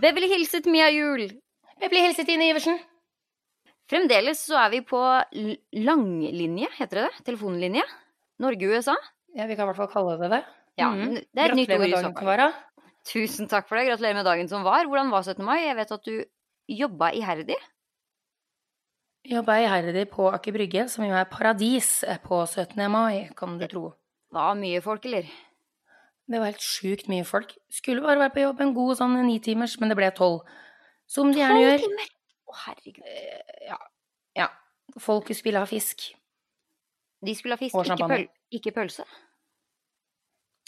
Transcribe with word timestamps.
Beverly 0.00 0.28
hilset 0.32 0.66
Mia 0.70 0.88
Juel. 0.92 1.28
Beverly 1.80 2.02
hilset 2.06 2.28
Ine 2.32 2.48
Iversen. 2.50 2.78
Fremdeles 3.90 4.38
så 4.46 4.56
er 4.64 4.70
vi 4.70 4.80
på 4.86 5.00
langlinje, 5.82 6.68
heter 6.78 7.00
det 7.00 7.06
det? 7.08 7.24
Telefonlinje. 7.26 7.82
Norge-USA. 8.40 8.94
Ja, 9.36 9.46
vi 9.50 9.56
kan 9.58 9.66
i 9.66 9.70
hvert 9.72 9.76
fall 9.80 9.90
kalle 9.92 10.16
det 10.20 10.30
det. 10.30 10.42
Ja, 10.78 10.90
Mhm. 10.90 11.14
det 11.14 11.42
er 11.42 11.50
et 11.50 11.56
nytt 11.58 11.70
ord 11.74 11.86
i 11.86 11.90
så 11.90 12.14
fall. 12.14 12.52
Tusen 13.04 13.48
takk 13.48 13.66
for 13.68 13.76
det. 13.76 13.86
Gratulerer 13.88 14.14
med 14.14 14.24
dagen 14.24 14.48
som 14.48 14.62
var. 14.62 14.84
Hvordan 14.86 15.10
var 15.10 15.22
17. 15.22 15.44
mai? 15.44 15.64
Jeg 15.66 15.76
vet 15.76 15.92
at 15.92 16.04
du 16.04 16.24
jobba 16.68 17.10
iherdig. 17.12 17.56
Jobba 19.26 19.52
iherdig 19.60 20.08
på 20.10 20.32
Aker 20.32 20.52
Brygge, 20.52 20.88
som 20.88 21.04
jo 21.04 21.12
er 21.12 21.24
paradis 21.26 22.04
på 22.24 22.46
17. 22.46 22.88
mai, 22.90 23.28
kan 23.36 23.58
du 23.58 23.66
tro. 23.66 23.94
Var 24.32 24.54
mye 24.54 24.80
folk, 24.80 25.04
eller? 25.04 25.24
Det 26.30 26.38
var 26.38 26.52
helt 26.52 26.62
sjukt 26.62 27.08
mye 27.10 27.26
folk. 27.26 27.56
Skulle 27.74 28.04
bare 28.04 28.20
være 28.20 28.34
på 28.36 28.42
jobb 28.44 28.60
en 28.62 28.74
god 28.76 28.98
sånn 29.00 29.16
ni 29.26 29.40
timers, 29.42 29.74
men 29.82 29.90
det 29.90 29.98
ble 29.98 30.10
tolv. 30.14 30.44
Som 31.10 31.32
de 31.34 31.42
gjerne 31.42 31.62
gjør. 31.64 31.80
timer! 31.82 32.12
Å, 32.50 32.58
herregud. 32.66 33.08
Ja. 33.66 33.78
ja. 34.38 34.46
Folket 35.02 35.40
skulle 35.40 35.62
ha 35.62 35.66
fisk. 35.66 36.12
De 37.26 37.34
skulle 37.36 37.58
ha 37.58 37.60
fisk, 37.60 37.74
ikke, 37.74 38.06
pøl 38.08 38.28
ikke 38.54 38.72
pølse. 38.76 39.04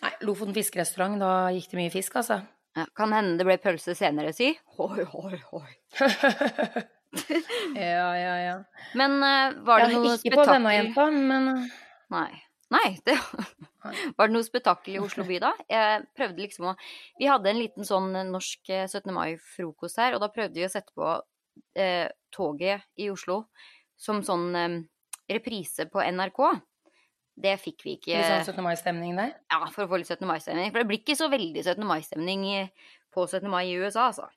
Nei, 0.03 0.11
Lofoten 0.27 0.57
fiskerestaurant, 0.57 1.21
da 1.23 1.53
gikk 1.55 1.71
det 1.71 1.79
mye 1.79 1.93
fisk, 1.95 2.19
altså. 2.19 2.43
Ja, 2.77 2.89
kan 2.97 3.13
hende 3.15 3.39
det 3.39 3.47
ble 3.47 3.57
pølse 3.63 3.95
senere, 3.97 4.33
si. 4.35 4.51
Hoi, 4.79 5.05
hoi, 5.13 5.39
hoi. 5.53 5.73
ja, 7.79 8.09
ja, 8.19 8.35
ja. 8.43 8.55
Men 8.99 9.19
uh, 9.21 9.61
var 9.67 9.85
det 9.85 9.93
ja, 9.93 9.99
noe 9.99 10.17
ikke 10.19 10.35
på 10.41 10.47
denne 10.49 10.75
jenta, 10.75 11.07
men 11.13 11.51
eh, 11.53 11.67
Nei. 12.13 12.31
Nei, 12.73 12.97
det 13.07 13.17
Var 14.17 14.29
det 14.29 14.33
noe 14.33 14.47
spetakkel 14.47 14.97
i 14.97 15.03
Oslo 15.03 15.27
by 15.29 15.39
da? 15.43 15.53
Jeg 15.71 16.07
prøvde 16.17 16.45
liksom 16.45 16.71
å 16.71 16.75
Vi 17.21 17.29
hadde 17.29 17.51
en 17.51 17.61
liten 17.61 17.87
sånn 17.87 18.13
norsk 18.31 18.73
eh, 18.73 18.87
17. 18.89 19.13
mai-frokost 19.15 20.01
her, 20.01 20.17
og 20.17 20.23
da 20.23 20.31
prøvde 20.33 20.61
vi 20.61 20.67
å 20.67 20.73
sette 20.73 20.95
på 20.97 21.09
eh, 21.77 22.09
toget 22.35 22.87
i 23.03 23.11
Oslo 23.13 23.45
som 24.01 24.23
sånn 24.27 24.47
eh, 24.59 24.77
reprise 25.33 25.89
på 25.91 26.03
NRK. 26.03 26.43
Det 27.43 27.57
fikk 27.61 27.85
vi 27.87 27.97
ikke 27.97 28.13
litt 28.13 28.29
sånn 28.29 28.55
17. 28.55 28.65
mai-stemning 28.65 29.17
der. 29.17 29.35
ja, 29.51 29.61
for 29.73 29.87
å 29.87 29.91
få 29.91 30.01
litt 30.01 30.11
17. 30.11 30.27
mai-stemning. 30.29 30.73
For 30.73 30.83
det 30.83 30.89
blir 30.91 31.01
ikke 31.01 31.19
så 31.19 31.31
veldig 31.33 31.65
17. 31.65 31.85
mai-stemning 31.89 32.47
på 33.13 33.27
17. 33.27 33.49
mai 33.51 33.65
i 33.71 33.77
USA, 33.81 34.11
altså. 34.11 34.29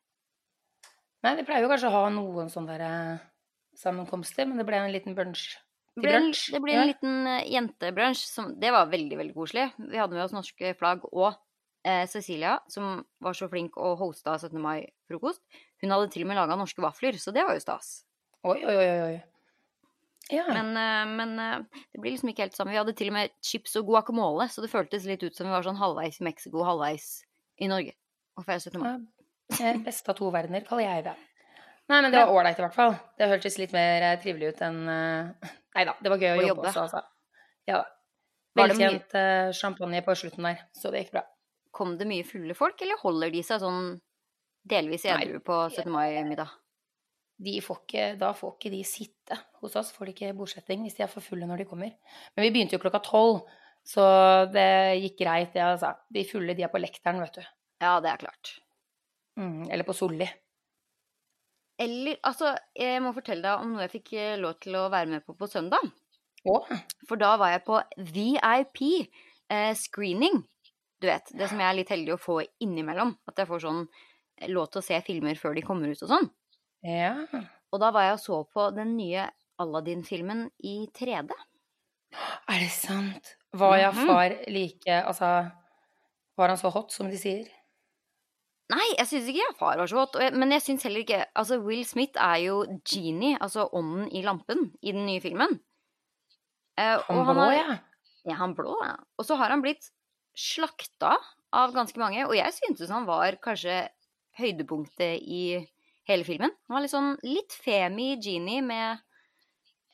Nei, 1.25 1.33
de 1.39 1.45
pleier 1.47 1.65
jo 1.65 1.71
kanskje 1.71 1.89
å 1.89 1.95
ha 1.95 2.09
noen 2.13 2.51
sånne 2.53 2.75
der 2.75 2.85
eh, 2.85 3.23
sammenkomster, 3.79 4.47
men 4.47 4.61
det 4.61 4.67
ble 4.67 4.79
en 4.79 4.93
liten 4.93 5.15
bunch. 5.17 5.55
Til 5.95 6.11
en, 6.11 6.31
det 6.33 6.59
ble 6.59 6.73
en 6.75 6.89
liten 6.89 7.27
uh, 7.29 7.41
jentebrunsj. 7.47 8.25
Det 8.59 8.71
var 8.75 8.89
veldig, 8.91 9.19
veldig 9.21 9.35
koselig. 9.35 9.69
Vi 9.79 9.99
hadde 9.99 10.17
med 10.17 10.25
oss 10.25 10.35
norske 10.35 10.73
flagg 10.79 11.05
og 11.11 11.29
eh, 11.85 12.03
Cecilia, 12.11 12.57
som 12.67 13.05
var 13.23 13.37
så 13.37 13.47
flink 13.51 13.77
og 13.77 13.99
hosta 14.01 14.35
17. 14.39 14.57
mai-frokost. 14.61 15.43
Hun 15.83 15.93
hadde 15.93 16.09
til 16.13 16.25
og 16.25 16.31
med 16.31 16.39
laga 16.39 16.57
norske 16.59 16.83
vafler, 16.83 17.17
så 17.21 17.33
det 17.35 17.45
var 17.47 17.55
jo 17.55 17.63
stas. 17.63 17.93
Oi, 18.45 18.59
oi, 18.59 18.75
oi, 18.75 18.99
oi. 19.05 19.15
Ja. 20.33 20.45
Men, 20.49 20.71
eh, 20.77 21.05
men 21.15 21.39
eh, 21.39 21.83
det 21.93 22.01
blir 22.01 22.15
liksom 22.15 22.31
ikke 22.31 22.47
helt 22.47 22.57
sammen. 22.57 22.73
Vi 22.73 22.81
hadde 22.81 22.95
til 22.97 23.11
og 23.11 23.17
med 23.19 23.33
chips 23.45 23.75
og 23.79 23.85
guacamole, 23.89 24.49
så 24.49 24.63
det 24.63 24.71
føltes 24.73 25.05
litt 25.09 25.23
ut 25.23 25.37
som 25.37 25.47
vi 25.47 25.53
var 25.53 25.65
sånn 25.65 25.79
halvveis 25.79 26.19
i 26.21 26.25
Mexico, 26.25 26.65
halvveis 26.65 27.09
i 27.61 27.69
Norge. 27.71 27.93
Og 28.35 28.47
feire 28.47 28.63
17. 28.65 28.81
mai. 28.81 28.89
Ja, 28.89 29.69
eh, 29.69 29.81
Beste 29.85 30.11
av 30.11 30.19
to 30.19 30.31
verdener, 30.33 30.65
kaller 30.67 30.89
jeg 30.89 31.05
det. 31.11 31.15
Nei, 31.85 31.99
men 32.01 32.09
det 32.09 32.17
var 32.17 32.33
ålreit 32.33 32.57
i 32.57 32.63
hvert 32.65 32.75
fall. 32.75 32.95
Det 33.17 33.27
hørtes 33.29 33.59
litt 33.61 33.73
mer 33.75 34.01
eh, 34.07 34.17
trivelig 34.21 34.55
ut 34.55 34.63
enn 34.65 34.79
eh, 34.89 35.51
Nei 35.75 35.83
da, 35.85 35.93
det 36.01 36.11
var 36.13 36.23
gøy 36.23 36.31
å, 36.31 36.39
Å 36.39 36.47
jobbe, 36.49 36.67
også, 36.71 36.85
altså. 36.87 37.01
Ja 37.69 37.81
da. 37.81 37.91
Veltjent 38.55 39.15
eh, 39.19 39.49
champagne 39.53 39.99
på 40.05 40.15
slutten 40.15 40.47
der, 40.47 40.61
så 40.73 40.91
det 40.93 41.03
gikk 41.03 41.17
bra. 41.17 41.25
Kom 41.75 41.97
det 41.99 42.07
mye 42.07 42.25
fulle 42.27 42.55
folk, 42.55 42.79
eller 42.85 43.01
holder 43.01 43.33
de 43.33 43.41
seg 43.43 43.59
sånn 43.59 43.89
delvis 44.65 45.03
edru 45.11 45.41
på 45.43 45.57
17. 45.67 45.89
mai-middag? 45.91 46.53
De 47.45 47.57
får 47.59 47.81
ikke, 47.81 48.05
da 48.21 48.29
får 48.31 48.53
ikke 48.55 48.71
de 48.71 48.79
sitte 48.87 49.37
hos 49.59 49.75
oss, 49.75 49.91
får 49.91 50.07
de 50.07 50.13
ikke 50.15 50.31
bordsetting 50.37 50.85
hvis 50.85 50.95
de 50.95 51.03
er 51.03 51.11
for 51.11 51.25
fulle 51.25 51.49
når 51.49 51.65
de 51.65 51.67
kommer. 51.67 51.91
Men 52.31 52.47
vi 52.47 52.53
begynte 52.55 52.77
jo 52.77 52.81
klokka 52.85 53.03
tolv, 53.03 53.43
så 53.85 54.05
det 54.55 54.69
gikk 55.03 55.19
greit, 55.25 55.51
det, 55.53 55.65
altså. 55.67 55.91
De 56.15 56.23
fulle, 56.25 56.55
de 56.55 56.63
er 56.65 56.71
på 56.71 56.79
lekteren, 56.79 57.19
vet 57.21 57.41
du. 57.41 57.43
Ja, 57.83 57.97
det 57.99 58.13
er 58.13 58.23
klart. 58.23 58.55
Mm, 59.35 59.67
eller 59.67 59.83
på 59.83 59.93
Solli. 59.97 60.29
Eller, 61.79 62.17
altså, 62.23 62.53
jeg 62.77 63.01
må 63.03 63.11
fortelle 63.15 63.43
deg 63.43 63.63
om 63.63 63.73
noe 63.75 63.83
jeg 63.85 63.93
fikk 63.97 64.13
eh, 64.19 64.35
lov 64.39 64.57
til 64.63 64.77
å 64.79 64.87
være 64.93 65.11
med 65.11 65.25
på 65.27 65.35
på 65.39 65.47
søndag. 65.51 65.89
Å, 66.45 66.55
For 67.09 67.19
da 67.21 67.31
var 67.41 67.53
jeg 67.53 67.63
på 67.67 67.79
VIP 68.15 68.81
eh, 69.49 69.73
screening. 69.77 70.41
Du 71.01 71.07
vet, 71.09 71.31
det 71.37 71.49
som 71.51 71.59
jeg 71.61 71.67
er 71.69 71.77
litt 71.79 71.91
heldig 71.93 72.15
å 72.15 72.21
få 72.21 72.39
innimellom. 72.63 73.15
At 73.29 73.41
jeg 73.41 73.49
får 73.51 73.65
sånn 73.67 73.81
eh, 73.85 74.49
lov 74.51 74.69
til 74.71 74.81
å 74.83 74.87
se 74.89 75.01
filmer 75.07 75.39
før 75.41 75.57
de 75.57 75.65
kommer 75.67 75.91
ut 75.91 76.05
og 76.07 76.11
sånn. 76.15 76.31
ja. 76.83 77.27
Og 77.73 77.79
da 77.83 77.89
var 77.93 78.05
jeg 78.07 78.15
og 78.17 78.21
så 78.23 78.37
på 78.55 78.65
den 78.77 78.95
nye 78.97 79.27
Aladdin-filmen 79.61 80.45
i 80.73 80.77
3D. 80.97 81.37
Er 82.49 82.59
det 82.63 82.71
sant? 82.71 83.35
Var 83.53 83.77
jeg 83.77 83.93
Mhm. 83.93 84.07
far 84.07 84.29
like 84.47 84.87
Altså, 85.05 85.51
var 86.37 86.47
han 86.49 86.57
så 86.57 86.69
hot 86.71 86.91
som 86.91 87.09
de 87.09 87.17
sier? 87.17 87.47
Nei, 88.73 88.85
jeg 88.97 89.05
syns 89.11 89.27
ikke 89.29 89.43
jeg 89.43 89.55
far 89.59 89.77
var 89.77 89.89
så 89.91 89.99
hot. 89.99 90.15
Men 90.33 90.51
jeg 90.55 90.63
syns 90.65 90.85
heller 90.87 91.03
ikke 91.03 91.19
Altså, 91.37 91.59
Will 91.61 91.83
Smith 91.85 92.17
er 92.17 92.39
jo 92.47 92.55
genie, 92.87 93.37
altså 93.37 93.67
ånden 93.77 94.07
i 94.09 94.23
lampen, 94.25 94.71
i 94.81 94.91
den 94.95 95.05
nye 95.05 95.21
filmen. 95.21 95.59
Uh, 96.79 96.97
Han 97.07 97.19
og 97.21 97.29
blå, 97.29 97.35
har- 97.43 97.53
ja. 97.59 97.75
Ja, 98.25 98.33
han 98.39 98.55
blå, 98.57 98.73
ja. 98.81 98.95
Og 99.21 99.25
så 99.27 99.35
har 99.37 99.53
han 99.53 99.61
blitt 99.61 99.91
slakta 100.35 101.13
av 101.53 101.75
ganske 101.75 101.99
mange, 102.01 102.25
og 102.25 102.33
jeg 102.35 102.51
syntes 102.57 102.89
han 102.89 103.05
var 103.05 103.37
kanskje 103.43 103.83
høydepunktet 104.39 105.21
i 105.21 105.43
hele 106.09 106.25
filmen. 106.25 106.49
Han 106.67 106.75
var 106.75 106.81
litt 106.83 106.91
sånn 106.91 107.13
litt 107.23 107.53
femi 107.53 108.15
genie 108.19 108.63
med 108.65 108.97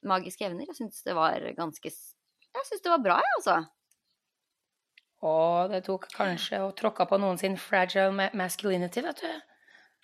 magiske 0.07 0.47
evner. 0.47 0.65
Jeg 0.71 0.79
syns 0.79 1.03
det 1.05 1.13
var 1.13 1.43
ganske 1.59 1.91
Jeg 1.91 2.65
syns 2.67 2.81
det 2.83 2.89
var 2.95 3.03
bra, 3.03 3.19
jeg, 3.19 3.35
altså. 3.37 3.59
Og 5.21 5.69
det 5.69 5.83
tok 5.85 6.07
kanskje 6.15 6.63
og 6.65 6.73
tråkka 6.79 7.05
på 7.09 7.19
noen 7.21 7.37
sin 7.37 7.57
fragile 7.61 8.29
masculinity, 8.37 9.03
vet 9.05 9.21
du. 9.21 9.31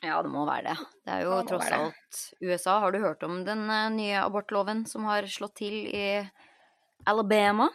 Ja, 0.06 0.20
det 0.22 0.30
må 0.30 0.44
være 0.46 0.70
det. 0.70 0.76
Det 1.08 1.14
er 1.16 1.24
jo 1.26 1.38
det 1.40 1.48
tross 1.50 1.72
alt 1.74 2.20
USA. 2.46 2.76
Har 2.84 2.94
du 2.94 3.00
hørt 3.02 3.24
om 3.26 3.40
den 3.48 3.64
eh, 3.74 3.88
nye 3.96 4.20
abortloven 4.22 4.86
som 4.86 5.08
har 5.10 5.26
slått 5.32 5.56
til 5.64 5.80
i 5.90 6.06
Alabama? 7.10 7.72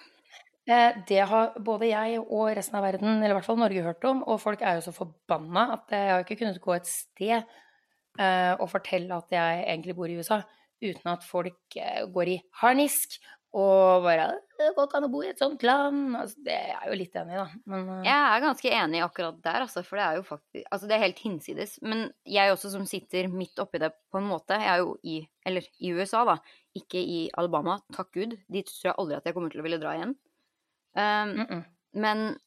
Eh, 0.70 1.00
Det 1.08 1.19
har 1.26 1.58
både 1.58 1.91
jeg 1.91 2.20
og 2.22 2.53
resten 2.54 2.78
av 2.78 2.86
verden, 2.86 3.16
eller 3.19 3.34
i 3.34 3.38
hvert 3.41 3.48
fall 3.48 3.59
Norge, 3.59 3.82
hørt 3.82 4.06
om. 4.06 4.22
Og 4.22 4.38
folk 4.41 4.62
er 4.62 4.78
jo 4.78 4.86
så 4.86 4.94
forbanna 4.94 5.66
at 5.80 5.91
jeg 5.98 6.12
har 6.12 6.22
ikke 6.22 6.38
kunnet 6.44 6.62
gå 6.62 6.76
et 6.76 6.86
sted 6.86 7.41
eh, 7.42 8.54
og 8.54 8.69
fortelle 8.70 9.19
at 9.19 9.34
jeg 9.34 9.64
egentlig 9.66 9.98
bor 9.98 10.06
i 10.06 10.20
USA, 10.22 10.44
uten 10.82 11.10
at 11.10 11.26
folk 11.26 11.78
går 12.14 12.36
i 12.36 12.41
harnisk 12.62 13.19
og 13.52 14.04
bare 14.06 14.30
«Det 14.56 14.70
går 14.76 14.86
du 14.88 14.94
an 14.96 15.04
å 15.04 15.10
bo 15.12 15.20
i 15.20 15.28
et 15.28 15.40
sånt 15.40 15.64
land. 15.66 16.14
Altså, 16.16 16.38
det 16.46 16.54
er 16.54 16.68
jeg 16.70 16.88
jo 16.88 16.96
litt 16.96 17.16
enig 17.20 17.34
i, 17.34 17.40
da. 17.40 17.60
Men 17.68 17.88
uh... 17.90 17.98
Jeg 18.06 18.20
er 18.28 18.44
ganske 18.44 18.72
enig 18.78 19.02
akkurat 19.04 19.40
der, 19.44 19.64
altså, 19.66 19.82
for 19.84 20.00
det 20.00 20.06
er 20.06 20.20
jo 20.20 20.24
faktisk 20.24 20.70
Altså, 20.72 20.88
det 20.88 20.96
er 20.96 21.02
helt 21.02 21.20
hinsides. 21.20 21.74
Men 21.84 22.06
jeg 22.24 22.54
også 22.54 22.70
som 22.72 22.86
sitter 22.88 23.28
midt 23.32 23.60
oppi 23.60 23.82
det 23.82 23.91
på 24.12 24.22
en 24.22 24.30
måte, 24.30 24.56
jeg 24.56 24.70
er 24.72 24.80
jo 24.80 24.94
i 25.04 25.18
Eller 25.44 25.68
i 25.82 25.92
USA, 25.92 26.22
da. 26.28 26.38
Ikke 26.78 27.02
i 27.02 27.26
Alabama, 27.36 27.76
takk 27.92 28.12
Gud. 28.16 28.38
Dit 28.48 28.72
tror 28.72 28.92
jeg 28.92 28.98
aldri 29.02 29.18
at 29.18 29.28
jeg 29.28 29.36
kommer 29.36 29.52
til 29.52 29.60
å 29.60 29.66
ville 29.66 29.80
dra 29.82 29.98
igjen. 29.98 30.16
Um, 30.96 31.36
mm 31.36 31.46
-mm. 31.46 31.62
Men 31.92 32.38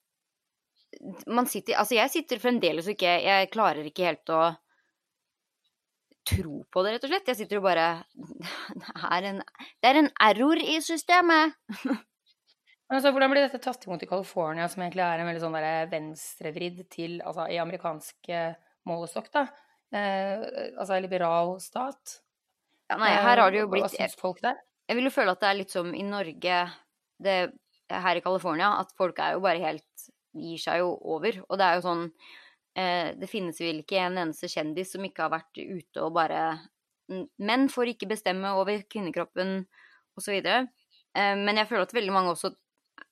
man 1.27 1.47
sitter 1.47 1.75
Altså, 1.75 1.95
jeg 1.95 2.09
sitter 2.09 2.39
fremdeles 2.39 2.87
og 2.87 2.95
ikke 2.95 3.21
Jeg 3.25 3.49
klarer 3.53 3.85
ikke 3.85 4.05
helt 4.05 4.29
å 4.29 4.55
tro 6.25 6.63
på 6.71 6.83
det, 6.83 6.95
rett 6.95 7.07
og 7.07 7.11
slett. 7.13 7.31
Jeg 7.31 7.39
sitter 7.41 7.59
jo 7.59 7.65
bare 7.65 7.87
Det 8.81 8.91
er 9.11 9.29
en, 9.31 9.41
det 9.81 9.91
er 9.91 10.01
en 10.01 10.11
error 10.27 10.61
i 10.61 10.77
systemet. 10.83 11.55
Men 12.85 12.99
altså, 12.99 13.09
hvordan 13.15 13.31
blir 13.33 13.47
dette 13.47 13.61
tatt 13.63 13.85
imot 13.87 14.03
i 14.05 14.09
California, 14.09 14.67
som 14.69 14.83
egentlig 14.85 15.01
er 15.05 15.21
en 15.21 15.29
veldig 15.29 15.41
sånn 15.41 15.57
der 15.57 15.87
venstrevridd 15.89 16.83
til 16.93 17.17
Altså 17.25 17.47
i 17.49 17.57
amerikansk 17.61 18.29
eh, 18.29 18.57
målestokk, 18.85 19.31
da? 19.33 19.47
Eh, 19.95 20.43
altså 20.75 20.99
liberal 21.01 21.55
stat? 21.63 22.19
Ja, 22.91 22.99
nei, 23.01 23.09
her 23.17 23.41
har 23.41 23.53
det 23.53 23.63
jo 23.63 23.71
blitt 23.71 23.87
Hva 23.87 23.93
syns 23.95 24.17
folk 24.19 24.41
der? 24.45 24.59
Jeg 24.85 24.99
vil 24.99 25.09
jo 25.09 25.15
føle 25.15 25.33
at 25.33 25.41
det 25.41 25.49
er 25.49 25.57
litt 25.57 25.73
som 25.73 25.89
i 25.97 26.03
Norge 26.05 26.59
det, 27.25 27.37
her 27.89 28.19
i 28.19 28.21
California, 28.21 28.75
at 28.83 28.93
folk 28.97 29.17
er 29.23 29.33
jo 29.33 29.41
bare 29.45 29.63
helt 29.63 30.09
Gir 30.35 30.59
seg 30.59 30.81
jo 30.81 30.89
over. 31.15 31.37
Og 31.47 31.55
det 31.55 31.63
er 31.63 31.77
jo 31.77 31.83
sånn 31.85 32.01
eh, 32.11 32.44
Det 32.75 33.27
finnes 33.31 33.55
vel 33.61 33.77
ikke 33.79 34.01
en 34.03 34.17
eneste 34.19 34.49
kjendis 34.51 34.89
som 34.91 35.03
ikke 35.07 35.23
har 35.23 35.31
vært 35.31 35.59
ute 35.61 36.01
og 36.03 36.11
bare 36.17 36.41
Menn 37.07 37.67
får 37.71 37.91
ikke 37.93 38.09
bestemme 38.09 38.49
over 38.57 38.81
kvinnekroppen, 38.91 39.61
osv. 40.17 40.39
Eh, 41.15 41.35
men 41.39 41.59
jeg 41.59 41.69
føler 41.69 41.87
at 41.87 41.95
veldig 41.95 42.13
mange 42.15 42.33
også 42.33 42.51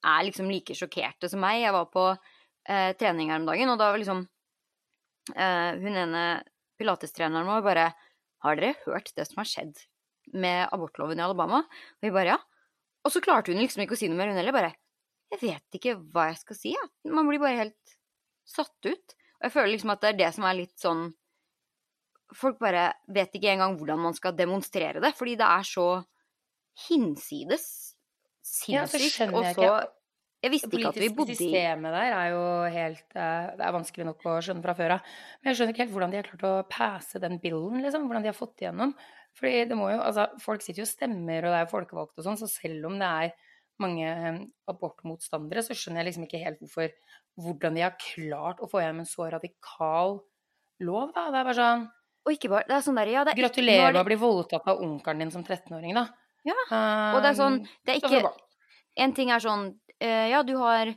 er 0.04 0.28
liksom 0.28 0.50
like 0.52 0.76
sjokkerte 0.78 1.30
som 1.32 1.44
meg. 1.44 1.62
Jeg 1.64 1.76
var 1.76 1.90
på 1.94 2.08
eh, 2.14 2.92
trening 3.00 3.32
her 3.32 3.42
om 3.42 3.48
dagen, 3.50 3.72
og 3.72 3.80
da 3.80 3.92
var 3.92 4.02
liksom 4.02 4.26
eh, 5.36 5.72
hun 5.84 6.00
ene 6.06 6.26
pilatestreneren 6.80 7.48
vår 7.48 7.66
bare 7.66 7.92
Har 8.44 8.58
dere 8.60 8.74
hørt 8.84 9.14
det 9.16 9.24
som 9.30 9.40
har 9.40 9.48
skjedd 9.48 9.78
med 10.36 10.66
abortloven 10.76 11.20
i 11.20 11.24
Alabama? 11.24 11.62
Og 11.64 12.08
vi 12.08 12.12
bare 12.12 12.34
ja. 12.34 12.40
Og 13.04 13.12
så 13.14 13.22
klarte 13.24 13.54
hun 13.54 13.62
liksom 13.62 13.84
ikke 13.84 13.96
å 13.96 14.00
si 14.00 14.10
noe 14.12 14.20
mer, 14.20 14.32
hun 14.32 14.40
heller. 14.40 14.56
Bare 14.56 14.74
Jeg 15.32 15.40
vet 15.44 15.78
ikke 15.80 15.96
hva 16.12 16.30
jeg 16.32 16.42
skal 16.42 16.60
si, 16.60 16.74
jeg. 16.76 16.90
Man 17.08 17.30
blir 17.30 17.40
bare 17.40 17.62
helt 17.62 17.96
satt 18.48 18.90
ut. 18.90 19.16
Jeg 19.44 19.52
føler 19.54 19.74
liksom 19.74 19.92
at 19.94 20.02
det 20.04 20.14
er 20.14 20.20
det 20.22 20.32
som 20.38 20.48
er 20.48 20.60
litt 20.62 20.76
sånn 20.80 21.10
folk 22.34 22.60
bare 22.62 22.88
vet 23.14 23.36
ikke 23.38 23.52
engang 23.54 23.76
hvordan 23.78 24.00
man 24.08 24.16
skal 24.18 24.36
demonstrere 24.38 25.02
det, 25.04 25.14
fordi 25.18 25.36
det 25.40 25.46
er 25.48 25.68
så 25.68 25.88
hinsides 26.88 27.68
Ja, 28.68 28.88
sinnssykt. 28.88 29.14
skjønner 29.20 29.38
og 29.40 29.60
så. 29.60 29.74
Jeg 30.44 30.52
visste 30.52 30.76
ikke 30.76 30.90
at 30.90 30.98
vi 31.00 31.08
bodde 31.16 31.32
i 31.32 31.38
systemet 31.40 31.94
der 31.96 32.14
er 32.18 32.32
jo 32.34 32.40
helt 32.74 33.14
eh, 33.16 33.52
Det 33.56 33.64
er 33.64 33.76
vanskelig 33.78 34.08
nok 34.10 34.26
å 34.28 34.34
skjønne 34.44 34.66
fra 34.66 34.74
før 34.76 34.96
av. 34.98 35.06
Men 35.40 35.50
jeg 35.50 35.60
skjønner 35.60 35.72
ikke 35.76 35.84
helt 35.86 35.94
hvordan 35.94 36.12
de 36.12 36.20
har 36.20 36.28
klart 36.28 36.44
å 36.50 36.52
passe 36.68 37.22
den 37.24 37.38
billen, 37.40 37.80
liksom. 37.86 38.10
Hvordan 38.10 38.26
de 38.26 38.32
har 38.32 38.36
fått 38.36 38.60
igjennom. 38.60 38.92
Fordi 39.40 39.62
det 39.70 39.78
må 39.80 39.88
jo 39.94 40.02
Altså, 40.04 40.26
folk 40.44 40.66
sitter 40.66 40.84
jo 40.84 40.90
og 40.90 40.92
stemmer, 40.92 41.46
og 41.48 41.54
det 41.54 41.62
er 41.62 41.64
jo 41.64 41.72
folkevalgte 41.72 42.20
og 42.20 42.28
sånn, 42.28 42.42
så 42.42 42.50
selv 42.52 42.90
om 42.90 43.00
det 43.00 43.14
er 43.24 43.32
mange 43.82 44.10
eh, 44.12 44.42
abortmotstandere, 44.74 45.64
så 45.64 45.78
skjønner 45.78 46.04
jeg 46.04 46.10
liksom 46.12 46.28
ikke 46.28 46.44
helt 46.44 46.60
hvorfor 46.60 46.92
Hvordan 47.40 47.74
de 47.76 47.82
har 47.82 47.96
klart 47.98 48.60
å 48.62 48.70
få 48.70 48.82
gjennom 48.84 49.00
en 49.04 49.10
så 49.10 49.26
radikal 49.32 50.20
lov, 50.86 51.14
da. 51.16 51.30
Det 51.32 51.40
er 51.40 51.48
bare 51.50 51.58
sånn 51.58 51.86
Og 52.26 52.32
ikke 52.36 52.50
bare 52.52 52.68
Det 52.68 52.76
er 52.78 52.84
sånn 52.86 52.96
der, 53.00 53.08
ja, 53.12 53.24
det 53.24 53.34
er 53.34 53.42
Gratulerer 53.42 53.88
er 53.90 53.92
med 53.92 53.96
det- 53.96 54.04
å 54.04 54.10
bli 54.12 54.16
voldtatt 54.22 54.68
av 54.68 54.80
onkelen 54.82 55.20
din 55.20 55.32
som 55.32 55.44
13-åring, 55.44 55.94
da. 55.96 56.08
Ja, 56.46 56.54
Og 57.16 57.22
det 57.24 57.32
er 57.32 57.40
sånn 57.40 57.60
Um, 57.62 57.68
Det 57.86 57.96
er 57.96 58.00
ikke. 58.02 58.34
En 58.98 59.14
ting 59.14 59.30
er 59.32 59.40
sånn 59.40 59.80
eh, 60.00 60.30
Ja, 60.30 60.44
du 60.44 60.58
har 60.58 60.94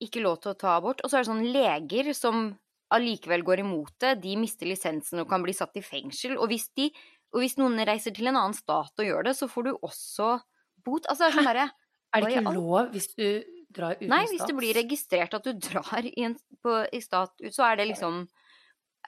ikke 0.00 0.22
lov 0.22 0.40
til 0.40 0.52
å 0.52 0.58
ta 0.58 0.76
abort. 0.78 1.00
Og 1.04 1.10
så 1.10 1.18
er 1.18 1.24
det 1.24 1.30
sånn 1.30 1.52
leger 1.52 2.12
som 2.14 2.58
allikevel 2.90 3.42
går 3.44 3.58
imot 3.60 3.92
det. 3.98 4.20
De 4.22 4.36
mister 4.36 4.66
lisensen 4.66 5.20
og 5.20 5.28
kan 5.28 5.42
bli 5.42 5.52
satt 5.52 5.74
i 5.76 5.82
fengsel. 5.82 6.36
Og 6.38 6.48
hvis, 6.48 6.68
de, 6.76 6.92
og 7.34 7.40
hvis 7.42 7.56
noen 7.58 7.76
reiser 7.84 8.14
til 8.14 8.28
en 8.28 8.36
annen 8.36 8.54
stat 8.54 8.92
og 8.98 9.04
gjør 9.04 9.24
det, 9.24 9.34
så 9.36 9.48
får 9.50 9.64
du 9.64 9.72
også 9.82 10.40
bot. 10.84 11.04
Altså 11.10 11.26
det 11.26 11.28
er 11.32 11.36
sånn 11.38 11.50
derre 11.52 11.70
Er 12.14 12.20
det 12.22 12.30
ikke 12.38 12.54
lov 12.54 12.90
hvis 12.94 13.08
du 13.18 13.44
drar 13.78 13.96
uten 13.96 14.10
Nei, 14.10 14.24
hvis 14.30 14.44
det 14.48 14.56
blir 14.58 14.76
registrert 14.76 15.34
at 15.38 15.46
du 15.46 15.52
drar 15.70 16.04
i, 16.04 16.12
en, 16.26 16.34
på, 16.64 16.74
i 16.92 17.00
stat, 17.04 17.32
så 17.54 17.70
er 17.70 17.80
det 17.80 17.88
liksom 17.94 18.26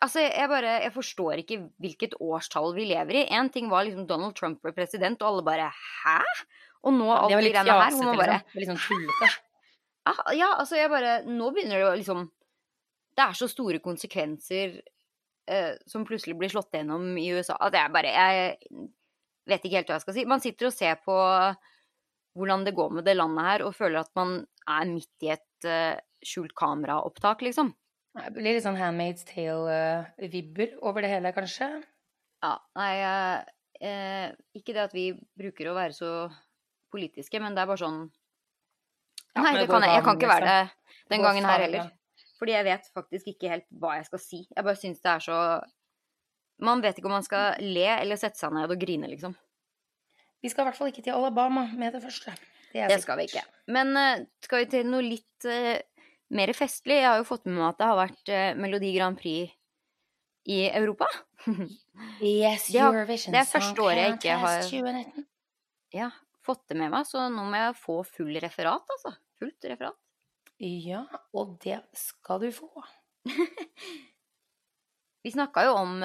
Altså, 0.00 0.22
jeg 0.24 0.48
bare 0.48 0.78
Jeg 0.86 0.92
forstår 0.94 1.42
ikke 1.42 1.58
hvilket 1.82 2.14
årstall 2.24 2.70
vi 2.72 2.86
lever 2.88 3.18
i. 3.20 3.24
En 3.36 3.50
ting 3.52 3.66
var 3.68 3.84
liksom 3.84 4.06
Donald 4.08 4.32
Trump 4.38 4.62
ble 4.64 4.72
president, 4.72 5.20
og 5.20 5.28
alle 5.28 5.42
bare 5.44 5.66
Hæ? 5.76 6.20
Og 6.88 6.94
nå 6.96 7.10
alt 7.12 7.34
de 7.34 7.50
greiene 7.52 7.74
her, 7.76 7.90
hvor 7.92 8.06
man 8.08 8.16
bare 8.22 8.38
liksom. 8.56 8.78
Var 8.78 8.86
tullete. 8.86 9.28
Ah, 10.08 10.22
Ja, 10.32 10.54
altså 10.56 10.78
jeg 10.80 10.88
bare 10.88 11.18
Nå 11.28 11.50
begynner 11.52 11.82
det 11.82 11.90
å 11.90 11.98
liksom 12.00 12.22
Det 13.18 13.26
er 13.26 13.36
så 13.36 13.50
store 13.52 13.82
konsekvenser 13.84 14.78
eh, 15.50 15.74
som 15.90 16.06
plutselig 16.08 16.38
blir 16.40 16.48
slått 16.52 16.72
gjennom 16.72 17.10
i 17.20 17.26
USA 17.36 17.58
at 17.60 17.76
jeg 17.76 17.92
bare 17.92 18.14
Jeg 18.14 18.56
vet 19.50 19.66
ikke 19.66 19.80
helt 19.82 19.90
hva 19.90 19.98
jeg 19.98 20.06
skal 20.06 20.16
si. 20.16 20.24
Man 20.30 20.40
sitter 20.40 20.70
og 20.70 20.72
ser 20.76 20.96
på 21.04 21.16
hvordan 22.38 22.64
det 22.66 22.76
går 22.76 22.96
med 22.96 23.06
det 23.08 23.16
landet 23.18 23.46
her, 23.46 23.64
og 23.66 23.76
føler 23.76 24.02
at 24.02 24.10
man 24.18 24.40
er 24.70 24.90
midt 24.90 25.26
i 25.26 25.32
et 25.34 25.68
uh, 25.68 25.98
skjult 26.24 26.54
kameraopptak, 26.58 27.42
liksom. 27.46 27.72
Det 28.10 28.32
blir 28.34 28.56
litt 28.56 28.64
sånn 28.64 28.78
Handmaid's 28.78 29.22
Tale-vibber 29.28 30.74
over 30.82 31.04
det 31.04 31.12
hele, 31.12 31.30
kanskje. 31.34 31.68
Ja, 32.40 32.54
nei 32.78 32.92
eh, 33.04 33.42
eh, 33.84 34.30
Ikke 34.56 34.74
det 34.74 34.86
at 34.88 34.94
vi 34.96 35.10
bruker 35.38 35.70
å 35.70 35.76
være 35.76 35.94
så 35.94 36.12
politiske, 36.90 37.40
men 37.42 37.54
det 37.54 37.62
er 37.62 37.70
bare 37.70 37.82
sånn 37.82 38.00
Ja, 39.36 39.44
Nei, 39.44 39.52
det 39.60 39.66
kan 39.70 39.84
jeg, 39.84 39.92
jeg 39.94 40.06
kan 40.06 40.18
ikke 40.18 40.30
være 40.30 40.46
det 40.48 40.62
liksom. 40.64 41.10
den 41.12 41.26
gangen 41.26 41.46
her 41.46 41.64
heller. 41.66 41.92
Fordi 42.40 42.56
jeg 42.56 42.66
vet 42.66 42.88
faktisk 42.96 43.28
ikke 43.34 43.52
helt 43.52 43.66
hva 43.82 43.98
jeg 43.98 44.08
skal 44.08 44.22
si. 44.24 44.40
Jeg 44.48 44.64
bare 44.64 44.80
syns 44.80 45.04
det 45.04 45.12
er 45.12 45.24
så 45.26 45.38
Man 46.64 46.82
vet 46.84 46.98
ikke 46.98 47.08
om 47.08 47.16
man 47.18 47.24
skal 47.24 47.60
le 47.62 47.86
eller 47.92 48.20
sette 48.20 48.40
seg 48.40 48.56
ned 48.56 48.72
og 48.72 48.80
grine, 48.80 49.08
liksom. 49.12 49.36
Vi 50.42 50.48
skal 50.48 50.64
i 50.64 50.68
hvert 50.70 50.78
fall 50.78 50.88
ikke 50.92 51.02
til 51.04 51.12
Alabama 51.16 51.66
med 51.76 51.92
det 51.96 52.00
første. 52.04 52.32
Det, 52.72 52.86
Det 52.88 53.00
skal 53.02 53.18
vi 53.18 53.26
ikke. 53.28 53.42
Men 53.74 53.90
uh, 53.98 54.22
skal 54.46 54.62
vi 54.64 54.68
til 54.72 54.86
noe 54.88 55.02
litt 55.04 55.46
uh, 55.48 55.76
mer 56.36 56.52
festlig? 56.56 57.00
Jeg 57.02 57.08
har 57.10 57.18
jo 57.20 57.26
fått 57.28 57.44
med 57.48 57.58
meg 57.58 57.68
at 57.72 57.80
det 57.82 57.88
har 57.90 57.98
vært 57.98 58.32
uh, 58.32 58.60
Melodi 58.62 58.92
Grand 58.96 59.18
Prix 59.20 59.52
i 60.50 60.62
Europa. 60.70 61.08
Yes, 62.24 62.66
Det 62.72 62.80
har- 62.80 62.94
Eurovision 62.94 63.34
det 63.34 63.40
er 63.42 63.48
første 63.50 63.82
året 63.84 63.98
jeg 64.00 64.12
ikke 64.16 64.36
har- 64.40 64.62
2019. 64.64 65.26
Ja, 65.92 66.06
fått 66.46 66.62
det 66.70 66.76
med 66.80 66.90
meg, 66.92 67.04
så 67.08 67.26
nå 67.32 67.42
må 67.44 67.58
jeg 67.60 67.74
få 67.76 67.98
full 68.08 68.36
referat, 68.40 68.86
altså. 68.96 69.12
Fullt 69.40 69.66
referat. 69.68 69.98
Ja, 70.60 71.02
og 71.36 71.58
det 71.64 71.78
skal 71.96 72.40
du 72.40 72.48
få. 72.52 72.68
Vi 75.24 75.32
snakka 75.34 75.64
jo 75.68 75.74
om 75.76 75.98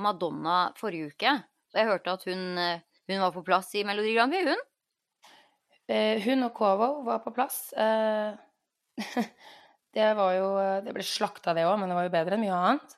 Madonna 0.00 0.58
forrige 0.78 1.10
uke. 1.12 1.32
Og 1.74 1.80
jeg 1.82 1.88
hørte 1.90 2.14
at 2.16 2.24
hun, 2.28 2.44
hun 3.08 3.22
var 3.24 3.32
på 3.32 3.44
plass 3.46 3.72
i 3.78 3.84
Melodi 3.88 4.14
Grand 4.16 4.32
Prix, 4.32 4.48
hun. 4.48 4.64
Eh, 5.88 6.20
hun 6.26 6.44
og 6.44 6.52
Kovo 6.56 6.90
var 7.06 7.22
på 7.24 7.32
plass. 7.36 7.72
Eh, 7.72 8.36
det 9.96 10.08
var 10.18 10.34
jo 10.36 10.48
Det 10.84 10.92
ble 10.92 11.04
slakta, 11.06 11.54
det 11.56 11.64
òg, 11.64 11.78
men 11.80 11.88
det 11.88 11.96
var 11.96 12.08
jo 12.08 12.14
bedre 12.14 12.36
enn 12.36 12.44
mye 12.44 12.58
annet. 12.58 12.96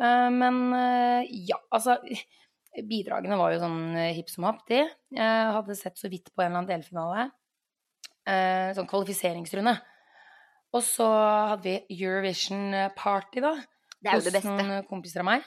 Eh, 0.00 0.30
men 0.34 0.60
eh, 0.78 1.34
ja, 1.50 1.60
altså 1.74 1.98
Bidragene 2.90 3.38
var 3.38 3.52
jo 3.54 3.62
sånn 3.62 3.80
eh, 4.00 4.12
hipp 4.16 4.32
som 4.32 4.48
happ, 4.48 4.64
de. 4.70 4.80
Jeg 5.14 5.56
hadde 5.58 5.78
sett 5.78 6.00
så 6.00 6.10
vidt 6.10 6.32
på 6.32 6.42
en 6.42 6.48
eller 6.48 6.62
annen 6.62 6.72
delfinale. 6.72 7.28
Eh, 8.24 8.72
sånn 8.74 8.88
kvalifiseringsrunde. 8.90 9.76
Og 10.74 10.82
så 10.82 11.06
hadde 11.52 11.68
vi 11.68 12.00
Eurovision 12.00 12.72
Party, 12.96 13.44
da. 13.44 13.52
Det 14.00 14.10
er 14.10 14.18
jo 14.18 14.24
det 14.24 14.32
hos 14.32 14.40
beste. 14.40 14.56
noen 14.56 14.88
kompiser 14.88 15.22
av 15.22 15.28
meg. 15.28 15.44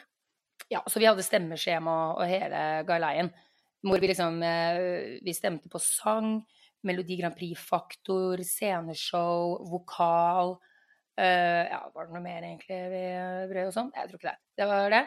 Ja, 0.71 0.81
så 0.87 1.01
vi 1.01 1.07
hadde 1.07 1.25
stemmeskjema 1.25 1.97
og 2.15 2.23
hele 2.27 2.61
galeien. 2.87 3.29
Hvor 3.85 4.01
vi 4.01 4.09
liksom 4.09 4.41
eh, 4.43 4.79
Vi 5.25 5.33
stemte 5.35 5.69
på 5.69 5.81
sang, 5.81 6.39
Melodi 6.87 7.17
Grand 7.19 7.35
Prix-faktor, 7.35 8.41
sceneshow, 8.45 9.57
vokal. 9.69 10.55
Uh, 11.17 11.65
ja, 11.65 11.79
var 11.95 12.05
det 12.05 12.13
noe 12.13 12.21
mer 12.21 12.45
egentlig 12.45 12.77
vi 12.91 12.99
brød 13.49 13.71
oss 13.71 13.79
om? 13.81 13.87
Jeg 13.95 14.05
tror 14.09 14.19
ikke 14.19 14.29
det. 14.29 14.39
Det 14.59 14.67
var 14.69 14.93
det. 14.93 15.01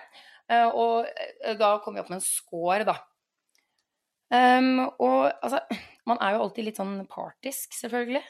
Uh, 0.51 0.69
og 0.75 1.55
da 1.61 1.69
kom 1.85 1.95
vi 1.95 2.03
opp 2.03 2.11
med 2.11 2.19
en 2.19 2.27
score, 2.27 2.83
da. 2.89 2.97
Um, 4.31 4.85
og 5.03 5.33
altså 5.43 5.59
Man 6.07 6.21
er 6.23 6.37
jo 6.37 6.45
alltid 6.45 6.67
litt 6.69 6.79
sånn 6.79 6.99
partisk, 7.11 7.75
selvfølgelig. 7.79 8.23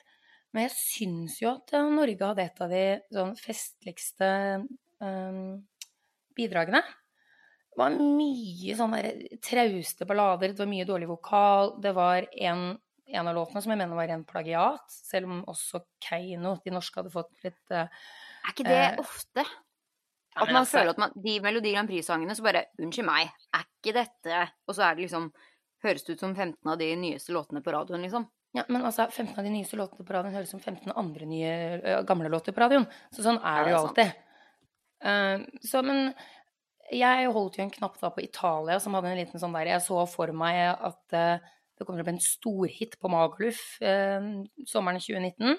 Men 0.52 0.66
jeg 0.66 0.76
syns 0.76 1.36
jo 1.40 1.52
at 1.54 1.72
Norge 1.88 2.26
hadde 2.26 2.44
et 2.44 2.62
av 2.64 2.72
de 2.72 2.84
sånn 3.14 3.34
festligste 3.38 4.30
um, 5.00 5.60
bidragene. 6.36 6.82
Det 7.80 7.86
var 7.86 8.16
mye 8.20 8.76
sånne 8.76 9.00
trauste 9.44 10.06
ballader, 10.08 10.52
det 10.52 10.62
var 10.62 10.70
mye 10.70 10.86
dårlig 10.88 11.08
vokal. 11.10 11.74
Det 11.82 11.94
var 11.96 12.26
en, 12.30 12.64
en 13.08 13.30
av 13.30 13.36
låtene 13.36 13.62
som 13.64 13.72
jeg 13.72 13.80
mener 13.80 13.96
var 13.98 14.10
ren 14.12 14.26
plagiat, 14.28 14.84
selv 15.10 15.30
om 15.30 15.40
også 15.50 15.82
Keiino, 16.04 16.58
de 16.64 16.74
norske, 16.74 17.00
hadde 17.00 17.14
fått 17.14 17.32
litt 17.46 17.74
uh, 17.74 17.86
Er 17.86 18.54
ikke 18.54 18.68
det 18.68 18.82
uh, 18.98 19.02
ofte? 19.04 19.46
At 20.36 20.46
man 20.46 20.62
altså- 20.62 20.78
føler 20.78 20.92
at 20.94 21.00
man, 21.02 21.14
de 21.16 21.38
Melodi 21.42 21.72
Grand 21.74 21.90
Prix-sangene 21.90 22.36
så 22.38 22.44
bare 22.46 22.68
Unnskyld 22.78 23.08
meg, 23.08 23.32
er 23.56 23.64
ikke 23.66 23.96
dette 23.96 24.44
Og 24.68 24.76
så 24.76 24.84
er 24.86 24.94
det 24.94 25.08
liksom 25.08 25.30
Høres 25.82 26.04
det 26.06 26.14
ut 26.14 26.22
som 26.22 26.36
15 26.36 26.70
av 26.70 26.76
de 26.78 26.90
nyeste 27.00 27.32
låtene 27.32 27.62
på 27.64 27.72
radioen, 27.72 28.02
liksom. 28.04 28.26
Ja, 28.52 28.66
men 28.68 28.82
altså, 28.84 29.06
15 29.08 29.38
av 29.38 29.46
de 29.46 29.52
nyeste 29.54 29.78
låtene 29.80 30.04
på 30.04 30.12
radioen 30.12 30.34
høres 30.34 30.50
som 30.52 30.60
15 30.60 30.92
andre 30.92 31.28
nye, 31.30 31.52
ø, 31.78 31.94
gamle 32.04 32.28
låter 32.28 32.52
på 32.52 32.60
radioen. 32.60 32.84
Så 33.14 33.24
sånn 33.24 33.38
er 33.38 33.62
Ja, 33.62 33.64
det 33.64 33.72
jo 33.72 33.78
alltid. 33.78 34.18
Uh, 35.00 35.46
så, 35.64 35.80
men 35.86 36.12
jeg 36.90 37.30
holdt 37.34 37.58
jo 37.58 37.64
en 37.64 37.72
knapp 37.72 37.98
da 38.00 38.10
på 38.14 38.22
Italia 38.24 38.78
som 38.82 38.94
hadde 38.96 39.12
en 39.12 39.20
liten 39.20 39.40
sånn 39.42 39.54
der 39.54 39.70
Jeg 39.74 39.84
så 39.84 40.02
for 40.10 40.32
meg 40.36 40.58
at 40.72 41.16
uh, 41.16 41.38
det 41.78 41.86
kommer 41.86 42.00
til 42.00 42.04
å 42.04 42.08
bli 42.08 42.16
en 42.16 42.24
storhit 42.24 42.96
på 43.00 43.10
Magaluf 43.12 43.60
uh, 43.84 44.44
sommeren 44.68 45.00
2019. 45.00 45.58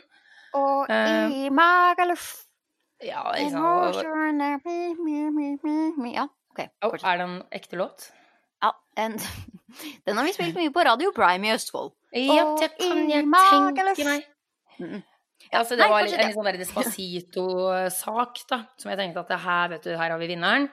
Og 0.59 0.89
Eh, 0.91 1.45
i 1.45 1.49
Magaluf 1.49 2.25
Ja, 3.01 3.31
ikke 3.39 3.53
sant. 3.55 4.01
Ja, 6.11 6.27
OK. 6.51 6.59
Oh, 6.83 6.97
er 6.99 7.21
det 7.21 7.25
en 7.25 7.37
ekte 7.55 7.79
låt? 7.79 8.09
Ja, 8.61 8.73
en, 8.99 9.15
den 10.05 10.19
har 10.19 10.27
vi 10.27 10.33
spilt 10.35 10.59
mye 10.59 10.73
på 10.75 10.83
Radio 10.85 11.13
Prime 11.15 11.47
i 11.47 11.55
Østfold. 11.55 11.95
Ja, 12.11 12.51
det 12.59 12.73
kan 12.77 13.07
jeg 13.09 13.23
tenke 13.23 14.05
meg. 14.05 14.27
Mm. 14.81 15.01
Ja, 15.47 15.61
altså, 15.63 15.75
det 15.75 15.85
Nei, 15.85 15.89
var 15.89 16.05
en 16.05 16.11
litt 16.11 16.35
sånn 16.35 16.59
Despacito-sak, 16.61 18.43
da. 18.51 18.61
Som 18.79 18.91
jeg 18.91 18.99
tenkte 19.01 19.23
at 19.23 19.31
det 19.31 19.39
her, 19.45 19.71
vet 19.73 19.87
du, 19.87 19.91
her 19.95 20.13
har 20.13 20.21
vi 20.21 20.29
vinneren. 20.29 20.67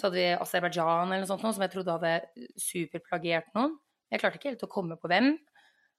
Så 0.00 0.08
hadde 0.08 0.16
vi 0.16 0.28
Aserbajdsjan 0.32 1.10
eller 1.10 1.26
noe 1.26 1.28
sånt, 1.28 1.44
noe, 1.44 1.52
som 1.52 1.64
jeg 1.66 1.74
trodde 1.74 1.96
hadde 1.98 2.44
superplagiert 2.56 3.50
noen. 3.52 3.74
Jeg 4.08 4.22
klarte 4.22 4.40
ikke 4.40 4.54
helt 4.54 4.64
å 4.64 4.72
komme 4.72 4.96
på 4.96 5.10
hvem, 5.12 5.34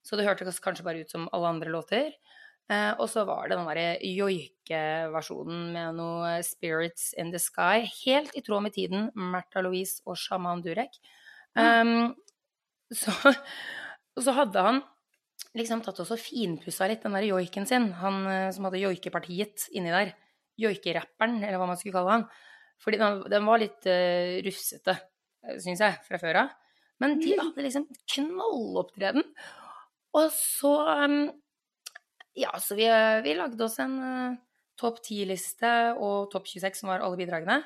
så 0.01 0.17
det 0.17 0.25
hørtes 0.25 0.57
kanskje 0.63 0.85
bare 0.87 1.03
ut 1.05 1.13
som 1.13 1.27
alle 1.31 1.51
andre 1.53 1.69
låter. 1.71 2.15
Eh, 2.71 2.91
og 2.97 3.07
så 3.11 3.25
var 3.27 3.49
det 3.49 3.57
den 3.57 3.67
derre 3.67 3.87
joike-versjonen 4.05 5.71
med 5.75 5.97
noe 5.97 6.37
Spirits 6.45 7.11
in 7.19 7.29
the 7.33 7.41
Sky. 7.41 7.85
Helt 8.05 8.33
i 8.37 8.43
tråd 8.45 8.65
med 8.65 8.75
tiden. 8.75 9.09
Märtha 9.13 9.63
Louise 9.65 9.99
og 10.07 10.17
Shaman 10.19 10.63
Durek. 10.65 10.97
Um, 11.53 12.13
så, 12.95 13.11
så 14.17 14.35
hadde 14.37 14.63
han 14.63 14.81
liksom 15.57 15.81
tatt 15.83 15.99
og 15.99 16.13
finpussa 16.21 16.87
litt 16.87 17.03
den 17.03 17.17
der 17.17 17.27
joiken 17.27 17.67
sin. 17.67 17.91
Han 17.99 18.23
eh, 18.29 18.49
som 18.55 18.69
hadde 18.69 18.83
joikepartiet 18.85 19.67
inni 19.75 19.93
der. 19.93 20.15
Joikerapperen, 20.61 21.41
eller 21.43 21.59
hva 21.59 21.69
man 21.69 21.79
skulle 21.79 21.97
kalle 21.97 22.19
han. 22.19 22.25
Fordi 22.81 22.99
den, 23.01 23.21
den 23.31 23.47
var 23.47 23.61
litt 23.61 23.85
uh, 23.89 24.39
rufsete, 24.45 24.97
syns 25.61 25.83
jeg, 25.83 25.99
fra 26.07 26.19
før 26.21 26.43
av. 26.45 26.55
Men 27.01 27.17
de 27.21 27.33
hadde 27.37 27.65
liksom 27.65 27.87
knallopptreden. 28.13 29.25
Og 30.17 30.27
så 30.35 30.75
um, 31.05 31.21
Ja, 32.37 32.53
så 32.63 32.77
vi, 32.77 32.85
eh, 32.87 33.19
vi 33.25 33.33
lagde 33.35 33.65
oss 33.65 33.79
en 33.83 33.95
uh, 33.99 34.39
topp 34.79 35.01
10-liste 35.01 35.71
og 35.99 36.29
topp 36.31 36.45
26, 36.47 36.81
som 36.81 36.91
var 36.91 37.03
alle 37.03 37.19
bidragene. 37.19 37.57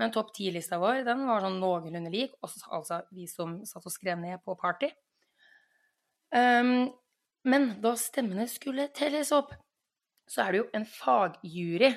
Men 0.00 0.12
topp 0.14 0.32
ti-lista 0.36 0.78
vår 0.80 1.02
den 1.06 1.26
var 1.28 1.44
sånn 1.44 1.58
noenlunde 1.60 2.12
lik, 2.12 2.36
også, 2.44 2.62
altså 2.72 3.00
vi 3.12 3.26
som 3.28 3.58
satt 3.68 3.84
og 3.84 3.92
skrev 3.92 4.20
ned 4.20 4.40
på 4.44 4.56
party. 4.60 4.88
Um, 6.32 6.90
men 7.48 7.66
da 7.82 7.94
stemmene 7.98 8.46
skulle 8.48 8.90
telles 8.96 9.32
opp, 9.34 9.52
så 10.30 10.44
er 10.44 10.52
det 10.52 10.60
jo 10.60 10.68
en 10.76 10.86
fagjury 10.88 11.90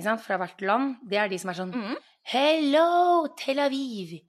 fra 0.00 0.38
hvert 0.38 0.60
land. 0.64 0.96
Det 1.08 1.18
er 1.18 1.28
de 1.28 1.38
som 1.38 1.50
er 1.50 1.54
sånn 1.54 1.72
Mhm. 1.74 1.96
Hello, 2.24 3.26
Tel 3.36 3.58
Aviv! 3.58 4.22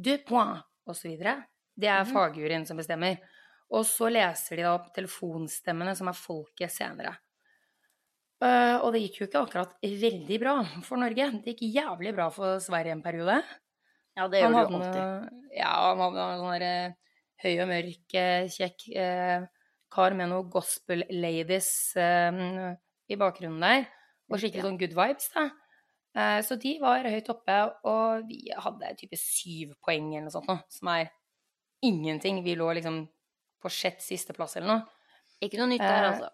Deux 0.00 0.18
points! 0.24 0.62
Og 0.86 0.94
så 0.96 1.08
videre. 1.08 1.44
Det 1.78 1.88
er 1.88 2.04
Mhm. 2.04 2.12
fagjuryen 2.12 2.66
som 2.66 2.76
bestemmer. 2.76 3.18
Og 3.70 3.84
så 3.84 4.10
leser 4.10 4.56
de 4.56 4.62
da 4.62 4.74
opp 4.74 4.92
telefonstemmene, 4.94 5.96
som 5.96 6.08
er 6.08 6.12
folket, 6.12 6.70
senere. 6.70 7.16
Uh, 8.42 8.78
og 8.82 8.92
det 8.92 9.02
gikk 9.02 9.18
jo 9.20 9.26
ikke 9.28 9.46
akkurat 9.46 9.74
veldig 9.82 10.40
bra 10.40 10.64
for 10.82 10.96
Norge. 10.96 11.42
Det 11.44 11.56
gikk 11.56 11.74
jævlig 11.74 12.12
bra 12.14 12.28
for 12.28 12.58
Sverige 12.58 12.90
en 12.92 13.02
periode. 13.02 13.42
Ja, 14.16 14.26
det 14.28 14.42
gjør 14.42 14.50
jo 14.50 14.78
alltid. 14.80 15.30
ja, 15.56 15.94
han 15.94 15.98
hadde 15.98 16.18
en 16.18 16.40
sånn 16.40 16.60
derre 16.60 16.96
høy 17.44 17.60
og 17.62 17.68
mørk, 17.68 18.14
eh, 18.14 18.48
kjekk 18.48 18.96
eh, 18.96 19.46
kar 19.90 20.10
med 20.14 20.28
noe 20.28 20.42
gospel 20.50 21.04
ladies 21.08 21.96
eh, 21.96 22.76
i 23.08 23.14
bakgrunnen 23.16 23.60
der. 23.60 23.86
Og 24.32 24.40
skikkelig 24.40 24.64
sånn 24.64 24.78
good 24.80 24.94
vibes, 24.96 25.28
da. 25.34 25.44
Eh, 26.16 26.38
så 26.44 26.56
de 26.60 26.74
var 26.80 27.04
høyt 27.08 27.28
oppe, 27.32 27.56
og 27.88 28.26
vi 28.28 28.42
hadde 28.52 28.94
type 29.00 29.16
syv 29.20 29.74
poeng 29.84 30.10
eller 30.14 30.26
noe 30.28 30.34
sånt 30.34 30.48
noe, 30.50 30.60
som 30.72 30.88
er 30.92 31.10
ingenting. 31.84 32.42
Vi 32.44 32.54
lå 32.58 32.68
liksom 32.76 33.02
på 33.62 33.70
sjett 33.72 34.02
sisteplass 34.04 34.56
eller 34.58 34.68
noe. 34.68 34.82
Ikke 35.42 35.58
noe 35.60 35.70
nytt 35.72 35.80
der, 35.82 36.04
Eh, 36.04 36.10
altså. 36.10 36.28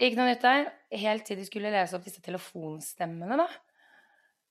Ikke 0.00 0.18
noe 0.18 0.26
nytt 0.32 0.42
der, 0.42 0.68
helt 1.04 1.24
til 1.26 1.36
de 1.38 1.44
skulle 1.46 1.70
lese 1.72 1.94
opp 1.96 2.04
disse 2.04 2.20
telefonstemmene, 2.22 3.36
da. 3.38 3.46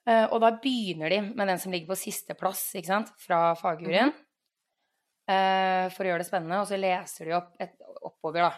Eh, 0.08 0.26
og 0.34 0.42
da 0.44 0.50
begynner 0.60 1.10
de 1.10 1.22
med 1.22 1.48
den 1.48 1.60
som 1.60 1.72
ligger 1.72 1.94
på 1.94 2.00
sisteplass, 2.00 2.74
ikke 2.76 2.88
sant, 2.92 3.12
fra 3.20 3.54
fagjuryen. 3.56 4.14
eh, 5.30 5.88
for 5.94 6.04
å 6.04 6.10
gjøre 6.10 6.20
det 6.24 6.28
spennende, 6.28 6.60
og 6.60 6.68
så 6.68 6.76
leser 6.80 7.26
de 7.30 7.36
opp 7.38 7.54
et, 7.64 7.76
oppover, 8.04 8.50
da. 8.50 8.54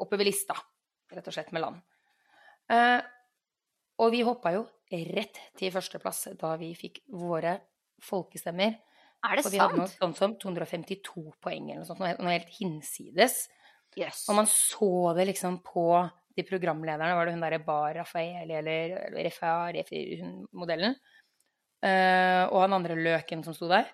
Oppover 0.00 0.24
lista, 0.28 0.54
rett 1.12 1.28
og 1.28 1.34
slett, 1.36 1.52
med 1.52 1.62
land. 1.64 1.82
Eh, 2.72 2.98
og 4.02 4.12
vi 4.12 4.24
hoppa 4.26 4.52
jo 4.56 4.66
rett 4.90 5.38
til 5.58 5.72
førsteplass 5.74 6.28
da 6.38 6.52
vi 6.60 6.72
fikk 6.78 7.02
våre 7.16 7.56
folkestemmer. 8.02 8.76
Er 9.26 9.38
det 9.38 9.46
sant? 9.46 9.48
Og 9.48 9.54
vi 9.54 9.62
hadde 9.62 9.80
noe 9.80 9.90
sånt 9.90 10.20
som 10.20 10.36
252 10.42 11.24
poeng 11.42 11.70
eller 11.70 11.82
noe 11.82 11.88
sånt, 11.88 12.04
noe 12.04 12.34
helt, 12.34 12.52
hinsides. 12.58 13.46
Yes. 13.96 14.26
Og 14.28 14.36
man 14.38 14.48
så 14.50 15.14
det 15.16 15.30
liksom 15.32 15.62
på 15.64 15.88
de 16.36 16.44
programlederne, 16.44 17.14
var 17.16 17.26
det 17.26 17.32
hun 17.32 17.44
derre 17.46 17.62
Bar 17.64 17.94
Rafael 17.96 18.50
eller 18.58 18.92
Refa 19.16 19.54
Refi-modellen? 19.72 20.98
eh, 21.84 22.42
og 22.50 22.62
han 22.62 22.76
andre 22.76 22.96
løken 22.98 23.44
som 23.46 23.56
sto 23.56 23.68
der. 23.70 23.88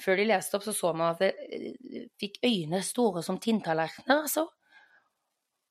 Før 0.00 0.20
de 0.20 0.28
leste 0.30 0.56
opp, 0.56 0.64
så 0.64 0.74
så 0.76 0.92
man 0.96 1.14
at 1.14 1.22
det 1.22 1.32
eh, 1.52 2.06
fikk 2.20 2.40
øyne 2.46 2.82
store 2.84 3.24
som 3.26 3.40
tinntallerkener, 3.42 4.24
altså. 4.24 4.48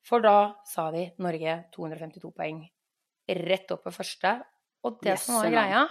For 0.09 0.25
da 0.25 0.37
sa 0.65 0.89
de 0.93 1.05
Norge 1.21 1.55
252 1.75 2.31
poeng. 2.33 2.63
Rett 3.29 3.73
opp 3.75 3.85
på 3.85 3.93
første. 3.93 4.39
Og 4.87 4.97
det 5.03 5.17
som 5.21 5.37
var 5.37 5.51
greia, 5.53 5.81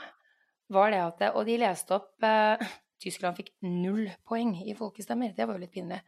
var 0.73 0.93
det 0.93 1.01
at 1.05 1.27
Og 1.37 1.45
de 1.47 1.59
leste 1.61 1.95
opp 1.95 2.25
eh, 2.27 2.65
Tyskland 3.03 3.39
fikk 3.39 3.53
null 3.63 4.09
poeng 4.27 4.57
i 4.65 4.75
folkestemmer. 4.75 5.35
Det 5.37 5.47
var 5.47 5.55
jo 5.55 5.63
litt 5.63 5.75
pinlig. 5.75 6.01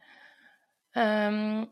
Um, 0.91 1.63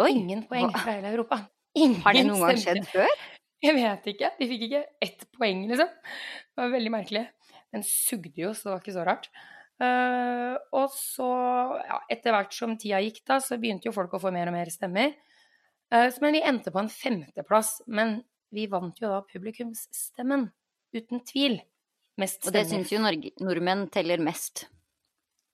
Oi, 0.00 0.14
ingen 0.14 0.46
poeng 0.48 0.70
fra 0.72 0.94
hele 0.96 1.10
Europa. 1.12 1.42
Ingen 1.76 2.00
har 2.06 2.16
det 2.16 2.24
noen 2.24 2.46
gang 2.46 2.60
skjedd 2.62 2.86
før? 2.88 3.10
Jeg 3.66 3.76
vet 3.76 4.06
ikke. 4.14 4.30
De 4.38 4.48
fikk 4.48 4.62
ikke 4.70 4.84
ett 5.04 5.26
poeng, 5.36 5.66
liksom. 5.68 5.90
Det 5.92 6.62
var 6.62 6.72
veldig 6.72 6.92
merkelig. 6.94 7.26
Den 7.74 7.84
sugde 7.84 8.32
jo, 8.40 8.54
så 8.56 8.70
det 8.70 8.72
var 8.72 8.80
ikke 8.80 8.94
så 8.96 9.04
rart. 9.04 9.28
Uh, 9.80 10.56
og 10.76 10.88
så, 10.94 11.28
ja, 11.84 12.00
etter 12.12 12.32
hvert 12.32 12.56
som 12.56 12.78
tida 12.80 13.02
gikk, 13.04 13.20
da, 13.28 13.36
så 13.44 13.60
begynte 13.60 13.90
jo 13.90 13.96
folk 13.96 14.16
å 14.16 14.22
få 14.22 14.32
mer 14.32 14.48
og 14.48 14.56
mer 14.56 14.72
stemmer. 14.72 15.12
Eh, 15.90 16.10
men 16.22 16.36
vi 16.36 16.42
endte 16.46 16.72
på 16.72 16.82
en 16.82 16.90
femteplass. 16.92 17.80
Men 17.86 18.20
vi 18.54 18.66
vant 18.70 18.98
jo 19.00 19.10
da 19.10 19.22
publikumsstemmen. 19.26 20.48
Uten 20.96 21.22
tvil. 21.26 21.60
Mest 22.20 22.46
Og 22.46 22.54
det 22.54 22.66
syns 22.68 22.90
jo 22.92 23.00
Norge, 23.00 23.32
nordmenn 23.40 23.86
teller 23.94 24.20
mest. 24.22 24.66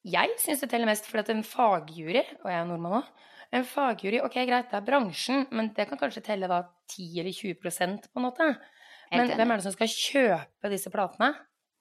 Jeg 0.07 0.37
syns 0.41 0.63
det 0.63 0.71
teller 0.71 0.89
mest 0.89 1.07
fordi 1.09 1.25
at 1.25 1.33
en 1.35 1.45
fagjury, 1.47 2.23
og 2.41 2.47
jeg 2.51 2.59
er 2.61 2.69
nordmann 2.69 3.01
òg 3.01 3.09
En 3.55 3.67
fagjury, 3.67 4.19
ok, 4.23 4.41
greit, 4.49 4.71
det 4.71 4.79
er 4.79 4.87
bransjen, 4.87 5.45
men 5.55 5.69
det 5.75 5.87
kan 5.87 5.99
kanskje 6.01 6.23
telle 6.27 6.49
da 6.51 6.65
10 6.91 7.21
eller 7.23 7.35
20% 7.35 8.09
på 8.11 8.19
en 8.19 8.25
måte. 8.25 8.49
Men 9.13 9.31
hvem 9.31 9.53
er 9.53 9.61
det 9.61 9.67
som 9.69 9.75
skal 9.75 9.91
kjøpe 9.93 10.71
disse 10.73 10.91
platene? 10.91 11.31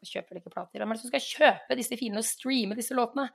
Kjøper 0.06 0.38
de 0.38 0.44
ikke 0.44 0.54
plater? 0.54 0.78
Hvem 0.78 0.94
er 0.94 1.00
det 1.00 1.02
som 1.02 1.10
skal 1.10 1.26
kjøpe 1.26 1.78
disse 1.80 1.98
filene 1.98 2.22
og 2.22 2.28
streame 2.28 2.78
disse 2.78 2.94
låtene? 2.98 3.26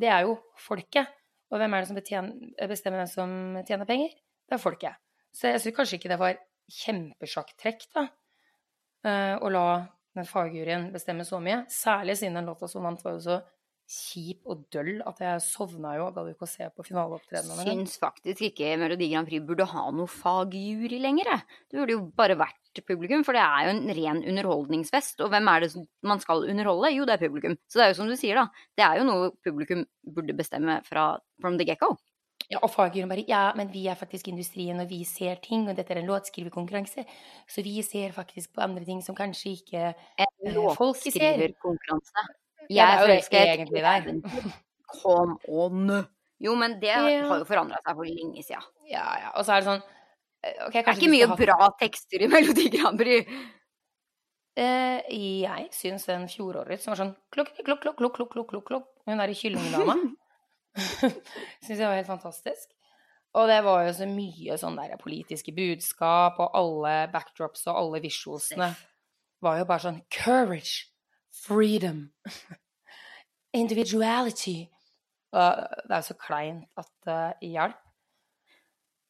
Det 0.00 0.08
er 0.08 0.24
jo 0.24 0.38
folket. 0.64 1.12
Og 1.52 1.60
hvem 1.60 1.76
er 1.76 1.84
det 1.84 1.90
som 1.90 1.98
bestemmer 1.98 3.02
hvem 3.02 3.12
som 3.12 3.36
tjener 3.68 3.88
penger? 3.88 4.16
Det 4.48 4.56
er 4.56 4.62
folket. 4.62 5.00
Så 5.34 5.52
jeg 5.52 5.62
syns 5.62 5.76
kanskje 5.76 5.98
ikke 6.00 6.12
det 6.12 6.20
var 6.20 6.40
kjempesjakktrekk, 6.78 7.86
da, 7.94 8.08
eh, 9.04 9.36
å 9.36 9.52
la 9.52 9.68
den 10.16 10.26
fagjuryen 10.28 10.90
bestemme 10.92 11.24
så 11.24 11.40
mye. 11.42 11.62
Særlig 11.72 12.18
siden 12.18 12.40
den 12.40 12.48
låta 12.48 12.68
som 12.68 12.84
vant, 12.84 13.04
var 13.04 13.16
jo 13.16 13.24
så 13.28 13.38
kjip 13.88 14.44
og 14.52 14.66
døll 14.72 14.98
at 15.08 15.20
jeg 15.22 15.40
sovna 15.46 15.94
jo 15.96 16.08
og 16.10 16.16
gadd 16.18 16.28
ikke 16.34 16.44
å 16.44 16.50
se 16.50 16.66
på 16.76 16.84
finaleopptredenene. 16.84 17.64
Syns 17.64 17.96
faktisk 18.00 18.42
ikke 18.50 18.74
Melodi 18.80 19.08
Grand 19.08 19.28
Prix 19.28 19.46
burde 19.48 19.64
ha 19.70 19.84
noe 19.96 20.10
fagjury 20.12 20.98
lenger. 21.00 21.30
Det 21.70 21.80
burde 21.80 21.96
jo 21.96 22.02
bare 22.18 22.36
vært 22.36 22.82
publikum, 22.84 23.24
for 23.26 23.34
det 23.34 23.42
er 23.42 23.64
jo 23.64 23.72
en 23.72 23.94
ren 23.96 24.20
underholdningsfest. 24.28 25.24
Og 25.24 25.32
hvem 25.32 25.48
er 25.50 25.64
det 25.64 25.70
man 26.06 26.20
skal 26.22 26.44
underholde? 26.44 26.92
Jo, 26.94 27.08
det 27.08 27.16
er 27.16 27.24
publikum. 27.24 27.56
Så 27.66 27.80
det 27.80 27.86
er 27.86 27.94
jo 27.94 27.98
som 28.02 28.12
du 28.12 28.16
sier, 28.20 28.38
da. 28.38 28.68
Det 28.76 28.84
er 28.84 29.00
jo 29.00 29.08
noe 29.08 29.32
publikum 29.46 29.86
burde 30.04 30.36
bestemme 30.36 30.78
fra 30.86 31.08
from 31.40 31.56
the 31.58 31.66
get-go. 31.66 31.94
Ja, 32.50 32.58
og 32.64 32.70
faggruppen 32.72 33.10
bare 33.12 33.24
Ja, 33.28 33.52
men 33.56 33.68
vi 33.72 33.82
er 33.88 33.94
faktisk 34.00 34.28
industrien, 34.32 34.78
og 34.80 34.88
vi 34.88 35.02
ser 35.04 35.36
ting, 35.44 35.66
og 35.68 35.76
dette 35.76 35.92
er 35.92 35.98
en 36.00 36.06
låtskriverkonkurranse, 36.08 37.04
så 37.48 37.62
vi 37.62 37.82
ser 37.84 38.14
faktisk 38.16 38.54
på 38.56 38.62
andre 38.64 38.84
ting 38.88 39.02
som 39.04 39.14
kanskje 39.18 39.52
ikke 39.58 39.82
En 40.18 40.26
Eh, 40.46 40.74
folket 40.74 41.12
ser. 41.12 41.36
låtskriverkonkurranse. 41.36 42.24
Ja, 42.70 42.86
Jeg 42.86 42.88
det 42.88 42.88
er 42.88 43.04
jo 43.04 43.28
det 43.30 43.58
egentlig 43.58 43.82
der. 43.82 44.52
Come 45.02 45.36
on! 45.48 46.06
Jo, 46.40 46.54
men 46.54 46.78
det 46.80 46.88
Ja. 46.88 47.02
har 47.28 47.38
jo 47.38 47.44
forandra 47.44 47.76
seg 47.84 47.94
for 47.96 48.04
lenge 48.04 48.42
siden. 48.44 48.62
Ja, 48.88 49.04
ja. 49.20 49.30
Og 49.36 49.44
så 49.44 49.52
er 49.56 49.60
det 49.60 49.66
sånn 49.68 49.82
okay, 50.68 50.82
Det 50.82 50.88
er 50.88 50.94
ikke 50.96 51.10
mye 51.10 51.26
ha- 51.28 51.36
bra 51.36 51.68
tekster 51.80 52.22
i 52.22 52.28
Melodi 52.28 52.70
Grand 52.70 52.96
Prix. 52.98 53.26
Uh, 54.58 55.00
jeg 55.10 55.68
syns 55.70 56.06
den 56.06 56.26
fjorårets 56.26 56.82
som 56.82 56.90
var 56.94 56.98
sånn 57.04 57.12
klokk, 57.30 57.52
klokk, 57.64 57.80
klokk, 57.82 57.96
klokk, 57.96 58.14
klokk, 58.16 58.30
klokk, 58.32 58.48
klokk, 58.50 58.64
klokk. 58.66 58.86
Hun 59.06 59.18
derre 59.18 59.34
kyllingdama. 59.34 59.94
syns 61.64 61.78
jeg 61.78 61.86
var 61.86 61.96
helt 61.98 62.10
fantastisk. 62.10 62.70
Og 63.36 63.48
det 63.50 63.58
var 63.64 63.84
jo 63.86 63.94
så 63.94 64.06
mye 64.08 64.56
sånn 64.58 64.78
der 64.78 64.96
politiske 65.00 65.52
budskap, 65.54 66.38
og 66.40 66.54
alle 66.56 66.94
backdrops 67.12 67.66
og 67.68 67.76
alle 67.76 68.00
visualsene 68.02 68.70
var 69.44 69.60
jo 69.60 69.66
bare 69.68 69.84
sånn 69.84 70.00
Courage, 70.12 70.88
freedom, 71.44 72.08
individuality. 73.62 74.62
Og 75.36 75.60
det 75.84 75.92
er 75.92 76.00
jo 76.00 76.08
så 76.08 76.16
kleint 76.18 76.80
at 76.80 76.90
det 77.06 77.52
hjalp. 77.52 77.84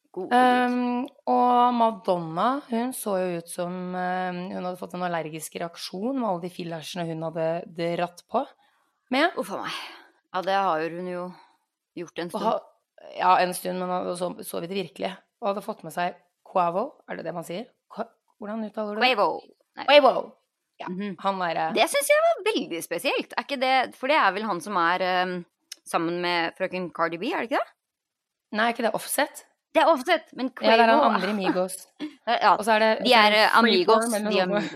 Um, 0.09 1.05
og 1.29 1.73
Madonna 1.77 2.47
hun 2.71 2.89
så 2.97 3.13
jo 3.21 3.39
ut 3.39 3.51
som 3.51 3.73
um, 3.93 4.39
hun 4.49 4.65
hadde 4.65 4.79
fått 4.79 4.95
en 4.97 5.05
allergisk 5.05 5.59
reaksjon 5.61 6.17
med 6.17 6.25
alle 6.25 6.47
de 6.47 6.49
fillersene 6.51 7.05
hun 7.05 7.21
hadde 7.27 7.45
dratt 7.77 8.23
på 8.25 8.41
med. 9.13 9.37
Uff 9.37 9.53
a 9.53 9.61
meg. 9.61 9.77
Ja, 10.33 10.41
det 10.45 10.57
har 10.57 10.81
hun 10.97 11.11
jo 11.13 11.27
gjort 11.97 12.19
en 12.19 12.29
stund. 12.29 12.43
ha, 12.43 12.59
ja, 13.17 13.37
en 13.39 13.53
stund, 13.53 13.79
men 13.79 14.15
så, 14.17 14.29
så 14.45 14.61
vidt 14.61 14.71
virkelig. 14.75 15.13
Og 15.41 15.47
hadde 15.53 15.63
fått 15.65 15.83
med 15.87 15.93
seg 15.95 16.15
Quavo, 16.49 17.01
er 17.09 17.19
det 17.19 17.25
det 17.29 17.33
man 17.33 17.45
sier? 17.47 17.65
Hvordan 18.39 18.63
uttaler 18.65 18.95
du 18.95 19.01
det? 19.01 19.07
Quavo. 19.15 19.41
Quavo! 19.85 20.13
Ja, 20.79 20.87
Mhm. 20.87 21.15
han 21.19 21.41
er, 21.43 21.73
Det 21.75 21.89
syns 21.91 22.07
jeg 22.07 22.21
var 22.23 22.37
veldig 22.53 22.79
spesielt. 22.83 23.33
Er 23.35 23.43
ikke 23.43 23.59
det 23.59 23.95
For 23.99 24.07
det 24.07 24.15
er 24.15 24.31
vel 24.31 24.43
han 24.47 24.61
som 24.63 24.77
er 24.79 25.03
um, 25.25 25.45
sammen 25.85 26.21
med 26.23 26.55
frøken 26.55 26.89
Cardi 26.95 27.17
B, 27.19 27.33
er 27.33 27.43
det 27.43 27.49
ikke 27.51 27.59
det? 27.59 27.73
Nei, 28.55 28.69
er 28.69 28.73
ikke 28.73 28.85
det 28.87 28.93
Offset? 28.95 29.43
Det 29.75 29.83
er 29.83 29.91
Offset, 29.91 30.31
men 30.39 30.49
Quavo 30.55 30.71
Ja, 30.71 30.77
det 30.79 30.85
er 30.87 30.93
han 30.95 31.15
andre 31.19 31.33
Migos. 31.35 31.75
Ja, 32.29 32.55
Og 32.55 32.63
så 32.63 32.77
er 32.77 32.79
det 32.79 32.91
de 33.05 33.13
er 33.13 33.35
eh, 33.43 33.57
amigos. 33.59 34.07
De 34.09 34.15
er 34.15 34.43
amigos. 34.47 34.71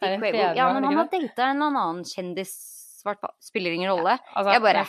Er 0.00 0.16
Quavo. 0.18 0.56
Ja, 0.56 0.68
er 0.68 0.74
men 0.74 0.84
han 0.88 0.96
har 0.96 1.08
data 1.12 1.50
en 1.50 1.62
annen 1.68 2.04
kjendis 2.04 2.56
Spiller 3.44 3.74
ingen 3.76 3.90
rolle. 3.92 4.14
Altså, 4.32 4.52
Jeg 4.54 4.62
bare 4.64 4.86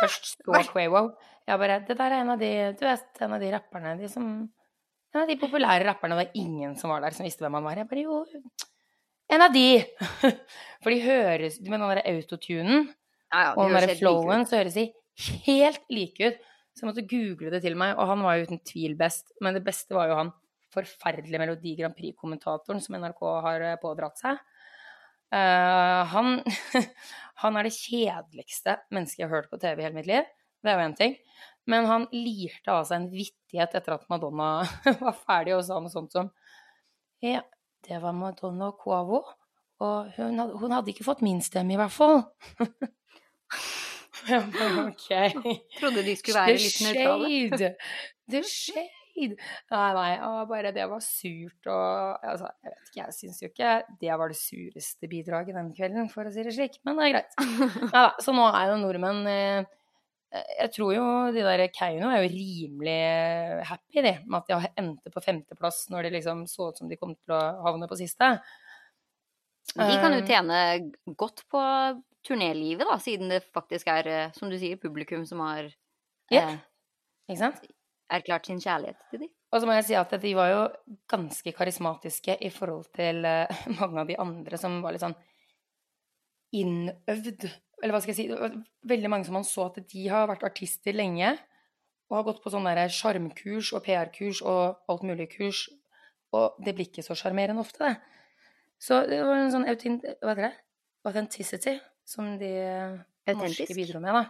først 0.00 0.32
så 0.44 0.62
Quavo 0.72 1.04
Jeg 1.48 1.60
bare 1.62 1.78
Det 1.86 1.96
der 1.98 2.16
er 2.16 2.24
en 2.24 2.34
av 2.34 2.40
de 2.40 2.50
Du 2.78 2.84
vet, 2.86 3.06
en 3.20 3.36
av 3.36 3.42
de 3.42 3.52
rapperne 3.54 3.94
de 4.00 4.10
som 4.12 4.26
En 5.10 5.22
av 5.24 5.26
de 5.26 5.34
populære 5.40 5.86
rapperne. 5.88 6.14
Det 6.14 6.26
var 6.28 6.36
ingen 6.38 6.76
som 6.78 6.92
var 6.92 7.02
der 7.02 7.16
som 7.16 7.26
visste 7.26 7.42
hvem 7.42 7.56
han 7.58 7.64
var. 7.66 7.80
Jeg 7.80 7.88
bare 7.90 8.04
Jo, 8.04 8.20
en 9.30 9.42
av 9.42 9.54
de! 9.54 9.82
For 10.82 10.90
de 10.90 11.00
høres 11.04 11.60
Med 11.62 11.78
den 11.78 11.86
derre 11.86 12.06
autotunen 12.10 12.88
Ja, 13.30 13.40
ja, 13.42 13.50
og 13.54 13.64
den 13.64 13.74
de 13.74 13.80
derre 13.80 13.98
flowen, 13.98 14.46
så 14.46 14.58
høres 14.58 14.78
de 14.78 14.88
helt 15.46 15.82
like 15.92 16.30
ut. 16.30 16.38
Så 16.74 16.84
jeg 16.84 16.88
måtte 16.88 17.06
google 17.10 17.50
det 17.52 17.60
til 17.62 17.76
meg, 17.78 17.92
og 17.98 18.08
han 18.10 18.22
var 18.24 18.38
jo 18.38 18.46
uten 18.48 18.60
tvil 18.66 18.96
best. 18.98 19.30
Men 19.44 19.54
det 19.54 19.62
beste 19.66 19.94
var 19.94 20.08
jo 20.10 20.16
han 20.18 20.32
forferdelige 20.74 21.40
Melodi 21.42 21.74
Grand 21.78 21.96
Prix-kommentatoren 21.98 22.82
som 22.82 22.96
NRK 22.98 23.22
har 23.46 23.66
eh, 23.66 23.78
pådratt 23.82 24.18
seg. 24.22 24.38
Uh, 25.30 26.02
han, 26.10 26.40
han, 27.42 27.56
er 27.56 27.68
det 27.68 27.76
kjedeligste 27.76 28.80
mennesket 28.90 29.22
jeg 29.22 29.28
har 29.28 29.36
hørt 29.40 29.50
på 29.52 29.60
TV 29.62 29.80
i 29.80 29.86
hele 29.86 29.98
mitt 29.98 30.10
liv. 30.10 30.28
Det 30.60 30.72
er 30.72 30.78
jo 30.78 30.86
én 30.88 30.96
ting. 30.98 31.16
Men 31.70 31.86
han 31.86 32.06
lirte 32.12 32.72
av 32.72 32.86
seg 32.88 32.98
en 32.98 33.10
vittighet 33.12 33.76
etter 33.78 33.96
at 33.96 34.08
Madonna 34.10 34.50
var 35.04 35.16
ferdig, 35.16 35.54
og 35.56 35.64
sa 35.66 35.80
noe 35.80 35.92
sånt 35.92 36.16
som 36.16 36.32
Ja, 37.24 37.44
det 37.86 38.00
var 38.02 38.16
Madonna 38.16 38.72
Cuavo, 38.76 39.22
og 39.80 40.10
hun 40.16 40.40
hadde, 40.40 40.56
hun 40.60 40.74
hadde 40.74 40.92
ikke 40.92 41.06
fått 41.06 41.22
min 41.24 41.40
stemme, 41.44 41.76
i 41.76 41.80
hvert 41.80 41.94
fall. 41.94 42.24
ok. 44.88 45.08
Trodde 45.78 46.04
de 46.04 46.16
skulle 46.18 46.40
være 46.42 46.56
litt 46.60 46.80
nøytrale. 46.84 47.74
The 48.30 48.42
shade. 48.46 48.99
Nei, 49.16 49.90
nei, 49.96 50.12
bare 50.50 50.72
det 50.74 50.86
var 50.90 51.02
surt 51.04 51.68
og 51.70 52.22
altså, 52.24 52.48
Jeg 52.62 52.72
vet 52.72 52.88
ikke, 52.90 53.00
jeg 53.00 53.16
syns 53.16 53.42
jo 53.42 53.50
ikke 53.50 53.74
det 54.00 54.14
var 54.22 54.32
det 54.32 54.38
sureste 54.38 55.10
bidraget 55.10 55.58
den 55.58 55.74
kvelden, 55.76 56.08
for 56.12 56.28
å 56.28 56.32
si 56.34 56.46
det 56.46 56.54
slik, 56.56 56.80
men 56.86 57.00
det 57.00 57.08
er 57.08 57.14
greit. 57.16 57.36
Nei 57.92 58.06
da, 58.06 58.08
så 58.22 58.34
nå 58.36 58.46
er 58.48 58.72
jo 58.72 58.80
nordmenn 58.80 59.20
eh, 59.30 59.68
Jeg 60.62 60.72
tror 60.76 60.94
jo 60.94 61.06
de 61.34 61.44
der 61.46 61.66
Keiino 61.74 62.10
er 62.10 62.24
jo 62.24 62.32
rimelig 62.32 62.98
happy, 63.70 64.02
de, 64.06 64.16
med 64.24 64.40
at 64.40 64.50
de 64.50 64.72
endte 64.84 65.14
på 65.14 65.24
femteplass 65.24 65.84
når 65.92 66.08
de 66.08 66.16
liksom 66.18 66.46
så 66.50 66.70
ut 66.70 66.82
som 66.82 66.90
de 66.90 66.98
kom 67.00 67.16
til 67.18 67.36
å 67.36 67.42
havne 67.66 67.90
på 67.90 67.98
siste. 68.00 68.34
De 69.74 69.98
kan 70.02 70.14
jo 70.14 70.22
eh, 70.22 70.26
tjene 70.26 71.14
godt 71.18 71.44
på 71.50 71.60
turnélivet, 72.26 72.86
da, 72.88 72.98
siden 73.00 73.30
det 73.32 73.42
faktisk 73.54 73.88
er, 73.92 74.08
eh, 74.08 74.32
som 74.36 74.50
du 74.50 74.58
sier, 74.60 74.80
publikum 74.80 75.24
som 75.28 75.42
har 75.44 75.70
yeah. 76.32 76.56
eh, 76.56 76.58
erklært 78.10 78.48
sin 78.48 78.60
kjærlighet 78.62 79.00
til 79.10 79.24
dem. 79.24 79.32
Og 79.50 79.60
så 79.60 79.66
må 79.66 79.74
jeg 79.74 79.86
si 79.88 79.96
at 79.98 80.12
de 80.22 80.34
var 80.38 80.50
jo 80.52 80.60
ganske 81.10 81.52
karismatiske 81.56 82.36
i 82.46 82.50
forhold 82.54 82.86
til 82.96 83.24
uh, 83.26 83.62
mange 83.80 84.04
av 84.04 84.10
de 84.10 84.18
andre 84.22 84.60
som 84.60 84.78
var 84.84 84.94
litt 84.94 85.04
sånn 85.04 85.16
innøvd. 86.60 87.48
Eller 87.80 87.94
hva 87.94 88.02
skal 88.02 88.12
jeg 88.12 88.18
si 88.18 88.28
det 88.30 88.38
var 88.38 88.56
Veldig 88.90 89.10
mange 89.12 89.26
som 89.28 89.36
man 89.38 89.46
så 89.46 89.68
at 89.68 89.80
de 89.90 90.06
har 90.10 90.28
vært 90.30 90.46
artister 90.48 90.96
lenge 90.96 91.34
og 92.10 92.16
har 92.16 92.24
gått 92.26 92.40
på 92.42 92.50
sånn 92.50 92.66
sjarmkurs 92.90 93.70
og 93.76 93.84
PR-kurs 93.86 94.40
og 94.42 94.80
alt 94.90 95.04
mulig 95.06 95.28
kurs. 95.30 95.68
Og 96.34 96.56
det 96.64 96.74
blir 96.74 96.88
ikke 96.88 97.04
så 97.06 97.14
sjarmerende 97.18 97.62
ofte, 97.62 97.86
det. 97.86 97.94
Så 98.80 99.02
det 99.06 99.20
var 99.22 99.38
en 99.38 99.52
sånn 99.52 99.68
autent... 99.70 100.06
hva 100.22 100.32
heter 100.32 100.48
det? 100.48 100.56
authenticity 101.04 101.78
som 102.04 102.38
de 102.38 102.50
Autentisk. 103.26 103.60
norske 103.60 103.74
bidro 103.74 104.00
med, 104.00 104.14
da. 104.14 104.24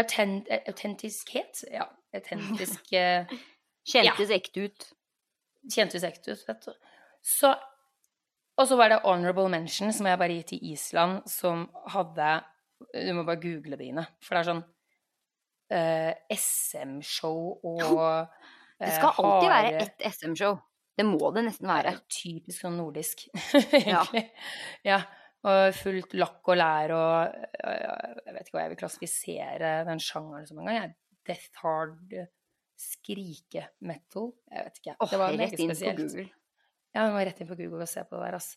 Autent, 0.00 0.48
autentiskhet? 0.68 1.64
Ja. 1.72 1.88
Autentisk 2.12 2.92
uh, 2.92 3.32
Kjentes 3.92 4.30
ja. 4.30 4.38
ekte 4.38 4.66
ut. 4.68 4.88
Kjentes 5.72 6.04
ekte 6.06 6.34
ut, 6.34 6.42
vet 6.48 6.66
du. 6.66 6.72
Så 7.22 7.54
Og 8.60 8.68
så 8.68 8.76
var 8.76 8.92
det 8.92 9.00
honorable 9.04 9.48
mention, 9.48 9.92
som 9.94 10.06
jeg 10.06 10.18
bare 10.20 10.36
gitt 10.36 10.52
til 10.52 10.72
Island, 10.72 11.22
som 11.30 11.64
hadde 11.90 12.42
Du 12.92 13.12
må 13.16 13.24
bare 13.24 13.40
google 13.40 13.78
det, 13.78 13.88
Ine. 13.88 14.04
For 14.22 14.34
det 14.36 14.42
er 14.42 14.50
sånn 14.50 14.62
eh, 15.72 16.36
SM-show 16.36 17.40
og 17.62 17.96
uh, 17.96 18.52
Det 18.78 18.92
skal 18.92 19.16
alltid 19.22 19.48
hare... 19.48 19.72
være 19.72 19.82
ett 19.86 20.06
SM-show. 20.12 20.58
Det 20.98 21.06
må 21.08 21.30
det 21.32 21.46
nesten 21.46 21.70
være. 21.70 21.94
Typisk 22.12 22.66
sånn 22.66 22.76
nordisk, 22.76 23.24
egentlig. 23.80 24.26
Ja. 24.84 24.98
ja. 24.98 25.02
Og 25.42 25.74
fullt 25.74 26.12
lakk 26.14 26.52
og 26.52 26.54
lær 26.54 26.92
og 26.94 27.32
Jeg 27.58 28.34
vet 28.34 28.44
ikke 28.44 28.54
hva 28.54 28.66
jeg 28.66 28.70
vil 28.70 28.78
klassifisere 28.78 29.72
den 29.88 30.02
sjangeren 30.02 30.46
som 30.46 30.60
engang. 30.62 30.92
Death 31.28 31.62
hard 31.62 32.14
skrike-metal. 32.82 34.30
Jeg 34.50 34.68
vet 34.68 34.80
ikke. 34.80 34.94
Oh, 34.98 35.10
det 35.10 35.20
var 35.20 35.34
inn 35.34 35.44
på 35.48 35.58
Google. 35.58 36.30
Ja, 36.92 37.06
hun 37.06 37.14
var 37.16 37.28
rett 37.28 37.40
inn 37.40 37.48
på 37.48 37.58
Google 37.58 37.84
og 37.86 37.90
se 37.90 38.02
på 38.04 38.18
det 38.18 38.24
der, 38.26 38.38
ass. 38.40 38.56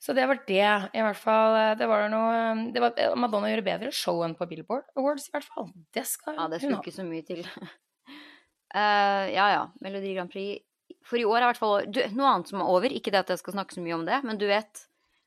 Så 0.00 0.14
det 0.16 0.24
var 0.30 0.38
det, 0.48 0.68
i 0.96 1.02
hvert 1.04 1.20
fall. 1.20 1.58
Det 1.76 1.88
var 1.90 2.06
noe 2.12 2.70
det 2.72 2.80
var, 2.80 2.96
Madonna 3.20 3.50
gjorde 3.50 3.66
bedre 3.66 3.90
show 3.92 4.22
enn 4.24 4.36
på 4.38 4.48
Billboard 4.48 4.86
Awards, 4.96 5.28
i 5.28 5.34
hvert 5.34 5.48
fall. 5.48 5.68
Det 5.92 6.06
skal 6.08 6.32
hun 6.32 6.40
ha. 6.40 6.46
Ja, 6.46 6.52
det 6.54 6.62
skulle 6.62 6.80
ikke 6.80 6.96
så 6.96 7.04
mye 7.04 7.26
til. 7.26 7.42
uh, 7.44 9.26
ja 9.38 9.50
ja, 9.52 9.66
Melodi 9.84 10.14
Grand 10.16 10.32
Prix. 10.32 10.64
For 11.06 11.20
i 11.20 11.26
år 11.28 11.40
er 11.40 11.44
i 11.44 11.50
hvert 11.50 11.60
fall 11.60 11.84
du, 11.92 12.00
noe 12.16 12.32
annet 12.32 12.48
som 12.52 12.62
er 12.62 12.72
over. 12.72 12.96
Ikke 12.96 13.12
det 13.12 13.26
at 13.26 13.34
jeg 13.34 13.42
skal 13.42 13.58
snakke 13.58 13.76
så 13.76 13.84
mye 13.84 13.98
om 13.98 14.08
det, 14.08 14.22
men 14.24 14.40
du 14.40 14.46
vet 14.48 14.86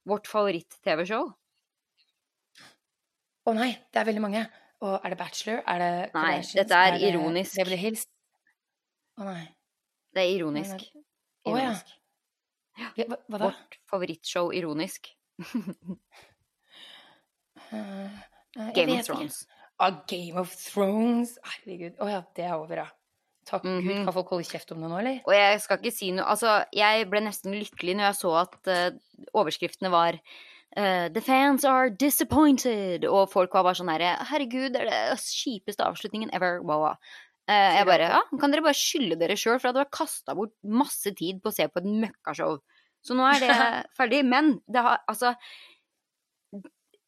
vårt 0.09 0.27
favoritt-TV-show? 0.31 1.29
Å 3.43 3.51
oh, 3.51 3.55
nei, 3.55 3.73
det 3.91 3.99
er 3.99 4.07
veldig 4.07 4.23
mange. 4.23 4.43
Og 4.83 4.99
er 4.99 5.13
det 5.13 5.17
Bachelor? 5.17 5.61
Er 5.67 5.77
det 5.79 5.91
Nei, 6.13 6.41
dette 6.43 6.75
er, 6.75 6.97
er 6.97 7.05
ironisk. 7.13 7.59
blir 7.69 7.79
helt... 7.79 8.07
Å 9.15 9.27
nei. 9.27 9.43
Det 10.13 10.23
er 10.23 10.31
ironisk. 10.35 10.83
Å 11.47 11.53
ja. 11.57 11.71
ja. 12.79 12.89
Hva, 12.97 13.17
hva 13.29 13.39
da? 13.39 13.45
Vårt 13.45 13.77
favorittshow 13.89 14.51
ironisk. 14.55 15.07
uh, 17.71 18.09
uh, 18.59 18.71
Game 18.75 18.97
of 18.97 19.07
Thrones. 19.07 19.39
Ah, 19.79 20.03
Game 20.09 20.37
of 20.41 20.51
Thrones. 20.57 21.37
Herregud. 21.47 21.95
Å 21.97 22.03
oh, 22.03 22.11
ja, 22.11 22.21
det 22.35 22.45
er 22.49 22.57
over, 22.57 22.83
ja. 22.83 22.89
Takk 23.47 23.63
mm 23.63 23.71
-hmm. 23.71 23.87
Gud. 23.87 23.95
Mhm. 23.95 24.05
Kan 24.05 24.13
folk 24.13 24.29
holde 24.35 24.49
kjeft 24.49 24.71
om 24.71 24.81
det 24.81 24.89
nå, 24.89 24.97
eller? 24.99 25.21
Og 25.25 25.33
jeg 25.35 25.61
skal 25.61 25.77
ikke 25.77 25.97
si 25.97 26.11
noe 26.11 26.25
Altså, 26.25 26.63
jeg 26.73 27.09
ble 27.09 27.19
nesten 27.19 27.55
lykkelig 27.55 27.95
når 27.95 28.05
jeg 28.05 28.15
så 28.15 28.31
at 28.43 28.67
uh, 28.67 28.99
overskriftene 29.33 29.91
var 29.91 30.19
uh, 30.77 31.09
The 31.13 31.21
fans 31.21 31.65
are 31.65 31.89
disappointed. 31.89 33.07
Og 33.09 33.29
folk 33.31 33.53
var 33.55 33.67
bare 33.67 33.79
sånn 33.79 33.91
herre 33.93 34.15
Herregud, 34.29 34.73
det 34.75 34.83
er 34.83 34.89
det 34.91 35.19
kjipeste 35.23 35.85
avslutningen 35.85 36.33
ever. 36.35 36.61
Wow. 36.65 36.93
Uh, 37.49 37.71
jeg 37.77 37.87
bare 37.89 38.11
Ja, 38.13 38.21
kan 38.39 38.53
dere 38.53 38.65
bare 38.65 38.79
skylde 38.79 39.19
dere 39.19 39.37
sjøl 39.39 39.59
for 39.59 39.71
at 39.71 39.77
dere 39.77 39.87
har 39.87 39.97
kasta 39.97 40.35
bort 40.37 40.55
masse 40.63 41.11
tid 41.17 41.41
på 41.43 41.51
å 41.51 41.55
se 41.55 41.67
på 41.67 41.83
et 41.83 41.89
møkkashow. 42.05 42.59
Så 43.03 43.17
nå 43.19 43.27
er 43.27 43.43
det 43.43 43.57
ferdig. 43.99 44.23
Men 44.27 44.57
det 44.71 44.85
har 44.85 45.03
altså 45.11 45.35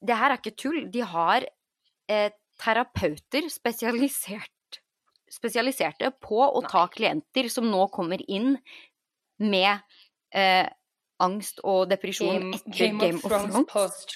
Det 0.05 0.17
her 0.19 0.33
er 0.33 0.41
ikke 0.41 0.57
tull. 0.59 0.83
De 0.93 1.01
har 1.01 1.47
terapeuter 2.61 3.47
spesialisert 3.49 4.51
spesialiserte 5.35 6.11
på 6.23 6.41
å 6.45 6.61
ta 6.69 6.85
klienter 6.91 7.49
som 7.51 7.67
nå 7.69 7.87
kommer 7.93 8.21
inn 8.29 8.55
med 9.41 9.81
eh, 10.35 10.67
angst 11.23 11.61
og 11.63 11.85
depresjon 11.91 12.33
Game, 12.33 12.57
etter 12.57 12.79
Game, 12.79 12.99
Game 12.99 13.21
of, 13.21 13.29
Thrones. 13.29 13.53
Thrones. 13.53 13.69
Post, 13.71 14.15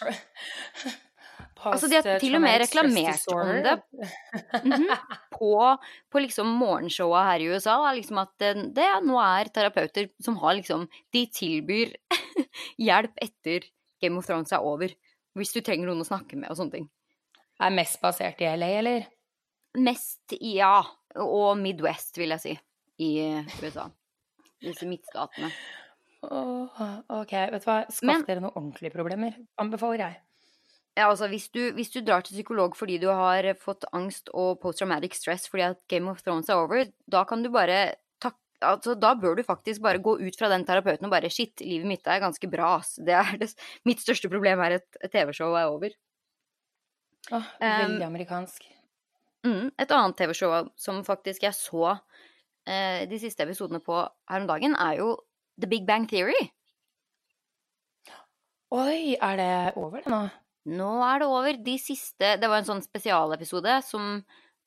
post, 1.56 1.74
altså, 1.74 1.90
de 1.92 2.00
har 2.00 2.22
til 2.22 2.38
og 2.38 2.44
med 2.44 2.60
reklamert 2.64 3.26
om 3.34 3.52
det 3.66 3.76
mm 4.66 4.74
-hmm, 4.74 4.96
på, 5.38 5.78
på, 6.12 6.20
liksom 6.20 6.48
morgenshowa 6.48 7.24
her 7.32 7.40
i 7.40 7.50
USA. 7.50 7.92
Liksom 7.94 8.18
at 8.18 8.32
det, 8.40 8.76
det, 8.76 8.90
nå 9.04 9.20
er 9.20 9.52
terapeuter 9.54 10.10
som 10.24 10.38
har 10.38 10.54
liksom 10.54 10.88
De 11.14 11.26
tilbyr 11.26 11.96
hjelp 12.88 13.14
etter 13.22 13.70
Game 14.02 14.18
of 14.18 14.26
Thrones 14.26 14.52
er 14.52 14.60
over. 14.60 14.90
Hvis 15.36 15.54
du 15.54 15.62
trenger 15.62 15.88
noen 15.88 16.02
å 16.02 16.08
snakke 16.08 16.36
med 16.36 16.50
og 16.50 16.58
sånne 16.58 16.72
ting. 16.72 16.90
Er 17.60 17.70
mest 17.70 18.02
basert 18.02 18.42
i 18.42 18.48
LA, 18.56 18.68
eller? 18.80 19.06
Mest, 19.78 20.34
ja. 20.42 20.84
Og 21.16 21.58
Midwest, 21.58 22.18
vil 22.18 22.30
jeg 22.30 22.40
si, 22.40 22.60
i 23.04 23.10
USA. 23.62 23.90
Disse 24.64 24.88
midtstatene. 24.88 25.52
Oh, 26.28 26.82
ok, 27.22 27.32
vet 27.54 27.64
du 27.64 27.70
hva. 27.70 27.84
Skaff 27.88 28.08
Men, 28.10 28.26
dere 28.28 28.44
noen 28.44 28.56
ordentlige 28.56 28.92
problemer. 28.92 29.38
Anbefaler 29.62 30.04
jeg. 30.04 30.20
Ja, 30.98 31.08
altså, 31.08 31.30
hvis 31.32 31.48
du, 31.54 31.62
hvis 31.78 31.94
du, 31.94 32.02
drar 32.04 32.26
til 32.26 32.36
psykolog 32.36 32.76
fordi 32.76 32.98
du 33.00 33.08
har 33.08 33.46
fått 33.62 33.86
angst 33.96 34.32
og 34.36 34.58
post-traumatic 34.60 35.16
stress 35.16 35.48
fordi 35.48 35.70
at 35.70 35.80
Game 35.92 36.12
of 36.12 36.20
Thrones 36.26 36.50
er 36.52 36.60
over, 36.60 36.90
da 37.08 37.24
kan 37.30 37.46
du 37.46 37.52
bare 37.54 37.80
altså, 38.62 38.96
Da 39.00 39.14
bør 39.16 39.38
du 39.38 39.44
faktisk 39.44 39.82
bare 39.82 40.02
gå 40.04 40.18
ut 40.20 40.40
fra 40.40 40.50
den 40.52 40.66
terapeuten 40.68 41.08
og 41.08 41.14
bare 41.14 41.32
Shit, 41.32 41.62
livet 41.64 41.88
mitt 41.88 42.08
er 42.08 42.20
ganske 42.24 42.52
bra, 42.52 42.76
ass. 42.82 42.98
Det 43.00 43.16
er 43.16 43.40
det, 43.40 43.54
mitt 43.88 44.04
største 44.04 44.32
problem 44.32 44.60
er 44.66 44.80
at 44.80 45.00
TV-show 45.14 45.56
er 45.56 45.72
over. 45.72 45.96
Oh, 47.32 47.48
veldig 47.62 48.02
um, 48.02 48.10
amerikansk. 48.10 48.68
Mm, 49.48 49.70
et 49.80 49.92
annet 49.96 50.18
TV-show 50.20 50.68
som 50.80 51.04
faktisk 51.08 51.46
jeg 51.46 51.56
så 51.56 51.94
eh, 52.68 53.06
de 53.08 53.20
siste 53.22 53.46
episodene 53.46 53.80
på 53.84 54.02
her 54.02 54.42
om 54.42 54.48
dagen, 54.50 54.76
er 54.76 55.00
jo 55.00 55.14
The 55.60 55.70
Big 55.70 55.86
Bang 55.88 56.08
Theory. 56.10 56.50
Oi, 58.70 59.16
er 59.18 59.40
det 59.40 59.54
over 59.82 60.04
det 60.04 60.12
nå? 60.14 60.22
Nå 60.70 60.90
er 61.08 61.22
det 61.24 61.30
over. 61.30 61.58
De 61.66 61.76
siste 61.82 62.36
Det 62.38 62.50
var 62.50 62.62
en 62.62 62.68
sånn 62.68 62.84
spesialepisode 62.86 63.80
som 63.88 64.20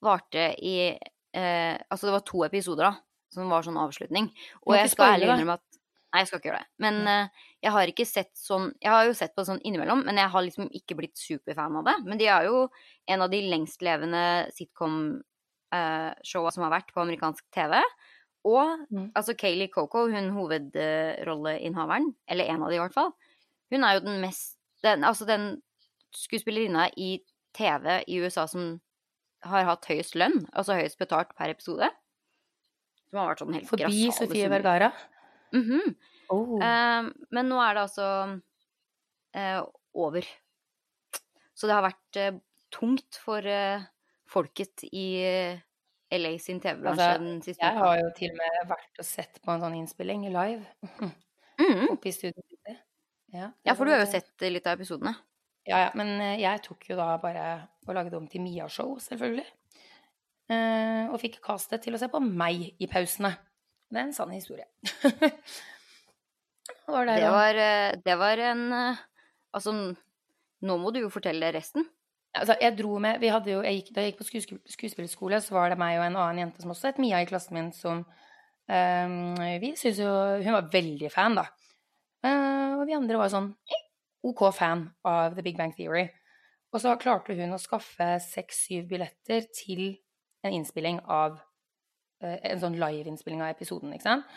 varte 0.03 0.51
i 0.59 0.77
eh, 0.91 1.77
Altså, 1.87 2.09
det 2.09 2.17
var 2.17 2.25
to 2.27 2.43
episoder, 2.49 2.89
da, 2.91 3.29
som 3.33 3.53
var 3.53 3.67
sånn 3.67 3.79
avslutning. 3.79 4.33
Og 4.67 4.75
jeg 4.77 4.91
skal 4.95 5.17
ærlig 5.17 5.31
innrømme 5.31 5.61
at 5.61 5.69
Nei, 6.13 6.21
jeg 6.21 6.29
skal 6.29 6.41
ikke 6.43 6.49
gjøre 6.51 6.61
det. 6.61 6.69
Men 6.85 6.99
eh, 7.09 7.45
jeg 7.65 7.73
har 7.73 7.89
ikke 7.89 8.05
sett 8.05 8.33
sånn 8.37 8.67
Jeg 8.83 8.93
har 8.93 9.07
jo 9.09 9.15
sett 9.17 9.33
på 9.37 9.47
sånn 9.49 9.63
innimellom, 9.65 10.03
men 10.05 10.21
jeg 10.21 10.29
har 10.35 10.45
liksom 10.45 10.67
ikke 10.77 10.99
blitt 10.99 11.17
superfan 11.17 11.79
av 11.81 11.87
det. 11.89 11.95
Men 12.05 12.21
de 12.21 12.29
er 12.29 12.49
jo 12.51 12.67
en 13.09 13.25
av 13.25 13.31
de 13.33 13.41
lengstlevende 13.49 14.25
sitcom-showa 14.53 16.51
eh, 16.51 16.57
som 16.57 16.67
har 16.67 16.75
vært 16.75 16.93
på 16.93 17.01
amerikansk 17.01 17.47
TV. 17.55 17.79
Og 18.49 18.87
mm. 18.91 19.11
altså 19.15 19.37
Kayleigh 19.39 19.71
Coco, 19.71 20.09
hun 20.11 20.33
hovedrolleinnehaveren, 20.35 22.11
eller 22.29 22.51
en 22.51 22.65
av 22.65 22.73
de 22.73 22.79
i 22.79 22.83
hvert 22.83 22.97
fall, 22.97 23.13
hun 23.73 23.87
er 23.87 23.97
jo 23.97 24.05
den 24.07 24.19
mest 24.23 24.59
den, 24.83 25.05
Altså 25.07 25.25
den 25.29 25.63
skuespillerinna 26.13 26.89
i 26.99 27.21
TV 27.55 28.01
i 28.11 28.19
USA 28.21 28.49
som 28.51 28.81
har 29.47 29.67
hatt 29.67 29.87
høyest 29.89 30.17
lønn, 30.19 30.43
altså 30.53 30.77
høyest 30.79 30.99
betalt 31.01 31.33
per 31.39 31.53
episode. 31.55 31.89
Som 33.11 33.21
har 33.21 33.31
vært 33.33 33.43
sånn 33.45 33.57
helt 33.57 33.71
Forbi 33.71 33.85
grassale 33.85 34.17
Sofie 34.19 34.51
Vergara? 34.51 34.91
Vergara. 34.91 35.09
Mhm. 35.53 35.95
Oh. 36.33 36.57
uh, 36.63 37.11
men 37.35 37.51
nå 37.51 37.59
er 37.61 37.77
det 37.77 37.83
altså 37.85 38.07
uh, 39.37 39.63
over. 39.93 40.29
Så 41.53 41.69
det 41.69 41.77
har 41.77 41.85
vært 41.85 42.19
uh, 42.19 42.39
tungt 42.73 43.19
for 43.21 43.45
eh, 43.45 43.85
folket 44.33 44.87
i 44.89 45.07
LA 46.13 46.33
sin 46.43 46.61
TV-bransje 46.61 47.07
Altså, 47.09 47.23
den 47.25 47.43
siste 47.45 47.65
Jeg 47.65 47.79
har 47.79 47.99
jo 48.03 48.11
til 48.17 48.31
og 48.35 48.37
med 48.43 48.69
vært 48.73 49.01
og 49.03 49.07
sett 49.09 49.41
på 49.45 49.53
en 49.55 49.63
sånn 49.65 49.77
innspilling 49.81 50.27
live 50.29 50.65
Mm. 51.63 51.89
oppe 51.93 52.09
i 52.09 52.13
studioet. 52.15 52.79
Ja, 53.33 53.51
Ja, 53.65 53.75
for 53.75 53.85
du 53.87 53.93
har 53.95 54.01
jo 54.03 54.11
sett 54.11 54.41
litt 54.45 54.67
av 54.67 54.77
episodene. 54.81 55.15
Ja, 55.69 55.79
ja, 55.87 55.91
men 55.95 56.09
eh, 56.21 56.41
jeg 56.43 56.63
tok 56.65 56.89
jo 56.91 56.97
da 56.99 57.17
bare 57.23 57.69
og 57.87 57.95
lagde 57.95 58.17
om 58.19 58.27
til 58.29 58.43
Mia-show, 58.43 58.97
selvfølgelig. 59.01 59.45
Eh, 60.51 61.07
og 61.13 61.21
fikk 61.23 61.39
castet 61.45 61.83
til 61.85 61.95
å 61.95 62.01
se 62.03 62.09
på 62.13 62.19
meg 62.21 62.75
i 62.83 62.89
pausene. 62.91 63.31
Det 63.93 64.01
er 64.01 64.09
en 64.09 64.13
sann 64.17 64.33
historie. 64.35 64.67
Var 66.93 67.07
det, 67.07 67.15
Det 67.21 67.31
var, 67.31 67.55
eh, 67.55 67.93
det 68.05 68.17
var 68.19 68.39
en 68.51 68.63
Altså, 69.55 69.73
nå 70.63 70.77
må 70.81 70.93
du 70.93 71.01
jo 71.03 71.11
fortelle 71.13 71.53
resten. 71.55 71.85
Altså, 72.33 72.57
jeg 72.65 72.77
dro 72.79 72.97
med 73.03 73.21
vi 73.21 73.29
hadde 73.29 73.51
jo, 73.53 73.61
jeg 73.61 73.81
gikk, 73.81 73.89
Da 73.93 74.05
jeg 74.05 74.13
gikk 74.13 74.21
på 74.23 74.27
skuespill, 74.31 74.61
skuespillerskole, 74.73 75.41
så 75.45 75.57
var 75.57 75.73
det 75.73 75.81
meg 75.81 75.99
og 75.99 76.07
en 76.07 76.17
annen 76.17 76.47
jente 76.47 76.63
som 76.65 76.73
også 76.73 76.89
het 76.89 77.01
Mia 77.03 77.21
i 77.21 77.29
klassen 77.29 77.59
min, 77.59 77.69
som 77.77 78.07
eh, 78.73 79.59
Vi 79.61 79.75
syntes 79.77 80.01
jo 80.01 80.13
Hun 80.41 80.57
var 80.57 80.71
veldig 80.73 81.11
fan, 81.13 81.37
da. 81.37 81.51
Uh, 82.23 82.79
og 82.79 82.87
vi 82.87 82.95
andre 82.95 83.19
var 83.19 83.33
sånn 83.33 83.49
eh, 83.67 83.87
OK 84.31 84.45
fan 84.55 84.85
av 85.09 85.35
The 85.35 85.43
Big 85.43 85.57
Bang 85.59 85.73
Theory. 85.75 86.07
Og 86.73 86.81
så 86.81 86.95
klarte 87.01 87.35
hun 87.37 87.57
å 87.57 87.61
skaffe 87.61 88.15
seks-syv 88.23 88.87
billetter 88.93 89.49
til 89.51 89.83
en 90.47 90.55
innspilling 90.55 91.01
av 91.11 91.41
uh, 92.23 92.39
En 92.39 92.63
sånn 92.63 92.79
live-innspilling 92.79 93.43
av 93.43 93.51
episoden, 93.57 93.91
ikke 93.97 94.07
sant? 94.07 94.31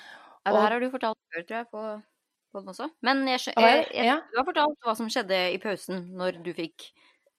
Ja, 0.45 0.51
det 0.51 0.65
her 0.65 0.75
har 0.75 0.81
du 0.81 0.89
fortalt 0.93 1.21
før, 1.33 1.45
tror 1.45 1.57
jeg, 1.57 1.69
på, 1.71 1.83
på 2.53 2.61
den 2.61 2.73
også. 2.73 2.89
Men 3.05 3.23
jeg, 3.29 3.45
jeg, 3.53 3.85
jeg? 3.93 4.09
jeg, 4.09 4.19
du 4.33 4.41
har 4.41 4.49
fortalt 4.49 4.89
hva 4.89 4.97
som 4.97 5.09
skjedde 5.13 5.39
i 5.53 5.61
pausen 5.61 6.03
når 6.17 6.41
du 6.45 6.51
fikk 6.57 6.89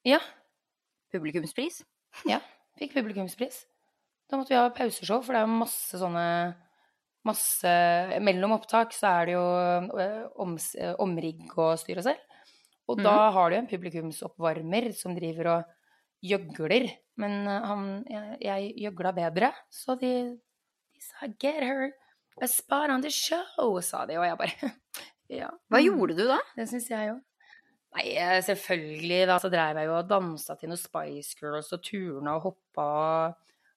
Ja. 0.06 0.22
Publikumspris. 1.14 1.82
Ja, 2.28 2.40
fikk 2.80 2.94
publikumspris. 2.96 3.64
Da 4.26 4.38
måtte 4.38 4.54
vi 4.54 4.58
ha 4.58 4.70
pauseshow, 4.74 5.22
for 5.22 5.34
det 5.34 5.42
er 5.42 5.46
jo 5.46 5.58
masse 5.62 6.00
sånne 6.00 6.28
masse 7.26 7.70
Mellom 8.22 8.54
opptak 8.54 8.94
så 8.94 9.10
er 9.20 9.28
det 9.28 9.34
jo 9.34 9.44
om, 10.44 10.54
eh, 10.78 10.92
omrigg 11.02 11.42
og 11.58 11.74
styr 11.80 11.98
og 12.86 13.00
mm. 13.00 13.02
Da 13.02 13.14
har 13.34 13.50
du 13.50 13.56
en 13.56 13.66
publikumsoppvarmer 13.66 14.92
som 14.94 15.16
driver 15.16 15.50
og 15.56 15.72
gjøgler. 16.22 16.86
Men 17.18 17.46
eh, 17.46 17.66
han 17.66 17.86
Jeg, 18.10 18.38
jeg 18.46 18.72
gjøgla 18.84 19.14
bedre, 19.16 19.52
så 19.70 19.98
de, 19.98 20.12
de 20.94 21.02
sa 21.02 21.26
'get 21.26 21.62
her 21.62 21.90
a 22.40 22.46
spot 22.46 22.90
on 22.90 23.02
the 23.02 23.10
show', 23.10 23.80
sa 23.80 24.06
de, 24.06 24.18
og 24.18 24.26
jeg 24.26 24.38
bare 24.38 24.72
Ja. 25.40 25.50
Hva 25.66 25.80
mm. 25.80 25.86
gjorde 25.88 26.14
du 26.14 26.26
da? 26.28 26.38
Det 26.54 26.68
syns 26.70 26.86
jeg 26.90 27.08
jo. 27.08 27.16
Nei, 27.96 28.10
eh, 28.20 28.38
selvfølgelig, 28.44 29.22
da 29.30 29.40
så 29.40 29.48
dreiv 29.52 29.80
jeg 29.80 29.88
jo 29.88 29.96
og 29.96 30.08
dansa 30.10 30.56
til 30.60 30.72
noe 30.72 30.80
Spice 30.80 31.36
Girls 31.38 31.72
og 31.72 31.84
turna 31.84 32.36
og 32.36 32.50
hoppa 32.50 32.88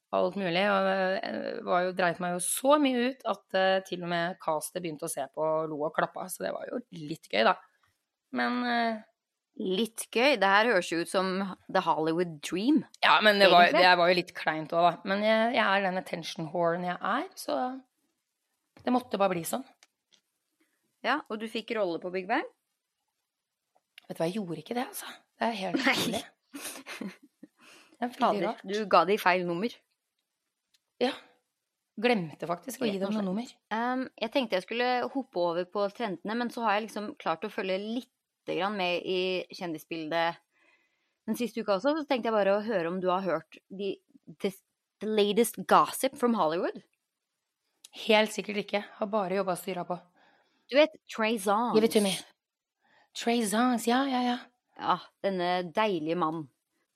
og 0.10 0.17
alt 0.19 0.39
mulig. 0.41 0.63
Og 0.67 0.89
det 0.89 1.65
var 1.67 1.91
dreit 1.95 2.19
meg 2.23 2.36
jo 2.36 2.41
så 2.43 2.79
mye 2.82 3.12
ut 3.12 3.27
at 3.32 3.55
uh, 3.55 3.77
til 3.88 4.03
og 4.03 4.12
med 4.12 4.39
castet 4.43 4.82
begynte 4.84 5.08
å 5.08 5.12
se 5.12 5.23
på 5.32 5.45
og 5.45 5.69
lo 5.71 5.84
og 5.88 5.93
klappa, 5.95 6.27
så 6.27 6.47
det 6.47 6.51
var 6.55 6.67
jo 6.67 6.82
litt 6.97 7.29
gøy, 7.32 7.45
da. 7.47 7.55
Men 8.36 8.60
uh, 8.65 9.05
Litt 9.60 10.05
gøy. 10.08 10.38
Det 10.39 10.47
her 10.47 10.69
høres 10.71 10.88
jo 10.88 11.01
ut 11.03 11.10
som 11.12 11.41
The 11.67 11.82
Hollywood 11.84 12.38
Dream. 12.47 12.77
Ja, 13.03 13.17
men 13.25 13.41
det 13.41 13.49
var, 13.51 13.73
det 13.75 13.89
var 13.99 14.08
jo 14.08 14.15
litt 14.15 14.32
kleint 14.38 14.71
òg, 14.71 14.86
da. 14.86 15.10
Men 15.10 15.25
jeg, 15.25 15.49
jeg 15.58 15.65
er 15.65 15.84
den 15.84 15.99
attention 15.99 16.47
horen 16.53 16.86
jeg 16.88 16.95
er, 16.95 17.25
så 17.36 17.58
det 18.86 18.93
måtte 18.95 19.19
bare 19.19 19.34
bli 19.34 19.43
sånn. 19.47 19.65
Ja, 21.03 21.17
og 21.27 21.41
du 21.41 21.47
fikk 21.51 21.73
rolle 21.75 21.99
på 21.99 22.12
Big 22.13 22.29
Bang? 22.29 22.47
Vet 24.10 24.17
du 24.17 24.22
hva, 24.24 24.28
jeg 24.28 24.38
gjorde 24.39 24.62
ikke 24.63 24.76
det, 24.78 24.86
altså. 24.89 25.10
Det 25.38 25.48
er 25.48 25.58
helt 25.60 25.82
utrolig. 25.84 26.22
Det 28.00 28.08
er 28.08 28.12
veldig 28.13 28.19
Fader, 28.19 28.45
rart. 28.48 28.62
du 28.63 28.78
ga 28.89 29.04
de 29.06 29.17
feil 29.19 29.41
nummer. 29.45 29.74
Ja. 31.04 31.12
Glemte 32.00 32.48
faktisk 32.48 32.82
å 32.82 32.88
gi 32.88 33.00
dem 33.02 33.12
noe 33.12 33.26
nummer. 33.26 33.50
Um, 33.76 34.06
jeg 34.17 34.32
tenkte 34.32 34.56
jeg 34.56 34.65
skulle 34.65 34.88
hoppe 35.12 35.41
over 35.43 35.67
på 35.67 35.84
trendene, 35.98 36.38
men 36.39 36.52
så 36.54 36.63
har 36.63 36.78
jeg 36.78 36.88
liksom 36.88 37.12
klart 37.19 37.43
å 37.43 37.52
følge 37.52 37.78
litt 37.82 38.13
med 38.50 39.04
i 39.06 39.45
kjendisbildet 39.54 40.39
den 41.30 41.38
siste 41.38 41.62
uka 41.62 41.76
også. 41.76 41.93
Så 42.00 42.08
tenkte 42.10 42.32
jeg 42.32 42.34
bare 42.34 42.56
å 42.56 42.63
høre 42.65 42.89
om 42.89 42.98
du 43.04 43.12
har 43.12 43.22
hørt 43.22 43.60
de, 43.69 43.91
the, 44.41 44.50
the 45.04 45.10
latest 45.12 45.60
gossip 45.69 46.17
from 46.17 46.34
Hollywood. 46.39 46.80
Helt 48.08 48.34
sikkert 48.34 48.63
ikke. 48.63 48.82
Har 48.98 49.12
bare 49.12 49.38
jobba 49.38 49.54
og 49.54 49.62
styra 49.62 49.86
på. 49.86 50.00
Du 50.69 50.80
vet 50.80 50.98
Trey 51.12 51.38
Zong. 51.38 51.76
Give 51.76 51.86
it 51.86 51.93
to 51.93 52.02
me. 52.02 52.15
Trey 53.17 53.43
Zongs, 53.45 53.88
ja, 53.88 54.04
ja, 54.08 54.22
ja. 54.24 54.38
Ja, 54.80 54.95
denne 55.24 55.72
deilige 55.76 56.15
mann 56.15 56.45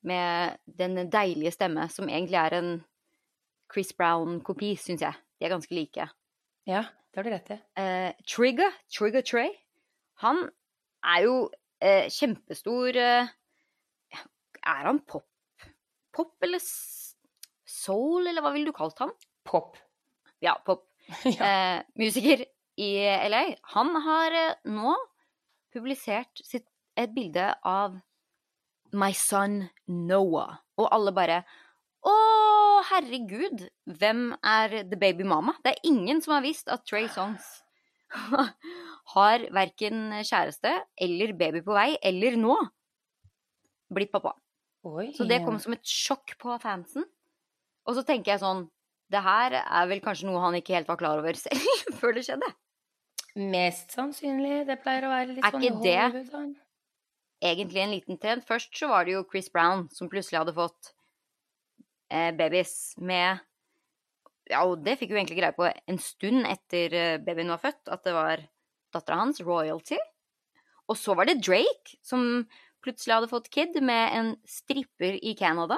med 0.08 0.58
den 0.80 1.10
deilige 1.12 1.52
stemme, 1.52 1.88
som 1.92 2.10
egentlig 2.10 2.40
er 2.40 2.56
en 2.58 2.72
Chris 3.72 3.92
Brown-kopi, 3.98 4.76
syns 4.80 5.04
jeg. 5.04 5.20
De 5.40 5.48
er 5.48 5.52
ganske 5.52 5.76
like. 5.76 6.08
Ja, 6.70 6.86
det 7.12 7.20
har 7.20 7.28
du 7.28 7.34
rett 7.34 7.52
i. 7.56 7.60
Eh, 7.80 8.26
Trigger, 8.28 8.72
Trigger 8.92 9.26
Trey, 9.26 9.52
han 10.24 10.46
er 11.04 11.26
jo 11.26 11.38
eh, 11.84 12.08
kjempestor 12.14 12.96
eh, 13.00 13.32
Er 14.64 14.86
han 14.88 15.02
pop? 15.10 15.28
Pop 16.14 16.46
eller 16.46 16.62
soul, 16.64 18.28
eller 18.30 18.44
hva 18.46 18.54
ville 18.54 18.70
du 18.70 18.76
kalt 18.76 19.02
han? 19.02 19.12
Pop. 19.44 19.76
Ja, 20.44 20.56
pop. 20.64 20.86
ja. 21.28 21.50
Eh, 21.50 21.80
musiker 22.00 22.46
i 22.80 22.92
LA. 23.28 23.44
Han 23.76 23.92
har 24.06 24.38
nå 24.70 24.94
publisert 25.74 26.42
sitt, 26.46 26.68
et 26.98 27.14
bilde 27.14 27.50
av 27.66 27.98
My 28.94 29.12
Son 29.18 29.64
Noah. 29.90 30.60
Og 30.78 30.90
alle 30.94 31.14
bare 31.16 31.42
Å, 32.04 32.14
herregud! 32.90 33.66
Hvem 34.00 34.26
er 34.44 34.84
The 34.90 35.00
Baby 35.00 35.26
Mama? 35.28 35.56
Det 35.64 35.74
er 35.74 35.88
ingen 35.88 36.20
som 36.22 36.36
har 36.36 36.44
visst 36.46 36.70
at 36.72 36.84
Trey 36.86 37.08
Songs 37.12 37.48
har 39.16 39.46
verken 39.56 40.12
kjæreste 40.20 40.74
eller 41.02 41.34
baby 41.40 41.64
på 41.66 41.76
vei, 41.76 41.94
eller 42.04 42.38
nå 42.40 42.58
blitt 43.94 44.12
pappa. 44.14 44.36
Oi. 44.84 45.12
Så 45.16 45.26
det 45.30 45.42
kom 45.46 45.60
som 45.64 45.76
et 45.76 45.88
sjokk 45.88 46.36
på 46.42 46.58
fansen. 46.62 47.06
Og 47.88 47.98
så 47.98 48.04
tenker 48.08 48.34
jeg 48.34 48.44
sånn 48.44 48.66
Det 49.12 49.20
her 49.24 49.56
er 49.62 49.88
vel 49.90 50.02
kanskje 50.04 50.28
noe 50.30 50.42
han 50.44 50.56
ikke 50.58 50.76
helt 50.76 50.90
var 50.90 51.00
klar 51.00 51.20
over 51.22 51.38
selv 51.40 51.64
før 52.00 52.16
det 52.18 52.26
skjedde. 52.28 52.50
Mest 53.36 53.92
sannsynlig. 53.96 54.66
Det 54.68 54.78
pleier 54.84 55.08
å 55.08 55.14
være 55.14 55.34
litt 55.34 55.46
Er 55.46 55.52
sånn 55.56 55.64
i 55.64 55.70
ikke 55.70 55.84
det- 55.84 56.52
Egentlig 57.44 57.82
en 57.84 57.92
liten 57.92 58.18
trend. 58.22 58.44
Først 58.46 58.72
så 58.78 58.88
var 58.88 59.06
det 59.06 59.14
jo 59.14 59.24
Chris 59.30 59.50
Brown 59.50 59.90
som 59.92 60.08
plutselig 60.10 60.40
hadde 60.40 60.54
fått 60.56 60.94
eh, 62.10 62.32
babies 62.32 62.96
med 62.98 63.40
Ja, 64.50 64.64
og 64.66 64.84
det 64.84 64.98
fikk 65.00 65.10
vi 65.10 65.16
egentlig 65.22 65.40
greie 65.40 65.56
på 65.56 65.66
en 65.88 65.98
stund 65.98 66.46
etter 66.46 66.94
eh, 66.94 67.18
babyen 67.18 67.48
var 67.48 67.60
født, 67.64 67.88
at 67.88 68.04
det 68.04 68.14
var 68.14 68.38
dattera 68.94 69.16
hans, 69.22 69.40
Royalty. 69.42 69.98
Og 70.90 70.98
så 71.00 71.16
var 71.16 71.26
det 71.26 71.42
Drake 71.42 71.96
som 72.04 72.46
plutselig 72.84 73.16
hadde 73.16 73.30
fått 73.32 73.50
kid 73.50 73.82
med 73.82 74.12
en 74.14 74.34
stripper 74.46 75.16
i 75.24 75.34
Canada. 75.40 75.78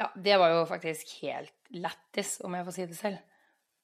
Ja, 0.00 0.08
det 0.16 0.38
var 0.40 0.50
jo 0.50 0.64
faktisk 0.66 1.12
helt 1.22 1.52
lættis, 1.70 2.40
om 2.42 2.56
jeg 2.56 2.64
får 2.66 2.72
si 2.78 2.86
det 2.86 2.96
selv. 2.96 3.18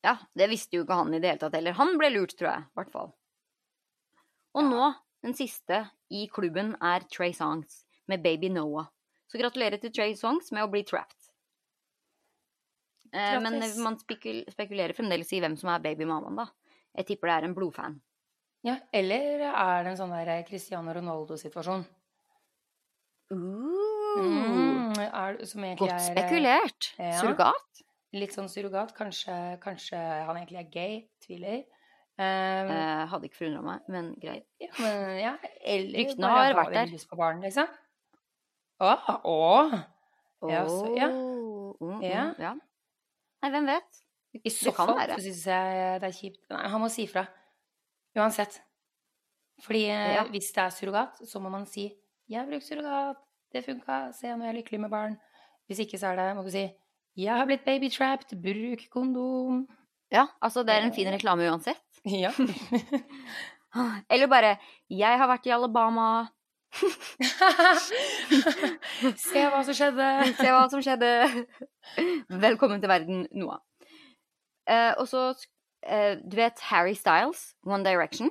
Ja, 0.05 0.17
det 0.37 0.49
visste 0.49 0.79
jo 0.79 0.85
ikke 0.87 0.97
han 0.97 1.13
i 1.13 1.21
det 1.21 1.29
hele 1.33 1.43
tatt 1.43 1.57
heller. 1.59 1.77
Han 1.77 1.97
ble 2.01 2.11
lurt, 2.15 2.37
tror 2.39 2.51
jeg. 2.51 2.67
I 2.67 2.81
hvert 2.81 2.93
fall. 2.95 3.11
Og 4.57 4.67
nå, 4.67 4.87
den 5.25 5.37
siste 5.37 5.83
i 6.11 6.25
klubben, 6.33 6.73
er 6.81 7.05
Trey 7.13 7.35
Songs 7.37 7.85
med 8.11 8.25
Baby 8.25 8.49
Noah. 8.53 8.89
Så 9.31 9.39
gratulerer 9.39 9.79
til 9.79 9.93
Trey 9.95 10.17
Songs 10.19 10.51
med 10.55 10.65
å 10.65 10.71
bli 10.73 10.83
trapped. 10.89 11.29
Eh, 13.13 13.37
men 13.43 13.59
man 13.83 13.99
spekul 13.99 14.45
spekulerer 14.51 14.95
fremdeles 14.95 15.31
i 15.35 15.41
hvem 15.43 15.57
som 15.59 15.73
er 15.75 15.83
babymammaen, 15.85 16.41
da. 16.41 16.49
Jeg 16.99 17.07
tipper 17.11 17.31
det 17.31 17.37
er 17.37 17.47
en 17.49 17.55
blodfan. 17.55 18.01
Ja, 18.67 18.77
eller 18.93 19.47
er 19.49 19.85
det 19.85 19.93
en 19.93 19.99
sånn 19.99 20.13
der 20.13 20.43
Cristiano 20.49 20.93
Ronaldo-situasjon? 20.95 21.85
Mm, 23.31 24.97
som 25.47 25.65
egentlig 25.65 25.79
Godt 25.85 25.95
eh, 25.95 26.09
spekulert. 26.11 26.91
ja. 26.99 27.15
Surrogat. 27.21 27.85
Litt 28.13 28.33
sånn 28.35 28.49
surrogat. 28.51 28.93
Kanskje, 28.97 29.35
kanskje 29.63 29.99
han 30.27 30.37
egentlig 30.37 30.59
er 30.59 30.71
gay. 30.71 31.09
Tviler. 31.23 31.61
Um, 32.21 32.69
Eh, 32.71 33.07
hadde 33.09 33.25
ikke 33.31 33.39
forundra 33.39 33.63
meg, 33.63 33.81
men 33.89 34.15
greit. 34.21 34.45
ja, 34.61 34.69
men, 34.79 35.19
ja, 35.19 35.37
eller 35.65 35.99
Ryktene 36.03 36.29
har 36.29 36.55
vært 36.55 36.73
der. 36.75 36.87
lyst 36.93 37.09
på 37.09 37.17
barn, 37.17 37.41
liksom. 37.41 37.67
Å, 38.81 38.91
å. 39.25 39.85
Ja, 40.51 40.65
så- 40.67 40.97
ja. 40.99 41.09
Åh, 41.09 41.77
mm, 41.81 42.03
Ja. 42.03 42.25
mm, 42.33 42.35
ja. 42.39 42.55
Nei, 43.43 43.51
hvem 43.51 43.67
vet? 43.67 44.03
I 44.35 44.39
Det 44.45 44.53
så 44.53 44.73
kan 44.75 44.87
fall 44.89 45.19
syns 45.19 45.45
jeg 45.47 46.01
det 46.01 46.09
er 46.09 46.13
kjipt. 46.13 46.51
Nei, 46.51 46.69
han 46.69 46.81
må 46.81 46.91
si 46.91 47.07
fra. 47.07 47.27
Uansett. 48.17 48.61
Fordi 49.63 49.87
eh, 49.89 50.15
Ja. 50.15 50.25
hvis 50.25 50.53
det 50.53 50.59
er 50.59 50.71
surrogat, 50.71 51.17
så 51.27 51.41
må 51.41 51.51
man 51.51 51.65
si 51.67 51.97
'Jeg 52.29 52.47
brukt 52.47 52.63
surrogat. 52.65 53.17
Det 53.53 53.65
funka. 53.65 54.13
Se, 54.15 54.27
nå 54.29 54.43
er 54.45 54.53
jeg 54.53 54.65
lykkelig 54.65 54.81
med 54.81 54.91
barn'. 54.91 55.19
Hvis 55.69 55.81
ikke 55.81 55.99
så 55.99 56.13
er 56.13 56.17
det 56.17 56.37
må 56.37 56.43
du 56.45 56.51
si 56.51 56.73
Jeg 57.21 57.37
har 57.37 57.49
blitt 57.49 57.67
babytrapped, 57.67 58.33
bruk 58.41 58.87
kondom. 58.93 59.67
Ja, 60.11 60.25
altså 60.41 60.63
det 60.65 60.75
er 60.75 60.87
en 60.87 60.95
fin 60.95 61.11
reklame 61.13 61.51
uansett. 61.51 61.83
Ja. 62.09 62.31
Eller 64.11 64.27
bare 64.27 64.59
'Jeg 64.91 65.19
har 65.19 65.29
vært 65.29 65.47
i 65.47 65.51
Alabama'. 65.55 66.29
Se 69.19 69.43
hva 69.51 69.63
som 69.67 69.75
skjedde. 69.75 70.09
Se 70.39 70.49
hva 70.49 70.69
som 70.71 70.83
skjedde. 70.83 71.47
Velkommen 72.31 72.81
til 72.83 72.91
verden, 72.91 73.27
Noah. 73.35 73.61
Eh, 74.71 74.95
og 74.99 75.09
så 75.11 75.35
eh, 75.83 76.19
Du 76.23 76.37
vet 76.39 76.61
Harry 76.71 76.95
Styles, 76.95 77.55
One 77.67 77.85
Direction? 77.85 78.31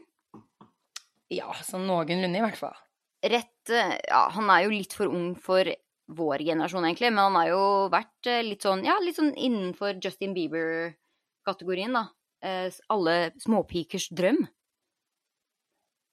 Ja, 1.29 1.51
sånn 1.67 1.85
noenlunde 1.87 2.39
i 2.39 2.45
hvert 2.45 2.59
fall. 2.59 2.75
Rett 3.21 3.69
eh, 3.69 3.97
Ja, 4.07 4.29
han 4.33 4.49
er 4.49 4.59
jo 4.65 4.71
litt 4.73 4.93
for 4.95 5.05
ung 5.11 5.35
for 5.35 5.63
vår 6.09 6.41
generasjon, 6.41 6.85
egentlig, 6.89 7.11
men 7.13 7.21
han 7.27 7.35
har 7.37 7.47
jo 7.51 7.59
vært 7.93 8.25
eh, 8.31 8.39
litt 8.47 8.63
sånn 8.65 8.81
Ja, 8.87 8.95
litt 9.03 9.15
sånn 9.19 9.29
innenfor 9.37 9.99
Justin 10.03 10.33
Bieber-kategorien, 10.33 11.93
da. 11.93 12.07
Eh, 12.41 12.71
alle 12.89 13.31
småpikers 13.43 14.07
drøm. 14.15 14.47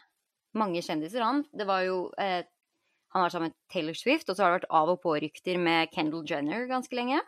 mange 0.54 0.82
kjendiser, 0.84 1.22
han. 1.24 1.46
Det 1.54 1.66
var 1.68 1.82
jo 1.88 2.12
eh, 2.18 2.44
Han 3.14 3.22
har 3.22 3.30
vært 3.30 3.34
sammen 3.36 3.50
med 3.52 3.56
Taylor 3.74 3.94
Swift, 3.94 4.30
og 4.30 4.36
så 4.38 4.44
har 4.44 4.52
det 4.52 4.62
vært 4.62 4.72
av 4.72 4.90
og 4.90 5.02
på-rykter 5.04 5.58
med 5.60 5.90
Kendal 5.92 6.24
Jenner 6.24 6.66
ganske 6.70 6.96
lenge. 6.96 7.20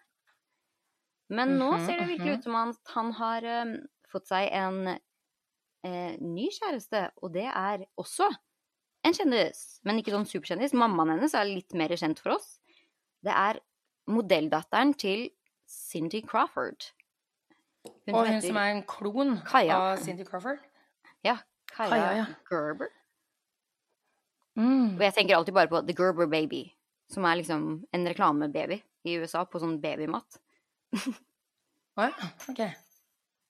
Men 1.34 1.56
nå 1.58 1.72
Mhm, 1.74 1.86
ser 1.88 1.98
det 2.00 2.08
virkelig 2.12 2.30
mhm. 2.36 2.39
ut 2.39 2.43
som 2.48 2.56
han, 2.60 2.74
han 2.93 3.12
har 3.17 3.48
um, 3.65 3.76
fått 4.12 4.28
seg 4.30 4.50
en 4.54 4.80
eh, 4.89 6.15
ny 6.22 6.50
kjæreste, 6.54 7.08
og 7.24 7.34
det 7.34 7.48
er 7.50 7.86
også 8.00 8.30
en 9.04 9.15
kjendis. 9.17 9.63
Men 9.84 10.00
ikke 10.00 10.13
sånn 10.13 10.28
superkjendis. 10.30 10.76
Mammaen 10.78 11.15
hennes 11.15 11.34
er 11.36 11.50
litt 11.50 11.74
mer 11.76 11.89
kjent 11.98 12.22
for 12.24 12.38
oss. 12.38 12.60
Det 13.24 13.34
er 13.34 13.60
modelldatteren 14.12 14.93
til 15.00 15.30
Cindy 15.69 16.22
Crawford. 16.28 16.91
Hun 18.06 18.15
Og 18.15 18.28
hun 18.30 18.41
som 18.43 18.60
er 18.60 18.69
en 18.78 18.84
klon 18.88 19.38
Kaja. 19.48 19.76
av 19.76 19.98
Cindy 20.04 20.24
Crawford. 20.28 20.62
Ja, 21.24 21.38
Kaja, 21.74 21.89
Kaja, 21.89 22.12
ja. 22.22 22.26
Gerber. 22.50 22.91
Mm. 24.60 24.96
Og 24.96 25.02
jeg 25.02 25.15
tenker 25.17 25.36
alltid 25.39 25.56
bare 25.56 25.72
på 25.72 25.82
The 25.88 25.96
Gerber 25.98 26.28
Baby, 26.30 26.67
som 27.10 27.26
er 27.26 27.39
liksom 27.41 27.63
en 27.91 28.08
reklamebaby 28.08 28.78
i 29.10 29.17
USA 29.19 29.43
på 29.50 29.60
sånn 29.63 29.80
babymat. 29.82 30.39
Å 31.93 32.08
ja, 32.10 32.29
ok. 32.49 32.62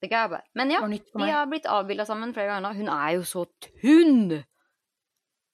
The 0.04 0.10
bare. 0.12 0.42
Men 0.54 0.72
ja, 0.74 0.82
Det 0.84 1.00
de 1.14 1.30
har 1.32 1.46
blitt 1.48 1.68
avbilda 1.70 2.06
sammen 2.06 2.34
flere 2.36 2.52
ganger 2.52 2.66
nå. 2.66 2.74
Hun 2.82 2.90
er 2.92 3.14
jo 3.16 3.24
så 3.28 3.46
tynn! 3.64 4.44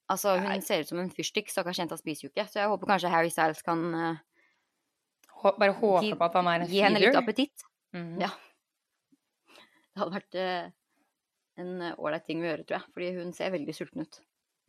Altså, 0.09 0.33
hun 0.39 0.47
Nei. 0.49 0.61
ser 0.65 0.81
ut 0.81 0.89
som 0.89 1.01
en 1.03 1.11
fyrstikk. 1.13 1.51
Stakkars 1.53 1.77
jenta 1.77 1.97
spiser 1.99 2.25
jo 2.25 2.31
ikke. 2.31 2.47
Så 2.49 2.57
jeg 2.63 2.71
håper 2.71 2.89
kanskje 2.89 3.11
Harry 3.13 3.29
Styles 3.29 3.61
kan 3.65 3.83
uh, 3.93 4.15
Bare 5.45 5.75
håpe 5.77 6.01
Gi- 6.07 6.15
på 6.17 6.25
at 6.25 6.33
han 6.39 6.49
er 6.49 6.63
en 6.65 6.71
gi 6.71 6.81
henne 6.81 6.99
litt 6.99 7.15
appetitt. 7.15 7.61
appetitt. 7.61 7.67
-hmm. 7.93 8.21
Ja. 8.25 8.31
Det 9.93 10.01
hadde 10.01 10.15
vært 10.15 10.35
uh, 10.35 10.71
en 11.61 11.93
ålreit 11.93 12.25
ting 12.25 12.41
å 12.41 12.49
gjøre, 12.49 12.63
tror 12.65 12.79
jeg. 12.79 12.93
Fordi 12.93 13.11
hun 13.19 13.33
ser 13.33 13.51
veldig 13.51 13.75
sulten 13.75 14.01
ut. 14.01 14.19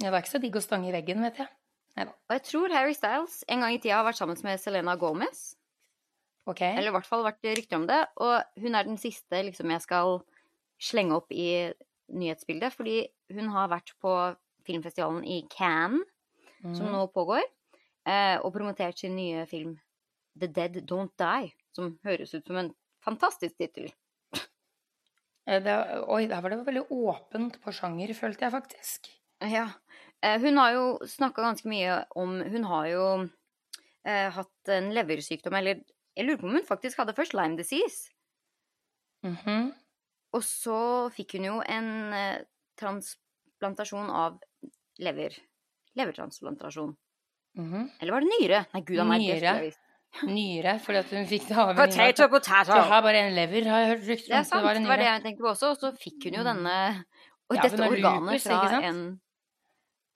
Ja, 0.02 0.11
det 0.11 0.14
er 0.14 0.22
ikke 0.22 0.37
så 0.37 0.42
digg 0.44 0.56
å 0.56 0.61
stange 0.61 0.88
i 0.88 0.92
veggen, 0.92 1.22
vet 1.22 1.38
jeg. 1.38 1.48
Og 2.06 2.33
jeg 2.37 2.42
tror 2.42 2.72
Harry 2.72 2.92
Styles 2.94 3.44
en 3.48 3.61
gang 3.61 3.74
i 3.74 3.78
tida 3.78 3.96
har 3.96 4.04
vært 4.04 4.16
sammen 4.20 4.37
med 4.42 4.61
Selena 4.61 4.94
Gomez. 4.96 5.56
Ok. 6.46 6.61
Eller 6.62 6.88
i 6.88 6.94
hvert 6.94 7.07
fall 7.07 7.22
vært 7.24 7.42
rykter 7.44 7.76
om 7.76 7.87
det. 7.87 8.00
Og 8.16 8.42
hun 8.62 8.74
er 8.74 8.85
den 8.85 8.96
siste 8.98 9.42
liksom, 9.44 9.70
jeg 9.70 9.83
skal 9.83 10.22
slenge 10.81 11.14
opp 11.18 11.31
i 11.33 11.72
nyhetsbildet. 12.11 12.72
Fordi 12.72 13.09
hun 13.37 13.48
har 13.55 13.68
vært 13.68 13.92
på 14.03 14.14
filmfestivalen 14.66 15.24
i 15.24 15.42
Cannes, 15.53 16.05
som 16.62 16.87
Mhm. 16.87 16.92
nå 16.92 17.07
pågår, 17.12 17.42
eh, 18.07 18.37
og 18.42 18.53
promotert 18.53 18.98
sin 18.98 19.14
nye 19.16 19.46
film 19.46 19.79
The 20.38 20.46
Dead 20.48 20.81
Don't 20.87 21.12
Die. 21.18 21.53
Som 21.72 21.98
høres 22.05 22.35
ut 22.35 22.46
som 22.46 22.57
en 22.57 22.74
fantastisk 23.05 23.57
tittel. 23.57 23.92
Eh, 25.46 25.64
oi, 26.09 26.26
der 26.29 26.40
var 26.42 26.50
det 26.53 26.64
veldig 26.66 26.87
åpent 26.92 27.57
på 27.64 27.72
sjanger, 27.74 28.12
følte 28.14 28.44
jeg 28.46 28.53
faktisk. 28.55 29.09
Ja. 29.40 29.68
Eh, 30.22 30.38
hun 30.38 30.57
har 30.61 30.72
jo 30.76 30.98
snakka 31.09 31.42
ganske 31.42 31.66
mye 31.66 32.05
om 32.14 32.40
Hun 32.42 32.64
har 32.64 32.87
jo 32.87 33.31
eh, 34.05 34.31
hatt 34.31 34.68
en 34.68 34.90
leversykdom, 34.92 35.55
eller 35.59 35.81
jeg 36.20 36.26
lurer 36.28 36.40
på 36.42 36.48
om 36.50 36.56
hun 36.59 36.66
faktisk 36.68 37.00
hadde 37.00 37.14
først 37.16 37.33
Lyme 37.38 37.56
disease. 37.59 38.11
Mhm. 39.26 39.70
Og 40.37 40.42
så 40.46 40.78
fikk 41.16 41.33
hun 41.38 41.46
jo 41.48 41.56
en 41.66 41.88
eh, 42.14 42.42
transplantasjon 42.80 44.11
av 44.14 44.37
lever. 45.02 45.35
Levertransplantasjon. 45.98 46.92
Mhm. 47.59 47.88
Eller 48.00 48.12
var 48.14 48.22
det 48.22 48.30
nyre? 48.37 48.61
Nei, 48.74 48.83
gud 48.87 49.00
a 49.02 49.06
meg. 49.09 49.24
Nyre. 49.26 49.54
Nyre, 50.26 50.72
fordi 50.83 50.98
at 50.98 51.11
hun 51.14 51.26
fikk 51.30 51.44
det 51.48 51.56
av 51.59 51.68
en 51.72 51.76
Potato, 51.83 52.26
potato! 52.30 52.74
Du 52.78 52.88
har 52.92 53.02
bare 53.02 53.24
en 53.26 53.35
lever, 53.35 53.66
har 53.70 53.83
jeg 53.85 53.90
hørt 53.92 54.06
rykter 54.09 54.28
Det 54.30 54.37
er 54.38 54.44
om. 54.44 54.48
sant, 54.48 54.64
var 54.64 54.74
det 54.74 54.85
var 54.87 54.96
det 54.98 55.04
nyre. 55.06 55.11
jeg 55.14 55.22
tenkte 55.26 55.42
på 55.44 55.50
også. 55.52 55.70
Og 55.74 55.83
så 55.83 55.90
fikk 55.98 56.24
hun 56.28 56.38
jo 56.38 56.44
Mm. 56.44 56.48
denne 56.52 56.76
Og 57.50 57.56
Ja, 57.56 57.62
dette 57.66 57.83
organet 57.83 58.30
lupus, 58.30 58.44
fra 58.46 58.80
en 58.87 59.00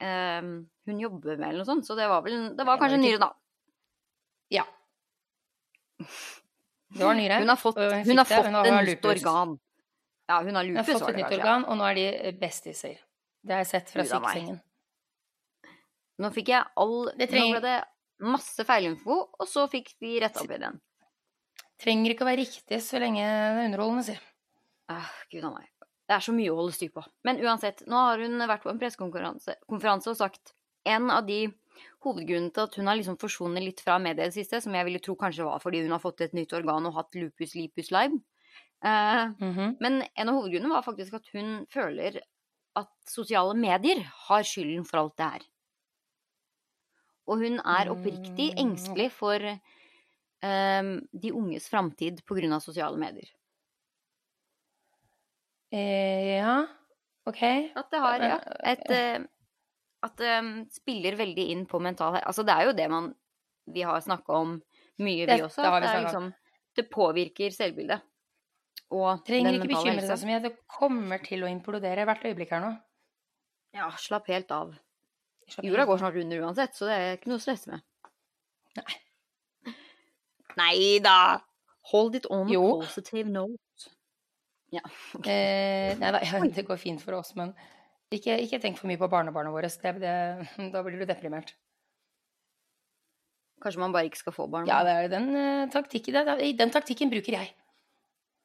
um, 0.03 0.51
Hun 0.87 0.99
jobber 1.01 1.37
med 1.39 1.49
eller 1.49 1.63
noe 1.65 1.67
sånt, 1.67 1.87
så 1.87 1.97
det 1.99 2.07
var 2.11 2.23
vel 2.23 2.55
Det 2.57 2.67
var 2.67 2.79
kanskje 2.79 3.01
nyre, 3.03 3.19
da. 3.23 3.31
Ja. 4.55 4.65
Det 5.99 7.05
var 7.05 7.15
nyre. 7.19 7.41
Hun 7.43 7.49
har 7.49 7.59
fått, 7.59 7.79
hun 7.81 8.05
hun 8.07 8.19
har 8.19 8.29
fått 8.29 8.47
hun 8.47 8.55
har 8.55 8.69
en 8.71 8.85
nytt 8.87 9.05
organ. 9.05 9.57
Ja, 10.29 10.41
hun 10.41 10.57
har 10.57 10.65
Hun 10.65 10.77
har 10.77 10.87
fått 10.89 11.09
et 11.09 11.17
nytt 11.17 11.35
organ, 11.39 11.65
og 11.65 11.77
nå 11.79 11.89
er 11.91 11.99
de 11.99 12.33
bestiser. 12.41 13.01
Det 13.45 13.53
har 13.53 13.65
jeg 13.65 13.73
sett 13.73 13.91
fra 13.93 14.05
sykesengen. 14.09 14.61
Nå 16.23 16.31
fikk 16.31 16.53
jeg 16.53 16.63
all 16.79 17.11
Det 17.19 17.27
Nå 17.33 17.49
ble 17.57 17.61
det 17.65 17.79
masse 18.25 18.65
feilinfo, 18.65 19.17
og 19.39 19.49
så 19.51 19.67
fikk 19.69 19.97
vi 20.01 20.17
retta 20.23 20.45
opp 20.45 20.55
i 20.55 20.61
den. 20.63 20.79
Trenger 21.83 22.15
ikke 22.15 22.25
å 22.25 22.29
være 22.31 22.45
riktig 22.45 22.79
så 22.87 23.01
lenge 23.03 23.21
det 23.21 23.65
er 23.65 23.65
underholdende, 23.67 24.05
si. 24.07 24.15
Ah, 24.95 25.11
Gud 25.33 25.45
a 25.45 25.51
meg. 25.51 25.67
Det 26.05 26.15
er 26.15 26.23
så 26.25 26.33
mye 26.37 26.53
å 26.53 26.57
holde 26.61 26.77
styr 26.77 26.93
på. 26.95 27.03
Men 27.27 27.41
uansett, 27.43 27.83
nå 27.91 27.99
har 27.99 28.23
hun 28.23 28.39
vært 28.47 28.63
på 28.65 28.71
en 28.71 28.81
pressekonferanse 28.81 30.13
og 30.13 30.19
sagt 30.21 30.55
en 30.87 31.11
av 31.11 31.25
de 31.27 31.49
hovedgrunnene 32.05 32.53
til 32.55 32.67
at 32.67 32.77
hun 32.79 32.91
har 32.91 32.99
liksom 32.99 33.19
forsvunnet 33.21 33.65
litt 33.65 33.81
fra 33.85 33.99
media 34.03 34.27
i 34.27 34.31
det 34.31 34.37
siste, 34.37 34.61
som 34.65 34.75
jeg 34.77 34.87
ville 34.89 35.03
tro 35.03 35.17
kanskje 35.21 35.47
var 35.49 35.63
fordi 35.63 35.83
hun 35.85 35.95
har 35.95 36.03
fått 36.03 36.21
et 36.27 36.37
nytt 36.37 36.53
organ 36.57 36.87
og 36.87 36.97
hatt 36.99 37.19
lupus, 37.19 37.55
lipus, 37.59 37.91
lime. 37.95 38.21
Eh, 38.85 39.25
-hmm. 39.41 39.77
men 39.81 40.03
en 40.15 40.29
av 40.29 40.35
hovedgrunnene 40.35 40.75
var 40.75 40.83
faktisk 40.83 41.15
at 41.15 41.29
hun 41.33 41.67
føler 41.67 42.21
at 42.77 42.91
sosiale 43.09 43.55
medier 43.55 44.03
har 44.29 44.43
skylden 44.43 44.85
for 44.85 44.99
alt 44.99 45.17
det 45.17 45.31
her. 45.31 45.43
Og 47.27 47.39
hun 47.39 47.61
er 47.61 47.91
oppriktig 47.91 48.53
Mm. 48.53 48.59
engstelig 48.59 49.13
for 49.13 49.39
eh, 50.43 50.83
de 51.23 51.33
unges 51.33 51.69
framtid 51.69 52.21
av 52.53 52.61
sosiale 52.61 52.99
medier. 52.99 53.31
Eh, 55.73 56.37
ja, 56.39 56.67
OK. 57.27 57.43
At 57.75 57.91
det 57.91 58.01
har 58.01 58.19
ja, 58.23 58.39
et 58.63 58.91
eh, 58.91 59.25
At 60.05 60.17
det 60.21 60.33
spiller 60.75 61.17
veldig 61.17 61.45
inn 61.55 61.63
på 61.71 61.81
mental 61.83 62.17
helse. 62.19 62.27
Altså, 62.29 62.45
det 62.47 62.55
er 62.55 62.69
jo 62.69 62.75
det 62.77 62.89
man 62.93 63.13
Vi 63.75 63.81
har 63.89 64.01
snakka 64.05 64.37
om 64.43 64.59
mye, 65.01 65.23
vi 65.25 65.29
Dette 65.31 65.47
også. 65.47 65.63
har 65.65 65.79
vi 65.81 65.87
det, 65.87 65.93
er 65.95 66.03
liksom, 66.05 66.27
det 66.77 66.85
påvirker 66.93 67.55
selvbildet. 67.55 68.03
Og 68.93 69.23
Trenger 69.25 69.55
den 69.55 69.63
ikke 69.63 69.71
bekymre 69.73 70.05
seg 70.05 70.21
så 70.21 70.29
mye. 70.29 70.43
Det 70.45 70.53
kommer 70.71 71.23
til 71.25 71.47
å 71.47 71.49
implodere 71.49 72.05
hvert 72.05 72.27
øyeblikk 72.29 72.53
her 72.53 72.61
nå. 72.67 72.75
Ja, 73.75 73.89
slapp 73.99 74.29
helt 74.31 74.53
av. 74.55 74.75
Slapp 75.49 75.65
Jorda 75.67 75.87
går 75.89 75.99
snart 76.03 76.21
under 76.21 76.45
uansett, 76.45 76.77
så 76.77 76.87
det 76.91 76.99
er 77.01 77.17
ikke 77.17 77.33
noe 77.33 77.41
å 77.41 77.45
stresse 77.47 77.73
med. 77.73 77.83
Nei. 78.79 79.01
Nei 80.61 80.77
da! 81.05 81.17
Hold 81.91 82.15
it 82.21 82.27
on 82.33 82.49
Jo. 82.53 82.63
positive 82.85 83.29
note. 83.33 83.91
Ja. 84.73 84.81
Eh, 85.25 85.95
nei 86.01 86.13
da, 86.15 86.21
ja, 86.25 86.41
det 86.57 86.65
går 86.69 86.79
fint 86.81 87.03
for 87.05 87.17
oss, 87.19 87.35
men 87.39 87.53
ikke, 88.19 88.39
ikke 88.47 88.61
tenk 88.63 88.79
for 88.81 88.91
mye 88.91 89.01
på 89.01 89.09
barnebarna 89.13 89.53
våre. 89.55 89.69
Det, 89.71 89.93
det, 90.03 90.15
da 90.73 90.83
blir 90.87 91.01
du 91.01 91.07
deprimert. 91.09 91.55
Kanskje 93.65 93.81
man 93.81 93.95
bare 93.95 94.09
ikke 94.11 94.21
skal 94.21 94.35
få 94.37 94.47
barn. 94.53 94.67
Ja, 94.69 94.83
det 94.85 94.95
er 94.95 95.13
den, 95.13 95.29
uh, 95.37 95.69
taktikken, 95.73 96.17
det, 96.27 96.51
den 96.59 96.73
taktikken 96.75 97.13
bruker 97.13 97.39
jeg. 97.39 97.53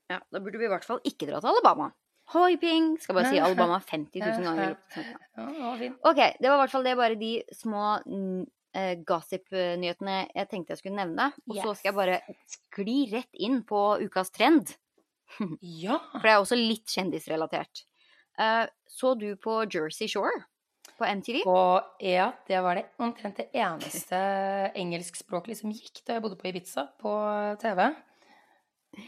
Ja, 0.10 0.20
Da 0.34 0.40
burde 0.42 0.58
vi 0.62 0.66
i 0.66 0.72
hvert 0.72 0.86
fall 0.88 1.02
ikke 1.06 1.28
dra 1.30 1.42
til 1.42 1.52
Alabama. 1.52 1.92
Hoi, 2.34 2.56
ping! 2.62 2.94
Skal 3.02 3.18
bare 3.18 3.32
si 3.34 3.42
Alabama 3.42 3.80
50 3.90 4.22
000 4.22 4.46
ganger. 4.46 4.78
fint. 5.82 6.00
Ok, 6.06 6.20
det 6.40 6.46
var 6.50 6.60
i 6.60 6.62
hvert 6.64 6.74
fall 6.74 6.86
det 6.86 6.96
bare 6.98 7.18
de 7.18 7.32
små 7.58 7.84
eh, 8.78 8.96
gossip-nyhetene 9.10 10.18
jeg 10.36 10.50
tenkte 10.52 10.76
jeg 10.76 10.82
skulle 10.84 11.00
nevne. 11.00 11.32
Og 11.50 11.58
så 11.58 11.74
skal 11.74 11.90
jeg 11.90 11.98
bare 11.98 12.20
skli 12.54 12.98
rett 13.16 13.42
inn 13.42 13.64
på 13.70 13.82
ukas 14.06 14.32
trend. 14.36 14.76
Ja. 15.62 16.00
For 16.16 16.26
det 16.26 16.32
er 16.32 16.40
også 16.42 16.58
litt 16.58 16.90
kjendisrelatert. 16.90 17.84
Eh, 18.40 18.66
så 18.88 19.14
du 19.20 19.34
på 19.42 19.60
Jersey 19.72 20.08
Shore 20.08 20.32
på 21.00 21.06
MTV? 21.08 21.42
Og 21.48 22.04
ja, 22.04 22.30
det 22.48 22.60
var 22.64 22.80
det 22.80 22.86
omtrent 23.00 23.38
det 23.40 23.50
eneste 23.56 24.20
engelskspråklige 24.80 25.62
som 25.62 25.74
gikk 25.76 26.02
da 26.08 26.18
jeg 26.18 26.24
bodde 26.26 26.38
på 26.40 26.50
Ibiza 26.52 26.88
på 27.02 27.14
TV. 27.62 27.90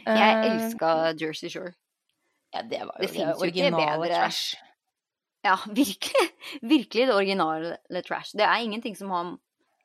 Jeg 0.06 0.18
Eh, 0.22 0.44
elska 0.52 0.92
Jersey 1.20 1.50
Shore. 1.50 1.74
Ja, 2.54 2.62
det 2.68 2.82
var 2.84 2.98
jo 3.00 3.08
Det 3.08 3.14
det, 3.16 3.36
originale 3.42 4.08
trash. 4.12 4.56
Ja, 5.44 5.56
virkelig. 5.82 6.28
Virkelig 6.62 7.08
det 7.08 7.16
originale 7.16 8.04
trash. 8.06 8.36
Det 8.38 8.46
er 8.46 8.62
ingenting 8.62 8.96
som 8.96 9.10
han 9.16 9.38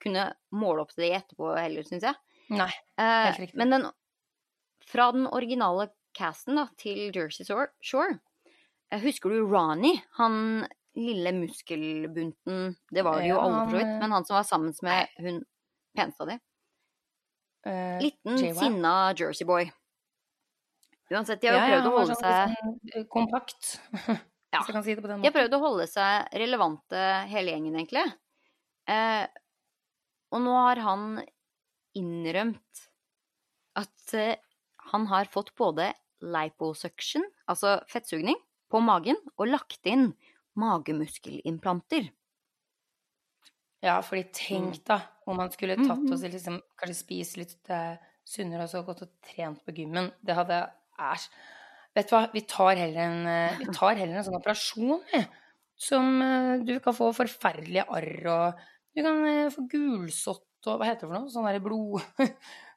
kunne 0.02 0.28
måle 0.52 0.82
opp 0.84 0.92
til 0.92 1.06
det 1.06 1.14
etterpå 1.22 1.54
heller, 1.56 1.86
syns 1.86 2.04
jeg. 2.04 2.14
Nei. 2.50 2.68
Eh, 2.98 3.24
Helt 3.30 3.40
riktig. 3.40 3.56
men 3.58 3.70
den, 3.72 3.86
fra 4.86 5.08
den 5.14 5.26
originale 5.26 5.88
casten 6.14 6.58
da, 6.60 6.68
til 6.78 7.08
Jersey 7.14 7.46
Shore, 7.46 8.18
Shore 8.90 8.98
eh, 8.98 9.02
Husker 9.04 9.30
du 9.30 9.40
Ronny? 9.50 9.94
Han 10.18 10.66
lille 10.96 11.32
muskelbunten 11.36 12.76
Det 12.90 13.02
var 13.04 13.20
det 13.20 13.28
jo 13.28 13.38
alle, 13.40 13.64
for 13.66 13.70
så 13.74 13.76
vidt. 13.80 13.86
eh, 13.86 13.98
Men 14.00 14.12
han 14.12 14.24
som 14.24 14.34
var 14.38 14.46
sammen 14.48 14.74
med 14.82 15.08
hun 15.18 15.42
peneste 15.96 16.26
de. 16.28 16.38
Eh, 17.66 17.98
Liten, 18.02 18.38
sinna 18.54 19.12
jerseyboy. 19.16 19.70
Uansett, 21.10 21.40
de 21.40 21.48
har 21.48 21.56
jo 21.60 21.66
prøvd 21.70 21.86
å 21.88 21.94
holde 21.98 22.14
sånn 22.14 22.24
seg 22.24 22.94
eh, 22.94 23.04
kompakt. 23.12 23.76
Ja. 24.54 24.60
Hvis 24.62 24.68
jeg 24.70 24.74
kan 24.76 24.84
si 24.86 24.94
det 24.94 25.02
på 25.02 25.08
den 25.10 25.20
De 25.20 25.26
har 25.26 25.34
prøvd 25.34 25.54
å 25.56 25.58
holde 25.60 25.84
seg 25.90 26.28
relevante, 26.38 27.00
hele 27.28 27.50
gjengen, 27.50 27.74
egentlig. 27.76 28.04
Eh, 28.88 29.26
og 30.32 30.40
nå 30.44 30.52
har 30.54 30.80
han 30.84 31.02
innrømt 31.98 32.84
at 33.76 34.14
eh, 34.16 34.38
han 34.92 35.08
har 35.10 35.28
fått 35.28 35.50
både 35.58 35.90
liposuction, 36.22 37.26
altså 37.50 37.74
fettsugning, 37.90 38.38
på 38.70 38.80
magen, 38.82 39.16
og 39.38 39.48
lagt 39.48 39.86
inn 39.86 40.10
magemuskelimplanter. 40.56 42.08
Ja, 43.84 43.98
fordi 44.02 44.24
tenk 44.34 44.80
da, 44.88 45.00
om 45.28 45.36
man 45.38 45.50
skulle 45.52 45.76
tatt 45.76 46.00
Mhm. 46.00 46.12
oss 46.14 46.22
liksom, 46.22 46.60
kanskje 46.80 46.96
spise 46.96 47.36
litt 47.38 47.70
eh, 47.70 47.96
sunnere 48.26 48.64
og 48.64 48.70
så 48.72 48.82
gått 48.84 49.02
og 49.02 49.10
trent 49.22 49.60
på 49.64 49.74
gymmen. 49.76 50.10
Det 50.24 50.34
hadde 50.34 50.62
Æsj. 50.98 51.28
Vet 51.94 52.08
du 52.08 52.14
hva, 52.16 52.22
vi 52.32 52.40
tar 52.40 52.76
heller 52.76 53.02
en, 53.04 53.26
eh, 53.26 53.58
vi 53.58 53.66
tar 53.80 53.94
heller 53.96 54.16
en 54.16 54.24
sånn 54.24 54.40
operasjon, 54.40 55.02
vi. 55.12 55.20
Som 55.76 56.22
eh, 56.22 56.64
du 56.64 56.78
kan 56.80 56.94
få 56.96 57.12
forferdelige 57.14 57.86
arr 57.88 58.26
og 58.32 58.64
Du 58.96 59.02
kan 59.04 59.50
få 59.52 59.68
gulsott 59.68 60.42
og 60.66 60.78
hva 60.80 60.86
heter 60.88 61.04
det 61.04 61.10
for 61.10 61.18
noe? 61.18 61.28
Sånn 61.28 61.44
derre 61.44 61.60
blod, 61.60 62.00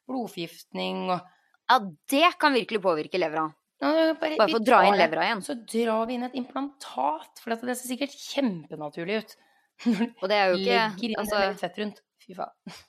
blodforgiftning 0.08 1.10
og 1.14 1.22
Ja, 1.70 1.78
det 2.12 2.34
kan 2.42 2.52
virkelig 2.54 2.82
påvirke 2.84 3.18
levra. 3.22 3.46
Ja, 3.80 4.14
bare, 4.20 4.36
Bare 4.36 4.52
for 4.52 4.60
å 4.60 4.64
dra 4.64 4.82
inn 4.88 4.98
levra 5.00 5.26
igjen. 5.26 5.42
Så 5.46 5.56
drar 5.64 6.08
vi 6.10 6.18
inn 6.18 6.28
et 6.28 6.36
implantat, 6.40 7.40
for 7.40 7.56
det 7.56 7.78
ser 7.80 7.88
sikkert 7.94 8.16
kjempenaturlig 8.16 9.22
ut. 9.24 9.36
Og 10.20 10.26
det 10.28 10.36
er 10.36 10.50
jo 10.52 10.58
ikke 10.60 10.80
Legger 10.80 11.14
inn 11.14 11.20
altså, 11.22 11.44
fett 11.62 11.78
rundt. 11.80 12.02
Fy 12.20 12.36
faen. 12.36 12.82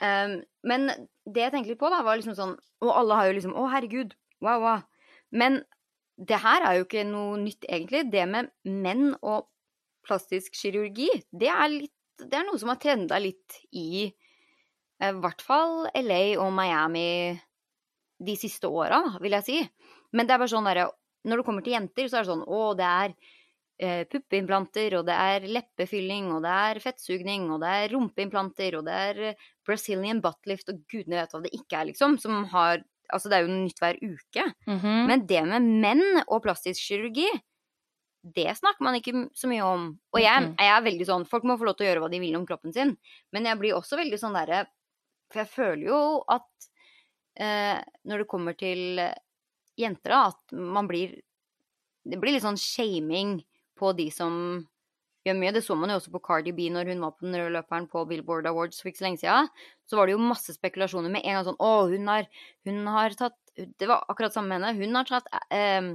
um, 0.00 0.36
men 0.70 0.86
det 1.26 1.42
jeg 1.42 1.54
tenkte 1.56 1.72
litt 1.72 1.82
på, 1.82 1.90
da, 1.90 2.04
var 2.06 2.20
liksom 2.20 2.36
sånn 2.38 2.54
Og 2.86 2.92
alle 2.92 3.18
har 3.18 3.30
jo 3.30 3.34
liksom 3.40 3.56
Å, 3.58 3.66
herregud. 3.74 4.14
Wow, 4.44 4.62
wow. 4.62 4.84
Men 5.34 5.64
det 6.16 6.38
her 6.40 6.64
er 6.64 6.78
jo 6.78 6.86
ikke 6.86 7.02
noe 7.08 7.40
nytt, 7.42 7.66
egentlig. 7.66 8.06
Det 8.14 8.22
med 8.30 8.52
menn 8.70 9.10
og 9.18 9.50
plastisk 10.06 10.54
kirurgi, 10.54 11.10
det 11.34 11.50
er 11.50 11.66
litt 11.72 11.92
Det 12.22 12.38
er 12.38 12.46
noe 12.46 12.56
som 12.60 12.70
har 12.70 12.78
trenda 12.80 13.18
litt 13.20 13.58
i 13.76 14.06
i 14.96 15.08
hvert 15.20 15.42
fall 15.44 15.90
LA 15.92 16.38
og 16.40 16.54
Miami 16.56 17.36
de 18.18 18.36
siste 18.38 18.68
åra, 18.68 19.02
vil 19.20 19.36
jeg 19.36 19.46
si. 19.46 19.58
Men 20.16 20.28
det 20.28 20.36
er 20.36 20.40
bare 20.42 20.52
sånn 20.52 20.68
derre 20.68 20.90
Når 21.26 21.40
det 21.40 21.44
kommer 21.48 21.64
til 21.66 21.74
jenter, 21.74 22.06
så 22.06 22.20
er 22.20 22.24
det 22.24 22.30
sånn 22.30 22.44
Å, 22.46 22.60
det 22.78 22.86
er 22.86 23.14
eh, 23.82 24.02
puppeimplanter, 24.08 24.94
og 24.98 25.06
det 25.08 25.16
er 25.16 25.46
leppefylling, 25.50 26.30
og 26.36 26.44
det 26.46 26.52
er 26.70 26.82
fettsugning, 26.84 27.48
og 27.52 27.64
det 27.64 27.72
er 27.82 27.92
rumpeimplanter, 27.92 28.76
og 28.78 28.86
det 28.86 28.98
er 29.10 29.22
eh, 29.32 29.48
Brazilian 29.66 30.22
buttlift, 30.24 30.70
og 30.72 30.84
gudene 30.92 31.18
vet 31.20 31.34
hva 31.34 31.42
det 31.44 31.52
ikke 31.56 31.80
er, 31.80 31.90
liksom. 31.92 32.20
Som 32.22 32.44
har 32.54 32.84
Altså, 33.06 33.30
det 33.30 33.36
er 33.36 33.44
jo 33.44 33.54
nytt 33.54 33.78
hver 33.78 33.98
uke. 34.02 34.42
Mhm. 34.66 34.94
Men 35.06 35.20
det 35.30 35.44
med 35.46 35.62
menn 35.84 36.24
og 36.24 36.40
plastisk 36.42 36.88
kirurgi, 36.88 37.28
det 38.34 38.48
snakker 38.58 38.82
man 38.82 38.96
ikke 38.98 39.28
så 39.36 39.46
mye 39.50 39.62
om. 39.62 39.84
Og 40.14 40.18
jeg, 40.22 40.48
jeg 40.58 40.72
er 40.74 40.82
veldig 40.82 41.06
sånn 41.06 41.26
Folk 41.30 41.46
må 41.46 41.54
få 41.58 41.68
lov 41.68 41.76
til 41.78 41.86
å 41.86 41.90
gjøre 41.90 42.02
hva 42.02 42.10
de 42.10 42.18
vil 42.22 42.34
om 42.38 42.46
kroppen 42.48 42.74
sin, 42.74 42.96
men 43.30 43.46
jeg 43.46 43.60
blir 43.60 43.76
også 43.76 44.00
veldig 44.00 44.18
sånn 44.18 44.34
derre 44.34 44.64
For 45.30 45.44
jeg 45.44 45.52
føler 45.52 45.84
jo 45.86 46.00
at 46.34 46.66
eh, 46.66 46.75
når 47.38 48.22
det 48.22 48.30
kommer 48.30 48.56
til 48.58 49.00
eh, 49.02 49.16
jenter, 49.76 50.14
at 50.16 50.56
man 50.56 50.88
blir 50.88 51.20
Det 52.06 52.20
blir 52.22 52.36
litt 52.36 52.44
sånn 52.44 52.58
shaming 52.60 53.40
på 53.74 53.90
de 53.98 54.06
som 54.14 54.34
gjør 55.26 55.34
mye. 55.40 55.50
Det 55.56 55.62
så 55.66 55.74
man 55.74 55.90
jo 55.90 55.96
også 55.98 56.12
på 56.14 56.20
Cardi 56.22 56.52
B 56.54 56.68
når 56.70 56.92
hun 56.92 57.02
var 57.02 57.16
på 57.16 57.26
den 57.26 57.34
røde 57.34 57.56
løperen 57.56 57.88
på 57.90 58.04
Billboard 58.06 58.46
Awards 58.46 58.78
for 58.78 58.92
ikke 58.92 59.00
så 59.00 59.06
lenge 59.08 59.18
siden. 59.24 59.50
Så 59.90 59.98
var 59.98 60.06
det 60.06 60.14
jo 60.14 60.22
masse 60.22 60.54
spekulasjoner 60.54 61.10
med 61.10 61.26
en 61.26 61.34
gang 61.34 61.48
sånn 61.48 61.58
Å, 61.58 61.72
hun 61.90 62.06
har, 62.12 62.28
hun 62.68 62.78
har 62.94 63.16
tatt 63.18 63.34
Det 63.56 63.88
var 63.90 64.06
akkurat 64.06 64.36
samme 64.36 64.54
med 64.54 64.68
henne. 64.68 64.78
Hun 64.78 65.00
har 65.00 65.10
tatt 65.10 65.26
eh, 65.50 65.90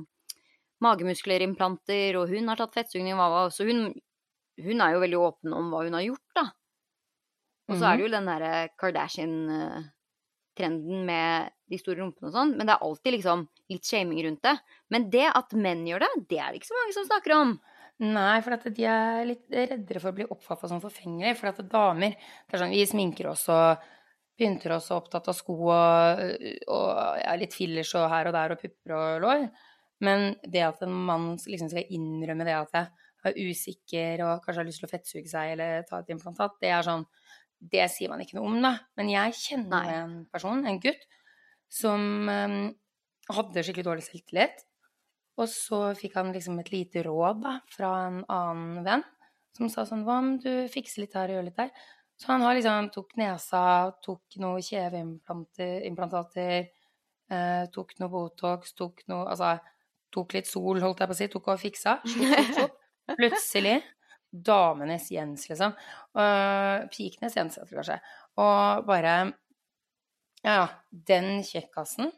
magemusklerimplanter, 0.82 2.17
og 2.19 2.32
hun 2.34 2.51
har 2.51 2.60
tatt 2.60 2.75
fettsugning, 2.75 3.15
hva. 3.15 3.45
Så 3.54 3.67
hun, 3.69 3.91
hun 4.60 4.82
er 4.84 4.95
jo 4.95 5.04
veldig 5.04 5.19
åpen 5.21 5.56
om 5.56 5.69
hva 5.71 5.86
hun 5.86 5.95
har 5.95 6.08
gjort, 6.10 6.27
da. 6.36 6.47
Og 7.69 7.77
så 7.77 7.88
er 7.88 7.99
det 7.99 8.08
jo 8.08 8.13
den 8.15 8.27
derre 8.27 8.54
Kardashian-trenden 10.55 11.05
med 11.05 11.51
de 11.69 11.77
store 11.79 12.01
rumpene 12.01 12.29
og 12.29 12.33
sånn. 12.35 12.55
Men 12.57 12.67
det 12.67 12.73
er 12.75 12.85
alltid 12.85 13.15
liksom 13.15 13.47
litt 13.71 13.85
shaming 13.85 14.23
rundt 14.25 14.43
det. 14.43 14.57
Men 14.89 15.09
det 15.09 15.27
at 15.33 15.53
menn 15.53 15.85
gjør 15.87 15.99
det, 15.99 16.11
det 16.29 16.39
er 16.39 16.51
det 16.51 16.61
ikke 16.61 16.71
så 16.71 16.79
mange 16.79 16.93
som 16.93 17.07
snakker 17.07 17.35
om. 17.35 17.55
Nei, 18.01 18.41
for 18.41 18.55
at 18.55 18.67
de 18.73 18.85
er 18.89 19.25
litt 19.29 19.45
reddere 19.51 20.01
for 20.01 20.11
å 20.11 20.17
bli 20.17 20.25
oppfatta 20.25 20.67
som 20.67 20.81
forfengelige. 20.81 21.37
For 21.39 21.51
at 21.51 21.61
damer 21.69 22.15
det 22.15 22.55
er 22.55 22.63
sånn, 22.63 22.71
Vi 22.71 22.85
sminker 22.85 23.29
oss 23.31 23.47
og 23.49 23.83
pynter 24.37 24.73
oss 24.73 24.89
og 24.91 25.03
opptatt 25.03 25.27
av 25.29 25.37
sko 25.37 25.53
og, 25.69 26.21
og 26.71 27.19
ja, 27.21 27.35
litt 27.37 27.53
fillers 27.53 27.93
og 27.99 28.09
her 28.09 28.29
og 28.29 28.33
der 28.33 28.55
og 28.55 28.61
pupper 28.61 28.95
og 28.97 29.21
lår. 29.21 29.45
Men 30.01 30.31
det 30.49 30.63
at 30.65 30.81
en 30.81 30.93
mann 31.05 31.35
liksom 31.37 31.69
skal 31.69 31.93
innrømme 31.93 32.47
det 32.47 32.57
at 32.57 32.73
jeg 32.73 32.89
er 33.29 33.51
usikker 33.51 34.23
og 34.25 34.41
kanskje 34.41 34.63
har 34.63 34.65
lyst 34.65 34.81
til 34.81 34.89
å 34.89 34.91
fettsuge 34.95 35.29
seg 35.29 35.51
eller 35.53 35.83
ta 35.85 35.99
et 36.01 36.09
implantat, 36.09 36.55
det 36.57 36.71
er 36.73 36.87
sånn 36.87 37.03
Det 37.62 37.86
sier 37.93 38.10
man 38.10 38.24
ikke 38.24 38.39
noe 38.39 38.50
om, 38.50 38.58
da. 38.63 38.74
Men 38.97 39.12
jeg 39.12 39.38
kjenner 39.38 39.86
Nei. 39.86 39.97
en 40.00 40.13
person, 40.34 40.63
en 40.65 40.80
gutt, 40.82 41.04
som 41.71 42.28
um, 42.28 42.56
hadde 43.32 43.63
skikkelig 43.63 43.88
dårlig 43.88 44.06
selvtillit. 44.08 44.65
Og 45.39 45.47
så 45.50 45.80
fikk 45.97 46.17
han 46.17 46.34
liksom 46.36 46.60
et 46.62 46.71
lite 46.74 47.04
råd 47.06 47.41
da, 47.45 47.54
fra 47.71 47.91
en 48.10 48.19
annen 48.26 48.86
venn, 48.86 49.04
som 49.56 49.69
sa 49.71 49.86
sånn 49.88 50.04
Hva 50.08 50.17
om 50.21 50.30
du 50.41 50.52
fikser 50.71 51.04
litt 51.04 51.15
her 51.17 51.32
og 51.32 51.38
gjør 51.38 51.47
litt 51.47 51.60
der? 51.60 51.71
Så 52.21 52.30
han 52.30 52.43
har 52.45 52.58
liksom 52.58 52.91
tok 52.93 53.15
nesa, 53.17 53.63
tok 54.06 54.38
noe 54.43 54.62
kjeveimplantater, 54.62 56.67
eh, 57.32 57.63
tok 57.74 57.95
noe 58.02 58.13
Botox, 58.13 58.76
tok 58.78 59.02
noe 59.10 59.24
Altså 59.32 59.56
tok 60.12 60.36
litt 60.36 60.50
sol, 60.50 60.82
holdt 60.84 61.02
jeg 61.02 61.10
på 61.10 61.15
å 61.15 61.17
si, 61.17 61.28
tok 61.32 61.45
og 61.54 61.62
fiksa. 61.62 61.93
Slutt, 62.04 62.36
slutt, 62.36 62.56
slutt. 62.60 62.78
Plutselig 63.19 63.78
Damenes 64.32 65.10
Jens, 65.12 65.48
liksom. 65.50 65.74
Uh, 66.15 66.88
Pikenes 66.94 67.36
Jens, 67.36 67.58
jeg 67.60 67.67
tror 67.67 67.82
kanskje. 67.82 68.00
Og 68.39 68.86
bare 68.88 69.15
Ja, 70.44 70.54
ja. 70.56 70.67
Den 70.91 71.44
kjekkasen. 71.46 72.12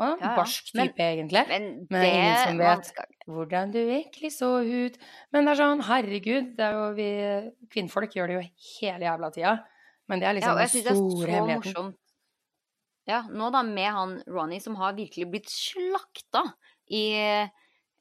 Og 0.00 0.08
Ja, 0.08 0.16
ja. 0.20 0.36
barsk 0.36 0.72
type, 0.72 0.96
Men- 0.98 1.28
egentlig. 1.28 1.46
Men, 1.48 1.86
Men 1.90 2.00
det 2.02 2.12
ingen 2.12 2.36
som 2.48 2.58
vet. 2.58 2.86
skal, 2.86 3.04
Hvordan 3.28 3.70
du 3.72 3.78
virkelig 3.86 4.32
så 4.32 4.48
ut. 4.64 4.96
Men 5.32 5.44
det 5.44 5.52
er 5.52 5.60
sånn, 5.62 5.82
herregud, 5.86 6.56
det 6.56 6.64
er 6.64 6.72
jo 6.72 6.94
vi 6.96 7.08
Kvinnfolk 7.70 8.10
gjør 8.16 8.26
det 8.26 8.34
jo 8.34 8.48
hele 8.80 9.04
jævla 9.06 9.30
tida. 9.32 9.64
Men 10.08 10.18
det 10.20 10.26
er 10.28 10.34
liksom 10.34 10.58
ja, 10.58 10.66
den 10.66 10.82
det 10.82 10.96
store 10.96 11.30
hemmeligheten. 11.30 11.72
morsomt. 11.74 11.96
Ja, 13.06 13.22
nå 13.30 13.50
da 13.52 13.62
med 13.62 13.90
han 13.92 14.22
Ronny 14.26 14.60
som 14.60 14.74
har 14.76 14.92
virkelig 14.94 15.28
blitt 15.30 15.48
slakta 15.50 16.42
i 16.90 17.12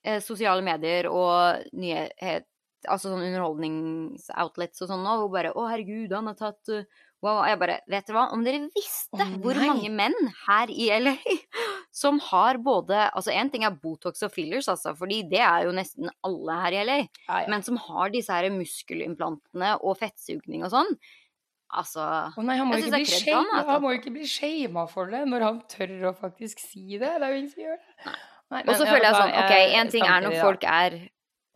eh, 0.03 0.19
sosiale 0.19 0.61
medier 0.63 1.07
og 1.09 1.63
nyhet, 1.73 2.45
altså 2.87 3.11
sånn 3.11 3.25
underholdningsoutlets 3.27 4.83
og 4.83 4.91
sånn 4.91 5.05
nå, 5.05 5.15
hvor 5.21 5.31
bare 5.33 5.53
'Å, 5.53 5.69
herregud, 5.69 6.13
han 6.15 6.29
har 6.31 6.37
tatt 6.39 6.73
uh, 6.73 6.85
Wow. 7.21 7.43
Jeg 7.45 7.59
bare 7.61 7.77
Vet 7.89 8.07
dere 8.07 8.17
hva? 8.17 8.23
Om 8.33 8.43
dere 8.45 8.63
visste 8.73 9.21
oh, 9.21 9.33
hvor 9.43 9.57
mange 9.61 9.91
menn 9.93 10.15
her 10.47 10.71
i 10.73 10.89
LA 10.89 11.13
som 12.01 12.17
har 12.31 12.57
både 12.63 13.03
Altså, 13.11 13.33
én 13.35 13.51
ting 13.53 13.65
er 13.67 13.77
Botox 13.77 14.23
og 14.25 14.33
fillers, 14.33 14.69
altså, 14.71 14.95
fordi 14.97 15.21
det 15.29 15.41
er 15.45 15.67
jo 15.67 15.75
nesten 15.75 16.09
alle 16.25 16.57
her 16.63 16.77
i 16.77 16.83
LA. 16.87 16.97
Ja, 17.27 17.43
ja. 17.43 17.49
Men 17.51 17.65
som 17.67 17.77
har 17.83 18.13
disse 18.13 18.33
her 18.33 18.49
muskelimplantene 18.53 19.75
og 19.79 19.99
fettsugning 20.01 20.65
og 20.65 20.73
sånn. 20.73 20.95
Altså 21.71 22.03
Å 22.03 22.43
nei, 22.43 22.57
han 22.59 22.67
må 22.67 22.75
jo 22.81 22.89
ikke 22.89 22.99
altså. 22.99 23.61
han 23.69 23.83
må 23.83 23.93
jo 23.93 24.01
ikke 24.01 24.15
bli 24.17 24.27
shama 24.27 24.83
for 24.91 25.11
det 25.13 25.21
når 25.29 25.45
han 25.45 25.61
tør 25.71 26.09
å 26.09 26.17
faktisk 26.17 26.59
si 26.59 26.97
det. 26.97 27.05
Det 27.05 27.21
er 27.21 27.29
jo 27.29 27.39
ingen 27.39 27.53
som 27.53 27.63
gjør 27.63 27.79
det. 27.79 28.15
Nei, 28.51 28.65
Og 28.65 28.73
så 28.75 28.83
føler 28.83 29.05
jeg 29.07 29.15
sånn, 29.15 29.35
ok, 29.39 29.53
én 29.61 29.77
en 29.79 29.91
ting 29.93 30.03
er 30.03 30.25
når 30.25 30.39
folk 30.41 30.65
er 30.67 30.97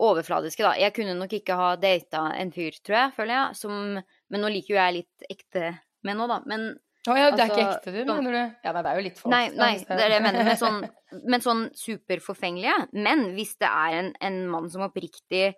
overfladiske, 0.02 0.64
da. 0.64 0.74
Jeg 0.80 0.94
kunne 0.96 1.14
nok 1.18 1.32
ikke 1.38 1.56
ha 1.58 1.68
data 1.80 2.26
en 2.36 2.50
fyr, 2.54 2.74
tror 2.84 2.98
jeg, 2.98 3.14
føler 3.16 3.34
jeg, 3.34 3.60
som 3.62 4.00
Men 4.32 4.42
nå 4.42 4.50
liker 4.50 4.74
jo 4.74 4.80
jeg 4.80 4.96
litt 4.98 5.30
ekte 5.30 5.70
menn 6.06 6.20
nå, 6.20 6.26
da. 6.30 6.40
Men 6.48 6.68
Å 7.06 7.14
ja, 7.14 7.30
det 7.30 7.44
er 7.44 7.52
ikke 7.52 7.62
altså, 7.62 7.78
ekte, 7.78 7.94
du, 7.94 8.00
mener 8.10 8.34
du? 8.34 8.42
Ja, 8.66 8.74
det 8.74 8.82
er 8.82 8.98
jo 8.98 9.06
litt 9.06 9.20
folk. 9.22 9.32
Nei, 9.32 9.44
nei, 9.54 9.72
det 9.78 9.96
er 9.96 10.10
det 10.10 10.18
jeg 10.18 10.26
mener. 10.26 10.48
Men 10.50 10.60
sånn, 10.60 10.80
men 11.32 11.44
sånn 11.44 11.64
superforfengelige. 11.78 12.76
Men 12.98 13.30
hvis 13.36 13.56
det 13.62 13.70
er 13.70 13.98
en, 14.02 14.12
en 14.28 14.38
mann 14.52 14.68
som 14.72 14.84
oppriktig 14.86 15.48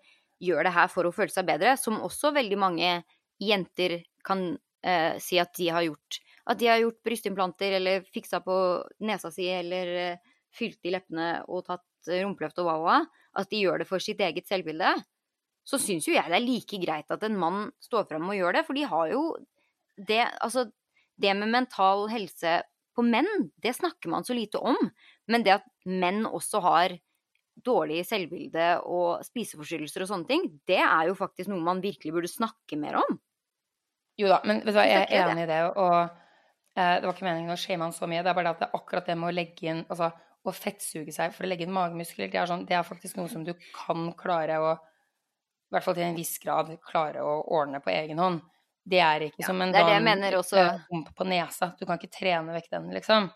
gjør 0.44 0.68
det 0.68 0.74
her 0.76 0.90
for 0.92 1.08
å 1.08 1.14
føle 1.14 1.32
seg 1.32 1.48
bedre, 1.48 1.74
som 1.80 1.98
også 2.04 2.30
veldig 2.36 2.58
mange 2.60 2.92
jenter 3.42 3.98
kan 4.26 4.50
eh, 4.86 5.16
si 5.22 5.38
at 5.40 5.54
de 5.58 5.70
har 5.74 5.86
gjort. 5.86 6.20
At 6.48 6.60
de 6.60 6.68
har 6.70 6.82
gjort 6.82 7.00
brystimplanter 7.04 7.78
eller 7.80 8.04
fiksa 8.06 8.42
på 8.44 8.56
nesa 9.08 9.32
si 9.34 9.48
eller 9.50 9.94
eh, 10.04 10.34
fylt 10.54 10.84
i 10.88 10.92
leppene 10.94 11.32
og 11.48 11.66
tatt 11.66 11.84
rumpeløft 12.08 12.60
og 12.62 12.70
wow 12.70 13.02
at 13.36 13.50
de 13.50 13.62
gjør 13.64 13.82
det 13.82 13.88
for 13.88 14.02
sitt 14.02 14.20
eget 14.24 14.48
selvbilde, 14.48 14.94
så 15.68 15.78
syns 15.80 16.08
jo 16.08 16.14
jeg 16.14 16.30
det 16.30 16.38
er 16.38 16.46
like 16.46 16.80
greit 16.80 17.12
at 17.12 17.24
en 17.26 17.36
mann 17.38 17.66
står 17.84 18.06
fram 18.08 18.30
og 18.30 18.38
gjør 18.38 18.56
det. 18.56 18.64
For 18.66 18.78
de 18.78 18.86
har 18.88 19.12
jo 19.12 19.22
det 19.98 20.24
Altså, 20.40 20.68
det 21.18 21.34
med 21.36 21.50
mental 21.50 22.06
helse 22.12 22.60
på 22.96 23.04
menn, 23.06 23.50
det 23.62 23.74
snakker 23.76 24.10
man 24.10 24.24
så 24.24 24.34
lite 24.34 24.58
om. 24.58 24.78
Men 25.28 25.44
det 25.44 25.58
at 25.58 25.66
menn 25.84 26.24
også 26.26 26.62
har 26.64 26.96
dårlig 27.66 28.04
selvbilde 28.06 28.68
og 28.86 29.24
spiseforstyrrelser 29.26 30.04
og 30.04 30.10
sånne 30.12 30.28
ting, 30.30 30.44
det 30.70 30.78
er 30.78 31.08
jo 31.10 31.16
faktisk 31.18 31.50
noe 31.50 31.62
man 31.64 31.82
virkelig 31.82 32.14
burde 32.14 32.30
snakke 32.30 32.78
mer 32.78 33.00
om. 33.02 33.18
Jo 34.18 34.30
da, 34.30 34.40
men 34.46 34.62
jeg 34.66 34.94
er 34.94 35.30
enig 35.30 35.44
i 35.46 35.50
det. 35.50 35.60
Og 35.78 35.98
eh, 35.98 36.94
det 36.98 37.06
var 37.06 37.14
ikke 37.14 37.26
meningen 37.26 37.54
å 37.54 37.58
shame 37.60 37.86
han 37.86 37.94
så 37.94 38.08
mye. 38.10 38.22
Det 38.22 38.32
er 38.32 38.38
bare 38.38 38.48
det 38.48 38.56
at 38.56 38.64
det 38.64 38.70
er 38.70 38.80
akkurat 38.80 39.10
det 39.10 39.18
med 39.18 39.30
å 39.30 39.36
legge 39.36 39.70
inn 39.70 39.84
altså, 39.86 40.10
å 40.50 40.56
fettsuge 40.56 41.14
seg 41.14 41.34
for 41.34 41.46
å 41.46 41.50
legge 41.50 41.66
inn 41.66 41.74
magemuskler, 41.74 42.30
det 42.32 42.40
er, 42.40 42.50
sånn, 42.50 42.66
det 42.68 42.76
er 42.78 42.86
faktisk 42.86 43.18
noe 43.20 43.30
som 43.32 43.44
du 43.46 43.54
kan 43.74 44.10
klare 44.18 44.60
å 44.62 44.76
I 44.76 45.74
hvert 45.74 45.84
fall 45.84 45.98
til 45.98 46.06
en 46.06 46.16
viss 46.16 46.38
grad 46.40 46.70
klare 46.80 47.20
å 47.20 47.42
ordne 47.52 47.82
på 47.84 47.92
egen 47.92 48.20
hånd. 48.22 48.40
Det 48.88 49.02
er 49.04 49.26
ikke 49.26 49.42
ja, 49.42 49.50
som 49.50 49.60
en 49.60 49.74
sånn 49.74 51.02
på 51.12 51.26
nesa. 51.28 51.74
Du 51.76 51.84
kan 51.84 51.98
ikke 52.00 52.14
trene 52.14 52.54
vekk 52.54 52.70
den, 52.72 52.88
liksom. 52.96 53.28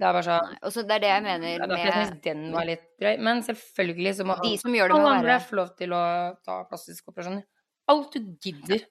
Det 0.00 0.06
er 0.08 0.14
bare 0.16 0.24
sånn 0.24 0.54
og 0.64 0.72
så 0.72 0.82
Det 0.88 0.94
er 0.96 1.02
det 1.02 1.08
jeg 1.10 1.24
mener 1.26 1.66
med 1.68 1.82
Jeg 1.82 2.20
den 2.24 2.46
var 2.54 2.64
litt 2.64 2.86
drøy. 3.02 3.18
Men 3.20 3.42
selvfølgelig 3.44 4.14
så 4.16 4.24
må 4.24 4.38
de 4.40 4.54
som 4.62 4.76
gjør 4.76 4.88
det 4.88 4.96
alle 4.96 5.10
andre 5.18 5.36
få 5.44 5.58
lov 5.60 5.74
til 5.76 5.92
å 5.92 6.04
ta 6.46 6.62
plastiske 6.70 7.12
operasjoner. 7.12 7.44
Alt 7.92 8.16
du 8.16 8.30
gidder. 8.40 8.86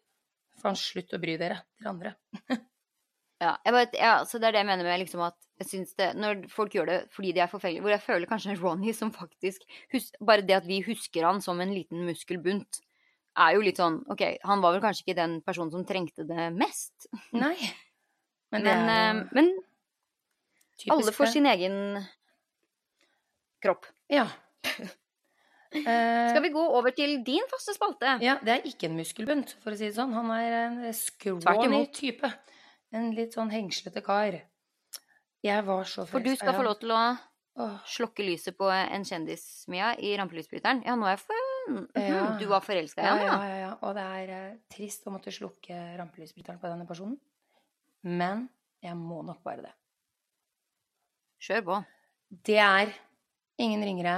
Faen, 0.62 0.78
slutt 0.78 1.16
å 1.16 1.22
bry 1.22 1.40
dere, 1.42 1.64
dere 1.80 1.94
andre. 1.96 2.14
ja, 3.40 3.54
vet, 3.72 3.94
ja, 3.96 4.14
så 4.28 4.40
det 4.40 4.50
er 4.50 4.58
det 4.58 4.62
jeg 4.64 4.68
mener 4.68 4.84
med 4.84 5.00
liksom 5.00 5.22
at 5.24 5.38
jeg 5.60 5.68
syns 5.70 5.96
det 6.00 6.10
Når 6.20 6.42
folk 6.52 6.74
gjør 6.76 6.90
det 6.90 6.98
fordi 7.16 7.32
de 7.36 7.44
er 7.44 7.52
forfengelige 7.52 7.86
Hvor 7.86 7.94
jeg 7.94 8.04
føler 8.04 8.28
kanskje 8.28 8.56
Ronny 8.64 8.94
som 8.96 9.14
faktisk 9.16 9.64
Bare 10.20 10.44
det 10.44 10.58
at 10.58 10.68
vi 10.68 10.82
husker 10.84 11.28
han 11.28 11.40
som 11.44 11.62
en 11.64 11.72
liten 11.76 12.04
muskelbunt, 12.08 12.82
er 13.40 13.56
jo 13.56 13.64
litt 13.64 13.80
sånn 13.80 14.02
OK, 14.12 14.24
han 14.44 14.64
var 14.64 14.76
vel 14.76 14.84
kanskje 14.84 15.06
ikke 15.06 15.20
den 15.22 15.40
personen 15.46 15.72
som 15.72 15.86
trengte 15.88 16.26
det 16.28 16.50
mest. 16.56 17.08
Nei. 17.32 17.56
Men, 18.52 18.66
men, 18.66 18.90
er, 18.90 19.20
eh, 19.22 19.22
men 19.38 19.52
alle 20.92 21.14
får 21.14 21.32
sin 21.36 21.48
egen 21.48 21.76
kropp. 23.64 23.88
Ja. 24.12 24.26
Skal 25.70 26.42
vi 26.42 26.50
gå 26.50 26.64
over 26.80 26.92
til 26.98 27.20
din 27.24 27.46
faste 27.52 27.76
spalte? 27.78 28.18
Ja, 28.26 28.40
det 28.42 28.56
er 28.56 28.68
ikke 28.68 28.90
en 28.90 28.98
muskelbunt, 28.98 29.54
for 29.62 29.76
å 29.76 29.78
si 29.78 29.86
det 29.86 29.96
sånn. 30.00 30.16
Han 30.18 30.32
er 30.34 30.56
en 30.64 30.80
skråny 30.98 31.84
type. 31.94 32.32
En 32.96 33.12
litt 33.14 33.36
sånn 33.38 33.52
hengslete 33.54 34.02
kar. 34.06 34.40
Jeg 35.46 35.66
var 35.66 35.86
så 35.88 36.06
For 36.10 36.24
du 36.26 36.32
skal 36.36 36.56
få 36.58 36.64
lov 36.66 36.80
til 36.82 36.94
å 36.96 37.02
slokke 37.88 38.24
lyset 38.26 38.56
på 38.58 38.70
en 38.72 39.06
kjendis, 39.08 39.44
Mia, 39.72 39.92
i 40.00 40.14
rampelysbryteren. 40.20 40.82
Ja, 40.88 40.96
nå 41.00 41.08
er 41.08 41.18
jeg 41.18 41.24
for... 41.26 41.46
Ja. 42.00 42.24
Du 42.40 42.48
var 42.50 42.64
forelska 42.66 43.04
igjen, 43.04 43.20
ja, 43.28 43.36
ja, 43.46 43.58
ja, 43.62 43.74
Og 43.86 43.94
det 43.94 44.02
er 44.02 44.32
eh, 44.34 44.56
trist 44.74 45.06
å 45.06 45.14
måtte 45.14 45.30
slukke 45.34 45.76
rampelysbryteren 46.00 46.58
på 46.62 46.72
denne 46.72 46.88
personen. 46.90 47.20
Men 48.02 48.48
jeg 48.82 48.96
må 48.98 49.22
nok 49.28 49.44
bare 49.46 49.68
det. 49.68 49.76
Kjør 51.46 51.64
på. 51.68 51.78
Det 52.48 52.58
er 52.64 52.94
ingen 53.62 53.86
ringere 53.86 54.18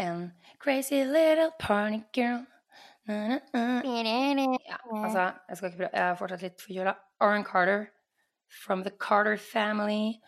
enn 0.00 0.30
Crazy 0.62 1.02
little 1.04 1.50
party 1.60 2.04
girl. 2.14 2.44
Ja, 3.10 4.78
altså, 4.86 5.24
jeg 5.48 5.56
skal 5.58 5.70
ikke 5.70 5.78
prøve 5.80 5.90
Jeg 5.90 6.04
er 6.04 6.18
fortsatt 6.20 6.44
litt 6.46 6.62
forkjøla. 6.62 6.94
Aaron 7.20 7.44
Carter 7.44 7.90
from 8.64 8.82
the 8.82 8.90
Carter 8.90 9.36
family. 9.36 10.20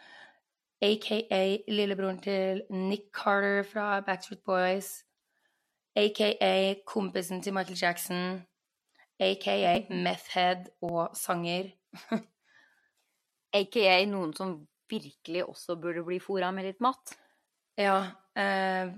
Aka 0.83 1.59
lillebroren 1.69 2.19
til 2.19 2.63
Nick 2.71 3.03
Carter 3.13 3.63
fra 3.63 4.01
Backstreet 4.01 4.43
Boys. 4.45 5.05
Aka 5.97 6.75
kompisen 6.87 7.43
til 7.43 7.55
Michael 7.55 7.79
Jackson. 7.83 8.43
Aka 9.21 9.87
Methhead 9.91 10.65
og 10.83 11.17
sanger. 11.17 11.71
Aka 13.59 14.05
noen 14.05 14.35
som 14.35 14.57
virkelig 14.91 15.45
også 15.45 15.77
burde 15.77 16.05
bli 16.05 16.19
fora 16.21 16.51
med 16.51 16.67
litt 16.67 16.81
mat. 16.81 17.15
Ja. 17.79 17.99
Eh, 18.37 18.93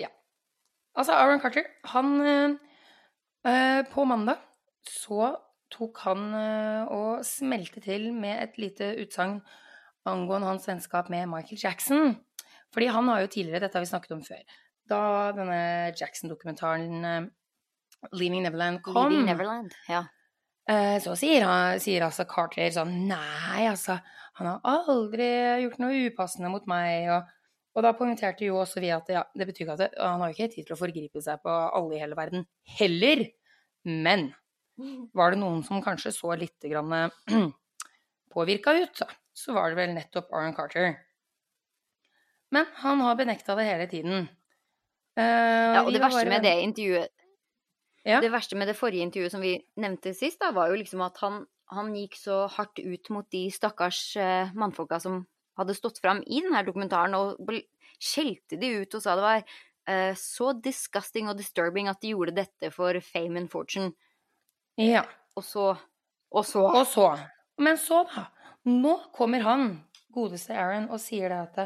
ja. 0.00 0.08
Altså, 0.94 1.12
Aaron 1.12 1.40
Carter, 1.40 1.64
han 1.84 2.20
eh, 2.20 2.50
eh, 3.46 3.84
På 3.92 4.04
mandag 4.04 4.36
så 4.88 5.36
tok 5.72 6.02
han 6.06 6.30
eh, 6.36 6.92
og 6.92 7.24
smelte 7.26 7.82
til 7.84 8.10
med 8.16 8.42
et 8.44 8.60
lite 8.60 8.92
utsagn 9.02 9.40
angående 10.08 10.48
hans 10.48 10.68
vennskap 10.68 11.10
med 11.12 11.28
Michael 11.30 11.60
Jackson. 11.60 12.14
Fordi 12.74 12.86
han 12.94 13.08
har 13.10 13.24
jo 13.24 13.32
tidligere, 13.34 13.64
dette 13.66 13.78
har 13.78 13.84
vi 13.84 13.90
snakket 13.90 14.14
om 14.16 14.22
før, 14.24 14.56
da 14.90 15.02
denne 15.36 15.60
Jackson-dokumentaren 15.98 17.04
eh, 17.04 17.28
'Leaving 18.14 18.46
Neverland' 18.46 18.80
kom. 18.82 18.96
Leaving 18.96 19.26
Neverland, 19.28 19.74
ja. 19.88 20.06
Eh, 20.70 20.96
så 21.02 21.16
sier, 21.18 21.44
han, 21.44 21.80
sier 21.82 22.04
altså 22.06 22.24
Carter 22.30 22.70
sånn 22.72 22.92
Nei, 23.10 23.66
altså, 23.66 23.98
han 24.38 24.48
har 24.52 24.86
aldri 24.86 25.28
gjort 25.64 25.80
noe 25.82 26.04
upassende 26.06 26.50
mot 26.52 26.66
meg. 26.70 27.10
Og, 27.10 27.32
og 27.76 27.86
da 27.86 27.92
poengterte 27.98 28.46
jo 28.46 28.60
også 28.62 28.82
vi 28.82 28.92
at 28.94 29.10
ja, 29.12 29.24
det 29.34 29.48
betyr 29.50 29.66
ikke 29.66 29.76
at 29.76 29.82
det, 29.82 29.90
han 29.98 30.22
har 30.22 30.30
jo 30.30 30.38
ikke 30.38 30.54
tid 30.54 30.68
til 30.68 30.76
å 30.76 30.80
forgripe 30.80 31.24
seg 31.24 31.42
på 31.42 31.50
alle 31.50 31.98
i 31.98 32.02
hele 32.02 32.18
verden 32.18 32.46
heller. 32.78 33.26
Men 33.88 34.30
var 35.16 35.34
det 35.34 35.40
noen 35.40 35.62
som 35.66 35.82
kanskje 35.84 36.12
så 36.14 36.34
litt 36.38 36.66
påvirka 38.34 38.74
ut, 38.78 39.02
så 39.34 39.54
var 39.56 39.70
det 39.70 39.80
vel 39.80 39.94
nettopp 39.94 40.32
Aaron 40.32 40.54
Carter. 40.54 40.98
Men 42.50 42.66
han 42.82 43.00
har 43.00 43.16
benekta 43.18 43.54
det 43.58 43.66
hele 43.68 43.86
tiden. 43.90 44.28
Uh, 45.18 45.74
ja, 45.76 45.82
og 45.84 45.92
det 45.92 46.02
verste 46.02 46.28
med 46.30 46.44
det 46.46 46.54
intervjuet 46.62 47.10
ja. 48.06 48.20
Det 48.22 48.30
verste 48.32 48.56
med 48.56 48.70
det 48.70 48.78
forrige 48.78 49.04
intervjuet 49.04 49.32
som 49.34 49.42
vi 49.44 49.58
nevnte 49.80 50.14
sist, 50.16 50.38
da, 50.40 50.54
var 50.56 50.70
jo 50.70 50.78
liksom 50.80 51.02
at 51.04 51.18
han, 51.20 51.42
han 51.68 51.90
gikk 51.92 52.16
så 52.16 52.46
hardt 52.48 52.80
ut 52.80 53.10
mot 53.12 53.26
de 53.32 53.42
stakkars 53.52 54.00
uh, 54.16 54.52
mannfolka 54.56 55.00
som 55.02 55.24
hadde 55.60 55.76
stått 55.76 56.00
fram 56.00 56.22
i 56.24 56.40
denne 56.40 56.62
dokumentaren, 56.64 57.16
og 57.18 57.52
skjelte 58.00 58.56
de 58.60 58.72
ut 58.80 58.96
og 58.96 59.04
sa 59.04 59.18
det 59.18 59.26
var 59.26 59.44
uh, 59.44 60.14
så 60.16 60.54
disgusting 60.64 61.28
og 61.28 61.36
disturbing 61.42 61.90
at 61.92 62.00
de 62.00 62.14
gjorde 62.14 62.38
dette 62.40 62.72
for 62.72 62.96
fame 63.04 63.42
and 63.42 63.52
fortune. 63.52 63.92
Ja. 64.80 65.04
Og 65.36 65.44
så 65.44 65.74
Og 66.30 66.44
så. 66.46 66.62
Og 66.62 66.86
så. 66.86 67.06
Men 67.58 67.78
så, 67.78 68.04
da. 68.08 68.28
Nå 68.64 68.96
kommer 69.16 69.42
han, 69.42 69.70
godeste 70.14 70.54
Aaron, 70.54 70.88
og 70.92 71.00
sier 71.02 71.32
det 71.32 71.38
at 71.38 71.56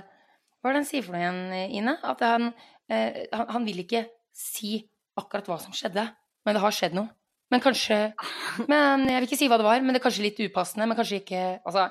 Hva 0.60 0.70
er 0.70 0.76
det 0.76 0.80
han 0.80 0.88
sier 0.88 1.04
for 1.04 1.12
noe 1.12 1.20
igjen, 1.20 1.74
Ine? 1.76 1.98
At 2.02 2.22
han, 2.24 2.52
eh, 2.88 3.26
han, 3.34 3.50
han 3.52 3.66
vil 3.66 3.82
ikke 3.82 4.06
si 4.32 4.78
akkurat 5.20 5.50
hva 5.50 5.58
som 5.60 5.74
skjedde. 5.76 6.06
Men 6.44 6.56
det 6.56 6.62
har 6.64 6.74
skjedd 6.74 6.96
noe. 6.96 7.12
Men 7.52 7.60
kanskje 7.62 7.98
Men 8.72 9.04
jeg 9.08 9.18
vil 9.18 9.28
ikke 9.28 9.40
si 9.42 9.50
hva 9.50 9.58
det 9.60 9.68
var, 9.68 9.82
men 9.84 9.94
det 9.94 10.00
er 10.00 10.06
kanskje 10.06 10.24
litt 10.24 10.40
upassende. 10.40 10.88
Men 10.88 10.98
kanskje 10.98 11.20
ikke 11.20 11.42
Altså, 11.60 11.90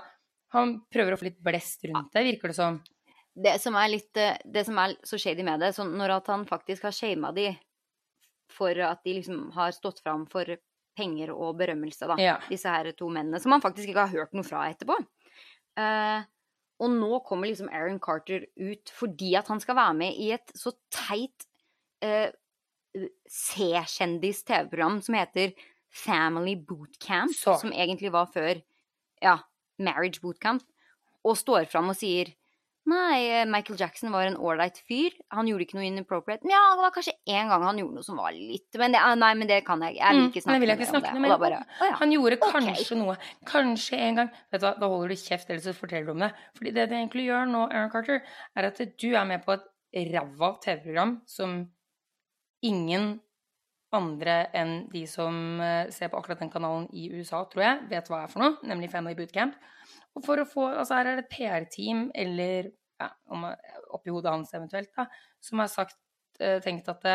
han 0.58 0.74
prøver 0.94 1.14
å 1.14 1.20
få 1.22 1.30
litt 1.30 1.40
blest 1.44 1.86
rundt 1.90 2.14
det, 2.16 2.26
virker 2.32 2.52
det 2.52 2.58
som. 2.58 2.82
Det 3.34 3.56
som 3.62 3.78
er 3.80 3.94
litt 3.94 4.20
eh, 4.22 4.42
Det 4.46 4.66
som 4.68 4.82
er 4.82 4.98
så 5.06 5.20
shady 5.22 5.46
med 5.46 5.64
det, 5.64 5.74
sånn 5.78 5.94
når 5.98 6.18
at 6.20 6.34
han 6.34 6.48
faktisk 6.50 6.90
har 6.90 6.96
shama 6.96 7.34
de 7.38 7.52
for 8.54 8.78
at 8.86 9.02
de 9.06 9.16
liksom 9.18 9.48
har 9.56 9.74
stått 9.74 10.04
fram 10.04 10.28
for 10.30 10.50
penger 10.98 11.34
og 11.34 11.58
berømmelse, 11.60 12.08
da. 12.10 12.18
Ja. 12.22 12.38
Disse 12.50 12.70
her 12.70 12.92
to 12.98 13.10
mennene. 13.10 13.42
Som 13.42 13.56
han 13.56 13.64
faktisk 13.64 13.90
ikke 13.90 14.06
har 14.06 14.14
hørt 14.14 14.36
noe 14.38 14.46
fra 14.48 14.68
etterpå. 14.72 14.98
Uh, 15.80 16.22
og 16.84 16.94
nå 16.94 17.20
kommer 17.26 17.50
liksom 17.50 17.70
Aaron 17.74 18.00
Carter 18.04 18.46
ut 18.60 18.92
fordi 18.94 19.34
at 19.40 19.50
han 19.50 19.62
skal 19.64 19.78
være 19.78 19.98
med 19.98 20.18
i 20.22 20.32
et 20.36 20.54
så 20.58 20.74
teit 20.94 21.48
uh, 22.06 22.30
C-kjendis-TV-program 23.30 25.00
som 25.02 25.18
heter 25.18 25.56
Family 25.94 26.56
Bootcamp, 26.58 27.34
Så. 27.38 27.58
som 27.62 27.74
egentlig 27.74 28.12
var 28.14 28.30
før 28.34 28.62
ja, 29.22 29.38
Marriage 29.80 30.22
Bootcamp, 30.22 30.64
og 31.24 31.38
står 31.40 31.70
fram 31.72 31.94
og 31.94 31.98
sier 31.98 32.34
Nei, 32.90 33.46
Michael 33.48 33.80
Jackson 33.80 34.12
var 34.12 34.28
en 34.28 34.36
ålreit 34.36 34.76
fyr. 34.84 35.14
Han 35.32 35.48
gjorde 35.48 35.64
ikke 35.64 35.78
noe 35.78 35.86
inappropriate. 35.88 36.44
Men 36.44 36.52
Ja, 36.52 36.62
det 36.76 36.84
var 36.84 36.94
kanskje 36.98 37.14
én 37.32 37.52
gang 37.52 37.64
han 37.64 37.80
gjorde 37.80 37.96
noe 37.96 38.04
som 38.04 38.20
var 38.20 38.36
litt 38.36 38.76
Men 38.80 38.96
det, 38.96 39.00
ah, 39.00 39.16
nei, 39.16 39.32
men 39.40 39.48
det 39.48 39.62
kan 39.68 39.84
jeg. 39.88 39.96
Jeg 40.02 40.18
vil 40.18 40.26
mm, 40.26 40.32
ikke 40.34 40.44
snakke, 40.44 40.58
mm, 40.58 40.66
vil 40.66 40.74
ikke 40.76 40.90
snakke 40.90 41.14
om 41.16 41.28
det. 41.28 41.38
Bare, 41.46 41.62
oh, 41.64 41.86
ja. 41.88 41.98
Han 42.02 42.16
gjorde 42.16 42.40
kanskje 42.44 42.74
okay. 42.84 43.00
noe. 43.00 43.18
Kanskje 43.48 44.00
en 44.04 44.20
gang. 44.20 44.34
Vet 44.52 44.64
du 44.64 44.68
hva, 44.68 44.74
Da 44.82 44.90
holder 44.92 45.14
du 45.14 45.22
kjeft, 45.24 45.48
ellers 45.48 45.70
så 45.70 45.76
forteller 45.78 46.10
du 46.10 46.16
om 46.18 46.26
det. 46.26 46.34
Fordi 46.60 46.76
det 46.76 46.90
du 46.92 46.98
egentlig 46.98 47.28
gjør 47.30 47.48
nå, 47.54 47.68
Aaron 47.70 47.94
Carter, 47.94 48.24
er 48.60 48.68
at 48.68 48.84
du 48.84 49.10
er 49.14 49.30
med 49.32 49.46
på 49.46 49.56
et 49.56 49.70
ræva 50.12 50.56
TV-program 50.64 51.22
som 51.30 51.62
ingen 52.64 53.14
andre 53.94 54.40
enn 54.58 54.74
de 54.92 55.04
som 55.10 55.62
eh, 55.62 55.92
ser 55.94 56.10
på 56.10 56.18
akkurat 56.18 56.42
den 56.42 56.52
kanalen 56.52 56.88
i 56.98 57.10
USA, 57.14 57.44
tror 57.50 57.64
jeg, 57.64 57.84
vet 57.92 58.10
hva 58.10 58.24
er 58.24 58.32
for 58.32 58.44
noe, 58.44 58.58
nemlig 58.66 58.90
Family 58.92 59.16
Bootcamp. 59.18 59.56
Og 60.14 60.26
for 60.26 60.42
å 60.42 60.46
få, 60.46 60.68
altså 60.72 61.00
Her 61.00 61.10
er 61.10 61.20
det 61.20 61.26
et 61.26 61.34
PR-team, 61.34 62.06
eller 62.14 62.70
ja, 63.02 63.10
oppi 63.96 64.14
hodet 64.14 64.32
hans 64.32 64.54
eventuelt, 64.54 64.92
da, 64.96 65.08
som 65.42 65.62
har 65.64 65.72
sagt, 65.72 65.98
eh, 66.40 66.60
tenkt 66.64 66.92
at 66.92 67.08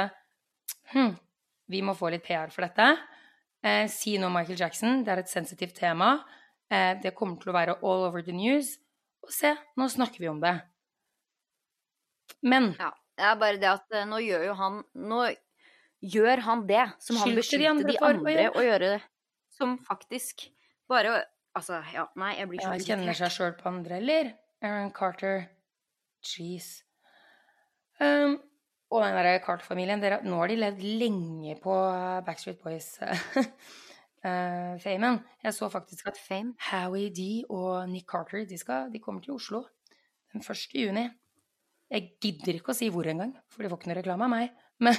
hm, 0.92 1.14
vi 1.70 1.82
må 1.84 1.94
få 1.96 2.10
litt 2.12 2.26
PR 2.26 2.50
for 2.54 2.66
dette. 2.66 2.88
Eh, 3.62 3.86
si 3.90 4.16
nå 4.18 4.30
Michael 4.32 4.58
Jackson, 4.60 5.02
det 5.04 5.14
er 5.14 5.22
et 5.22 5.30
sensitivt 5.30 5.78
tema. 5.78 6.16
Eh, 6.70 6.94
det 7.02 7.14
kommer 7.16 7.38
til 7.40 7.52
å 7.52 7.56
være 7.56 7.78
all 7.82 8.06
over 8.08 8.22
the 8.24 8.34
news. 8.34 8.76
Og 9.24 9.32
se, 9.34 9.54
nå 9.78 9.88
snakker 9.90 10.22
vi 10.22 10.30
om 10.30 10.40
det. 10.42 10.56
Men 12.42 12.74
Ja. 12.78 12.92
Det 13.18 13.26
er 13.26 13.34
bare 13.34 13.58
det 13.58 13.66
at 13.66 13.94
eh, 13.98 14.04
nå 14.06 14.20
gjør 14.22 14.44
jo 14.46 14.52
han 14.54 14.74
Nå 14.94 15.24
gjør 16.06 16.42
han 16.46 16.60
det 16.68 16.84
som 17.02 17.16
han 17.18 17.32
beskyldte 17.34 17.58
de 17.64 17.66
andre 17.66 17.90
de 17.90 17.98
andre 17.98 18.44
å 18.52 18.62
gjøre 18.62 18.90
det. 18.94 19.00
Som 19.50 19.72
faktisk 19.82 20.44
bare 20.86 21.24
Altså, 21.58 21.80
ja, 21.90 22.04
nei, 22.20 22.36
jeg 22.38 22.46
blir 22.50 22.60
så 22.62 22.74
ja, 22.76 22.82
kjenner 22.92 23.16
seg 23.18 23.30
sjøl 23.34 23.54
på 23.58 23.66
andre, 23.70 23.96
eller? 23.98 24.28
Aaron 24.62 24.92
Carter. 24.94 25.38
Jeez. 26.22 26.66
Um, 27.98 28.38
og 28.94 29.02
den 29.02 29.16
derre 29.18 29.42
Carter-familien, 29.42 30.00
nå 30.00 30.34
har 30.38 30.48
de 30.50 30.56
levd 30.58 30.82
lenge 31.02 31.52
på 31.62 31.74
uh, 31.74 32.24
Backstreet 32.26 32.60
Boys-famen. 32.62 35.14
Jeg 35.44 35.52
så 35.54 35.68
faktisk 35.72 36.06
at 36.12 36.18
Fame. 36.20 36.54
Howie 36.70 37.10
D 37.14 37.20
og 37.50 37.88
Nick 37.90 38.06
Carter 38.10 38.40
de, 38.46 38.58
skal, 38.58 38.92
de 38.92 38.98
kommer 39.02 39.20
til 39.24 39.34
Oslo 39.34 39.64
den 40.32 40.40
1. 40.40 40.46
juni. 40.74 41.08
Jeg 41.88 42.12
gidder 42.20 42.58
ikke 42.58 42.74
å 42.74 42.76
si 42.76 42.90
hvor 42.92 43.06
engang, 43.08 43.32
for 43.48 43.64
de 43.64 43.70
får 43.72 43.80
ikke 43.80 43.90
noe 43.90 43.98
reklame 43.98 44.26
av 44.26 44.32
meg. 44.32 44.64
Men 44.84 44.94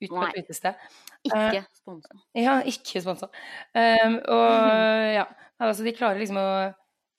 ut 0.00 0.10
på 0.10 0.20
Nei. 0.20 0.30
et 0.34 0.44
utested. 0.44 0.90
Ikke 1.28 1.64
sponsa. 1.76 2.20
Ja, 2.36 2.58
ikke 2.68 3.02
sponsa. 3.04 3.28
Um, 3.74 4.18
og 4.32 4.50
ja, 5.18 5.26
altså 5.60 5.84
de 5.86 5.96
klarer 5.96 6.20
liksom 6.20 6.40
å 6.40 6.50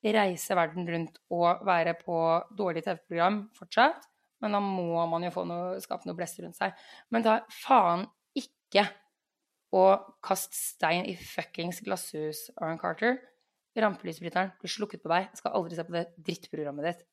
reise 0.01 0.57
verden 0.57 0.88
rundt 0.89 1.19
og 1.34 1.61
være 1.67 1.93
på 1.99 2.17
dårlig 2.57 2.86
TV-program 2.88 3.43
fortsatt. 3.57 4.07
Men 4.41 4.57
da 4.57 4.61
må 4.63 5.03
man 5.09 5.25
jo 5.27 5.34
få 5.34 5.45
noe, 5.45 5.77
skape 5.84 6.09
noe 6.09 6.17
blest 6.17 6.39
rundt 6.41 6.57
seg. 6.57 6.73
Men 7.13 7.25
da 7.25 7.41
faen 7.53 8.07
ikke 8.38 8.88
å 9.77 9.86
kaste 10.25 10.57
stein 10.57 11.05
i 11.07 11.13
fuckings 11.15 11.84
glasshus, 11.86 12.47
Aaron 12.57 12.82
Carter. 12.82 13.19
Rampelysbryteren 13.77 14.51
blir 14.59 14.73
slukket 14.73 15.03
på 15.03 15.11
deg. 15.13 15.29
Jeg 15.29 15.43
skal 15.43 15.55
aldri 15.59 15.77
se 15.77 15.86
på 15.88 15.95
det 15.95 16.07
drittprogrammet 16.17 16.89
ditt. 16.89 17.05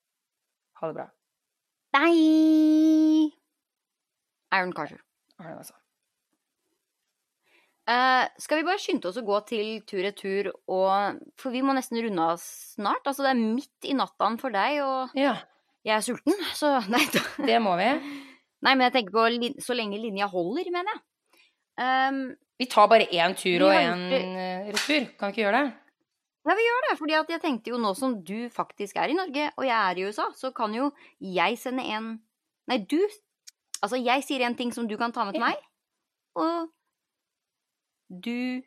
Ha 0.80 0.90
det 0.90 0.98
bra. 0.98 1.10
Nei! 1.98 3.37
Aaron 4.54 4.72
Carter. 4.72 5.00
Aaron, 5.38 5.58
altså. 5.60 5.74
Uh, 7.88 8.26
skal 8.36 8.60
vi 8.60 8.66
bare 8.66 8.80
skynde 8.82 9.08
oss 9.08 9.16
å 9.16 9.24
gå 9.24 9.36
til 9.48 9.68
tur-retur 9.88 10.50
og 10.68 11.20
For 11.40 11.54
vi 11.54 11.62
må 11.64 11.72
nesten 11.72 11.96
runde 12.04 12.26
av 12.34 12.40
snart. 12.42 13.06
Altså, 13.08 13.24
det 13.24 13.30
er 13.32 13.38
midt 13.40 13.88
i 13.88 13.94
nattaen 13.96 14.36
for 14.40 14.52
deg, 14.52 14.82
og 14.84 15.14
Ja, 15.16 15.38
jeg 15.88 15.94
er 15.96 16.04
sulten, 16.04 16.36
så 16.58 16.74
nei, 16.92 17.00
det 17.48 17.56
må 17.64 17.72
vi. 17.80 17.88
nei 18.66 18.74
men 18.74 18.84
jeg 18.88 18.96
tenker 18.98 19.16
på 19.16 19.62
så 19.64 19.76
lenge 19.78 20.00
linja 20.02 20.28
holder, 20.28 20.68
mener 20.74 20.92
jeg. 20.92 21.04
Um, 21.78 22.20
Vi 22.60 22.66
tar 22.68 22.90
bare 22.90 23.06
én 23.08 23.36
tur 23.38 23.68
og 23.68 23.72
én 23.72 24.04
gjort 24.10 24.36
eh, 24.42 24.70
retur. 24.74 25.08
Kan 25.16 25.30
vi 25.30 25.36
ikke 25.36 25.44
gjøre 25.46 25.62
det? 25.62 25.74
Ja, 26.48 26.56
vi 26.58 26.64
gjør 26.64 26.84
det. 26.88 26.94
fordi 26.98 27.16
jeg 27.16 27.40
tenkte 27.40 27.70
jo 27.72 27.78
nå 27.80 27.94
som 27.96 28.18
du 28.24 28.48
faktisk 28.52 28.96
er 29.00 29.12
i 29.12 29.16
Norge, 29.16 29.48
og 29.56 29.64
jeg 29.64 29.76
er 29.78 30.00
i 30.00 30.04
USA, 30.08 30.28
så 30.36 30.50
kan 30.52 30.74
jo 30.76 30.90
jeg 31.20 31.56
sende 31.60 31.88
en 31.88 32.16
Nei, 32.68 32.82
du 32.84 32.98
Altså, 33.82 33.96
jeg 34.02 34.24
sier 34.26 34.42
en 34.46 34.56
ting 34.58 34.72
som 34.74 34.88
du 34.90 34.96
kan 34.98 35.12
ta 35.14 35.24
med 35.28 35.36
til 35.36 35.44
meg, 35.44 35.56
og 36.38 36.68
du 38.24 38.62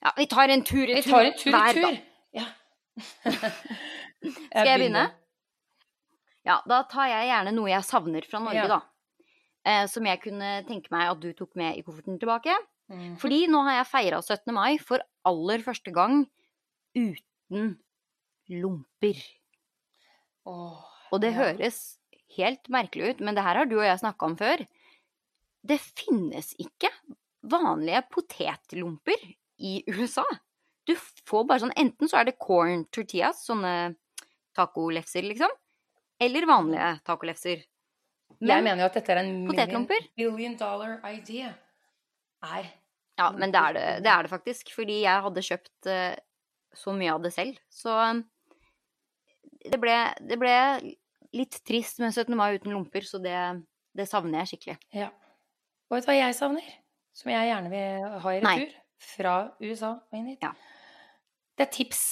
Ja, 0.00 0.10
vi 0.16 0.24
tar 0.26 0.48
en 0.48 0.62
tur 0.64 0.88
i 0.88 0.94
Vi 0.96 1.02
tur 1.04 1.12
tar 1.12 1.24
en 1.28 1.34
tur 1.36 1.56
i 1.56 1.72
tur. 1.76 1.98
Ja. 2.32 2.46
Skal 4.20 4.66
jeg 4.68 4.78
begynne? 4.80 5.06
Ja, 6.48 6.56
da 6.68 6.82
tar 6.88 7.08
jeg 7.10 7.28
gjerne 7.28 7.52
noe 7.52 7.68
jeg 7.68 7.84
savner 7.84 8.24
fra 8.28 8.40
Norge, 8.40 8.62
Ja. 8.64 8.68
da. 8.68 8.80
Eh, 9.68 9.86
som 9.92 10.06
jeg 10.08 10.22
kunne 10.22 10.64
tenke 10.64 10.88
meg 10.90 11.10
at 11.10 11.20
du 11.20 11.32
tok 11.36 11.52
med 11.60 11.76
i 11.76 11.82
kofferten 11.84 12.16
tilbake. 12.18 12.54
Mm. 12.90 13.16
Fordi 13.20 13.42
nå 13.46 13.60
har 13.66 13.76
jeg 13.82 13.86
feira 13.90 14.22
17. 14.24 14.52
mai 14.56 14.78
for 14.80 15.04
aller 15.28 15.58
første 15.62 15.92
gang 15.92 16.24
uten 16.96 17.76
lomper. 18.48 19.20
Oh, 20.48 20.80
Og 21.12 21.20
det 21.20 21.34
ja. 21.34 21.42
høres 21.42 21.99
helt 22.36 22.70
merkelig 22.72 23.14
ut, 23.14 23.24
men 23.24 23.36
det 23.36 23.44
her 23.46 23.60
har 23.60 23.68
du 23.68 23.78
og 23.78 23.86
jeg 23.86 24.02
snakka 24.02 24.28
om 24.28 24.36
før. 24.38 24.62
Det 25.66 25.78
finnes 25.80 26.52
ikke 26.62 26.90
vanlige 27.50 28.02
potetlomper 28.12 29.24
i 29.60 29.80
USA. 29.90 30.24
Du 30.88 30.94
får 31.28 31.44
bare 31.48 31.62
sånn 31.64 31.76
Enten 31.78 32.08
så 32.10 32.20
er 32.20 32.30
det 32.30 32.38
corn 32.40 32.86
tortillas, 32.92 33.44
sånne 33.46 33.94
tacolefser, 34.56 35.26
liksom. 35.26 35.52
Eller 36.20 36.48
vanlige 36.48 36.94
tacolefser. 37.06 37.66
Jeg 38.40 38.64
mener 38.64 38.84
jo 38.84 38.88
at 38.88 38.96
dette 38.96 39.12
er 39.12 39.20
en 39.22 39.30
million, 39.48 39.84
million 39.84 40.10
billion 40.16 40.56
dollar 40.56 41.00
idea. 41.10 41.52
Er 42.46 42.70
Ja, 43.20 43.30
men 43.36 43.52
det 43.52 43.60
er 43.60 43.74
det, 43.76 43.86
det 44.06 44.10
er 44.10 44.24
det 44.24 44.32
faktisk. 44.32 44.72
Fordi 44.72 45.02
jeg 45.02 45.24
hadde 45.26 45.44
kjøpt 45.44 45.88
eh, 45.92 46.14
så 46.72 46.94
mye 46.96 47.12
av 47.12 47.24
det 47.24 47.32
selv. 47.34 47.58
Så 47.68 47.92
um, 47.92 48.22
det 49.60 49.80
ble, 49.80 49.96
det 50.24 50.38
ble 50.40 50.54
litt 51.36 51.60
trist 51.66 52.00
med 52.02 52.14
17. 52.14 52.34
mai 52.38 52.54
uten 52.58 52.72
lomper, 52.74 53.06
så 53.06 53.20
det, 53.22 53.36
det 53.96 54.06
savner 54.10 54.42
jeg 54.42 54.54
skikkelig. 54.54 54.78
Ja. 54.96 55.10
Og 55.90 55.96
vet 55.98 56.06
du 56.06 56.10
hva 56.12 56.18
jeg 56.18 56.38
savner? 56.38 56.66
Som 57.16 57.32
jeg 57.32 57.50
gjerne 57.50 57.70
vil 57.72 58.10
ha 58.24 58.34
i 58.34 58.42
Nei. 58.44 58.56
retur? 58.60 58.76
Fra 59.00 59.34
USA 59.64 59.94
og 59.96 60.18
inn 60.18 60.28
hit? 60.28 60.42
Ja. 60.44 60.52
Det 61.56 61.64
er 61.66 61.72
tips. 61.72 62.02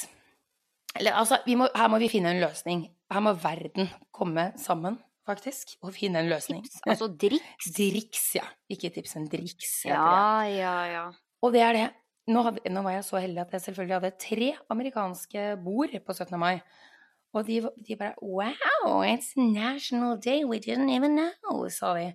Eller 0.97 1.19
altså, 1.21 1.39
vi 1.45 1.55
må, 1.61 1.69
her 1.77 1.91
må 1.93 2.01
vi 2.01 2.09
finne 2.11 2.33
en 2.33 2.41
løsning. 2.43 2.87
Her 3.12 3.23
må 3.25 3.35
verden 3.39 3.91
komme 4.14 4.51
sammen, 4.61 4.97
faktisk, 5.29 5.77
og 5.85 5.93
finne 5.97 6.23
en 6.25 6.31
løsning. 6.33 6.64
Tips, 6.64 6.83
altså 6.89 7.11
driks. 7.12 7.71
Driks, 7.77 8.25
ja. 8.41 8.45
Ikke 8.73 8.91
tips, 8.95 9.14
men 9.19 9.29
driks. 9.33 9.83
heter 9.85 9.95
det. 9.95 10.01
Ja, 10.01 10.43
ja, 10.49 10.75
ja. 10.93 11.07
Og 11.45 11.55
det 11.55 11.62
er 11.64 11.77
det. 11.77 11.87
Nå, 12.29 12.43
hadde, 12.45 12.73
nå 12.73 12.83
var 12.85 12.97
jeg 12.99 13.07
så 13.07 13.21
heldig 13.23 13.41
at 13.41 13.55
jeg 13.57 13.64
selvfølgelig 13.69 13.97
hadde 14.01 14.16
tre 14.21 14.49
amerikanske 14.75 15.45
bord 15.64 15.95
på 16.05 16.16
17. 16.16 16.35
mai. 16.41 16.59
Og 17.37 17.45
de, 17.47 17.61
de 17.85 17.97
bare 17.97 18.14
Wow, 18.22 19.03
it's 19.05 19.37
national 19.37 20.16
day, 20.16 20.45
we 20.45 20.59
didn't 20.59 20.91
even 20.91 21.16
know, 21.16 21.68
sa 21.68 21.95
de. 21.95 22.12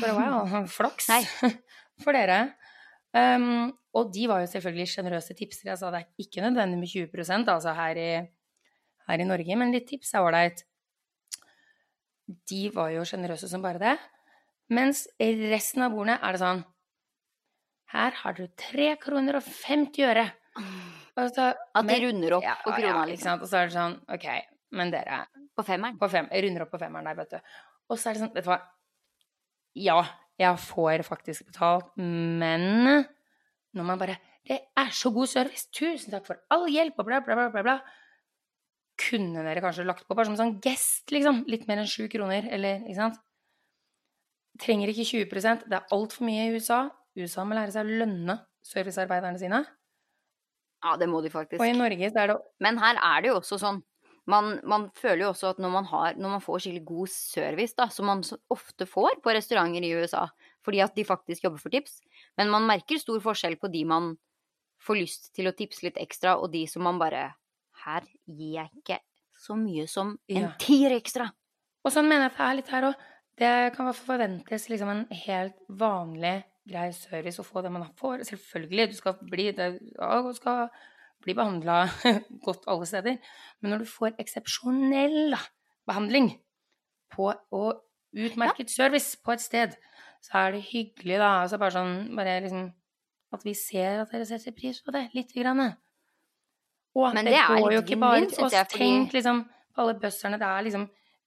Bare 0.00 0.14
wow, 0.20 0.66
flaks 0.76 1.08
for 2.02 2.12
dere. 2.12 2.54
Um, 3.16 3.72
og 3.96 4.10
de 4.12 4.26
var 4.28 4.42
jo 4.42 4.50
selvfølgelig 4.50 4.90
sjenerøse 4.92 5.36
tipsere. 5.36 5.72
Jeg 5.72 5.80
sa 5.80 5.90
det 5.92 6.02
er 6.02 6.24
ikke 6.24 6.44
nødvendig 6.44 6.78
med 6.78 6.88
20% 6.92 7.48
altså 7.48 7.72
her 7.72 7.96
i, 7.96 8.10
her 9.08 9.22
i 9.22 9.28
Norge, 9.28 9.56
men 9.56 9.72
litt 9.72 9.88
tips 9.88 10.12
er 10.12 10.26
ålreit. 10.26 10.66
De 12.50 12.66
var 12.74 12.90
jo 12.92 13.06
sjenerøse 13.08 13.48
som 13.48 13.64
bare 13.64 13.80
det. 13.80 13.96
Mens 14.68 15.06
resten 15.20 15.86
av 15.86 15.94
bordene 15.94 16.18
er 16.18 16.34
det 16.34 16.42
sånn 16.42 16.64
Her 17.94 18.16
har 18.18 18.34
du 18.34 18.48
tre 18.58 18.88
kroner 18.98 19.38
og 19.38 19.46
50 19.46 20.08
øre. 20.10 20.26
Så- 21.16 21.54
At 21.74 21.86
de 21.88 21.96
runder 22.06 22.36
opp 22.36 22.44
ja, 22.44 22.54
på 22.64 22.72
krona, 22.76 22.88
ja, 22.92 23.04
liksom. 23.08 23.40
Og 23.40 23.48
så 23.48 23.62
er 23.62 23.66
det 23.70 23.74
sånn 23.76 23.94
OK, 24.12 24.26
men 24.76 24.90
dere 24.92 25.22
På 25.56 25.64
femmeren. 25.64 25.98
på 25.98 26.10
fem, 26.10 26.28
Jeg 26.30 26.44
runder 26.44 26.62
opp 26.66 26.70
på 26.74 26.78
femmeren 26.80 27.04
der, 27.08 27.14
vet 27.14 27.30
du. 27.30 27.38
Og 27.88 27.98
så 27.98 28.10
er 28.10 28.14
det 28.14 28.22
sånn, 28.22 28.34
vet 28.34 28.44
du 28.44 28.50
hva 28.50 28.60
Ja, 29.76 30.02
jeg 30.38 30.56
får 30.58 31.04
faktisk 31.04 31.46
betalt, 31.50 31.92
men 31.96 33.06
når 33.74 33.84
man 33.84 33.98
bare 33.98 34.18
Det 34.46 34.60
er 34.76 34.90
så 34.94 35.10
god 35.12 35.26
service! 35.28 35.66
Tusen 35.72 36.10
takk 36.12 36.26
for 36.26 36.36
all 36.50 36.66
hjelp! 36.70 36.94
Og 36.98 37.06
bla, 37.08 37.20
bla, 37.20 37.34
bla, 37.34 37.48
bla, 37.50 37.62
bla. 37.62 37.80
Kunne 38.96 39.42
dere 39.44 39.60
kanskje 39.60 39.84
lagt 39.84 40.06
på 40.06 40.14
bare 40.14 40.26
som 40.28 40.36
sånn 40.38 40.60
gest, 40.62 41.10
liksom? 41.10 41.44
Litt 41.50 41.66
mer 41.68 41.78
enn 41.82 41.86
sju 41.90 42.06
kroner, 42.08 42.46
eller 42.54 42.78
ikke 42.86 42.94
sant? 43.00 43.18
Trenger 44.62 44.88
ikke 44.88 45.04
20% 45.04 45.66
Det 45.68 45.76
er 45.76 45.90
altfor 45.92 46.24
mye 46.24 46.46
i 46.46 46.54
USA. 46.56 46.86
USA 47.16 47.44
må 47.44 47.56
lære 47.58 47.72
seg 47.74 47.84
å 47.84 47.98
lønne 48.04 48.38
servicearbeiderne 48.64 49.38
sine. 49.40 49.64
Ja, 50.86 50.94
det 51.00 51.08
må 51.10 51.20
de 51.24 51.32
faktisk. 51.32 51.58
Og 51.60 51.66
i 51.66 51.74
Norge 51.76 52.10
så 52.14 52.22
er 52.22 52.32
det 52.32 52.40
Men 52.62 52.78
her 52.78 52.98
er 53.02 53.24
det 53.24 53.32
jo 53.32 53.38
også 53.40 53.58
sånn 53.62 53.82
man, 54.26 54.56
man 54.66 54.88
føler 54.98 55.22
jo 55.22 55.28
også 55.30 55.52
at 55.52 55.60
når 55.62 55.70
man, 55.70 55.84
har, 55.86 56.16
når 56.18 56.32
man 56.36 56.42
får 56.42 56.64
skikkelig 56.64 56.84
god 56.88 57.10
service, 57.12 57.74
da, 57.78 57.86
som 57.94 58.08
man 58.10 58.24
ofte 58.50 58.86
får 58.90 59.20
på 59.22 59.34
restauranter 59.36 59.86
i 59.86 59.92
USA, 59.94 60.24
fordi 60.66 60.80
at 60.82 60.96
de 60.98 61.04
faktisk 61.06 61.46
jobber 61.46 61.62
for 61.62 61.70
tips, 61.70 62.00
men 62.38 62.50
man 62.50 62.66
merker 62.66 62.98
stor 62.98 63.20
forskjell 63.22 63.54
på 63.62 63.70
de 63.70 63.84
man 63.86 64.16
får 64.82 64.98
lyst 64.98 65.30
til 65.36 65.46
å 65.46 65.54
tipse 65.56 65.86
litt 65.86 66.00
ekstra, 66.02 66.36
og 66.42 66.50
de 66.54 66.64
som 66.70 66.82
man 66.86 66.98
bare 67.02 67.28
Her 67.86 68.02
gir 68.24 68.54
jeg 68.56 68.70
ikke 68.80 68.96
så 69.38 69.54
mye 69.54 69.84
som 69.86 70.14
en 70.32 70.42
Ja. 70.42 70.52
tier 70.58 70.90
ekstra. 70.96 71.28
Og 71.84 71.92
sånn 71.92 72.08
mener 72.08 72.26
jeg 72.26 72.32
at 72.32 72.38
det 72.38 72.46
er 72.46 72.56
litt 72.56 72.70
her 72.72 72.86
òg. 72.88 72.94
Det 73.36 73.76
kan 73.76 73.92
forventes 73.94 74.68
liksom 74.72 74.88
en 74.88 75.06
helt 75.12 75.54
vanlig, 75.68 76.42
grei 76.66 76.90
service 76.92 77.38
å 77.40 77.46
få 77.46 77.62
det 77.62 77.70
man 77.72 77.86
får. 77.98 78.24
Selvfølgelig, 78.28 78.88
du 78.90 78.96
skal 78.98 79.16
bli, 79.30 79.50
det, 79.54 79.68
ja, 79.98 80.22
du 80.22 80.32
skal 80.36 80.68
bli 81.22 81.34
behandla 81.38 81.84
godt 82.46 82.66
alle 82.70 82.86
steder. 82.86 83.18
Men 83.60 83.70
når 83.74 83.84
du 83.84 83.90
får 83.90 84.16
eksepsjonell 84.22 85.36
behandling 85.86 86.32
på, 87.14 87.30
og 87.54 87.82
utmerket 88.16 88.70
service 88.72 89.16
på 89.24 89.32
et 89.36 89.40
sted, 89.44 89.76
så 90.26 90.40
er 90.46 90.56
det 90.56 90.64
hyggelig, 90.72 91.18
da. 91.22 91.30
Altså 91.44 91.58
bare 91.60 91.74
sånn 91.76 91.96
bare 92.16 92.40
liksom 92.46 92.72
At 93.34 93.42
vi 93.44 93.52
ser 93.58 94.00
at 94.04 94.12
dere 94.14 94.24
setter 94.24 94.54
pris 94.54 94.78
på 94.86 94.92
det, 94.94 95.08
lite 95.14 95.34
grann. 95.42 95.60
Og 96.96 97.08
at 97.08 97.14
det, 97.26 97.32
det 97.34 97.40
går 97.62 97.72
jo 97.74 97.80
ikke 97.82 97.98
bare 98.00 98.20
til 98.30 98.44
oss. 98.46 98.52
fordi- 98.70 98.78
Tenk 98.78 99.12
liksom 99.12 99.40
på 99.74 99.82
alle 99.82 99.94
busserne. 100.00 100.38
Det 100.40 100.46
er 100.46 100.62
liksom 100.64 100.84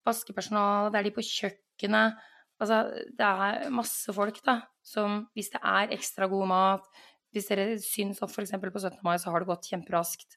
vaskepersonale, 0.07 0.91
det 0.93 0.99
er 0.99 1.03
de 1.03 1.11
på 1.11 1.21
kjøkkenet. 1.27 2.15
Altså, 2.59 2.79
det 3.15 3.25
er 3.25 3.69
masse 3.71 4.11
folk, 4.13 4.41
da, 4.43 4.57
som 4.83 5.21
hvis 5.37 5.51
det 5.53 5.61
er 5.63 5.93
ekstra 5.95 6.27
god 6.27 6.47
mat 6.51 6.87
Hvis 7.31 7.47
dere 7.47 7.77
syns 7.79 8.19
at 8.25 8.31
f.eks. 8.33 8.51
på 8.59 8.81
17. 8.81 8.99
mai 9.05 9.15
så 9.21 9.31
har 9.31 9.39
det 9.43 9.47
gått 9.47 9.67
kjemperaskt 9.69 10.35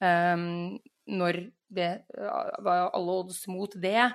um, 0.00 0.78
når 1.10 1.40
det 1.68 1.90
uh, 2.16 2.54
var 2.64 2.88
alle 2.94 3.16
odds 3.20 3.42
mot 3.50 3.72
det, 3.82 4.06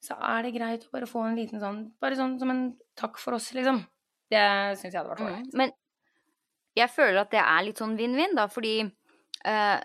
så 0.00 0.14
er 0.22 0.46
det 0.46 0.54
greit 0.54 0.86
å 0.86 0.92
bare 0.94 1.08
få 1.10 1.24
en 1.26 1.36
liten 1.36 1.60
sånn 1.60 1.80
Bare 2.00 2.16
sånn 2.16 2.38
som 2.40 2.52
en 2.54 2.62
takk 2.96 3.18
for 3.18 3.34
oss, 3.36 3.50
liksom. 3.56 3.82
Det 4.30 4.44
syns 4.78 4.92
jeg 4.94 5.00
hadde 5.00 5.10
vært 5.10 5.24
Mm. 5.24 5.28
ålreit. 5.32 5.54
Men 5.58 5.72
jeg 6.78 6.90
føler 6.94 7.20
at 7.24 7.30
det 7.34 7.40
er 7.42 7.62
litt 7.66 7.80
sånn 7.82 7.96
vinn-vinn, 7.98 8.36
da, 8.38 8.46
fordi 8.46 8.76
eh, 9.44 9.80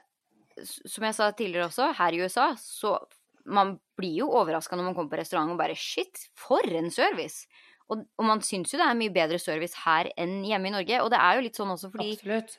Som 0.85 1.07
jeg 1.07 1.15
sa 1.17 1.31
tidligere 1.31 1.65
også, 1.71 1.89
her 1.97 2.13
i 2.13 2.21
USA, 2.21 2.51
så 2.59 2.99
man 3.45 3.77
blir 3.99 4.23
jo 4.23 4.29
overraska 4.39 4.77
når 4.77 4.89
man 4.89 4.95
kommer 4.97 5.13
på 5.13 5.19
restaurant 5.19 5.51
og 5.53 5.59
bare 5.59 5.77
Shit, 5.77 6.27
for 6.37 6.63
en 6.63 6.91
service! 6.93 7.47
Og, 7.91 8.05
og 8.17 8.25
man 8.25 8.41
syns 8.45 8.71
jo 8.71 8.79
det 8.79 8.85
er 8.87 8.97
mye 8.97 9.13
bedre 9.13 9.39
service 9.41 9.83
her 9.83 10.07
enn 10.19 10.39
hjemme 10.47 10.69
i 10.69 10.73
Norge. 10.77 11.01
Og 11.03 11.11
det 11.11 11.19
er 11.19 11.37
jo 11.37 11.43
litt 11.45 11.59
sånn 11.59 11.73
også 11.73 11.91
fordi 11.93 12.13
Absolutt. 12.15 12.55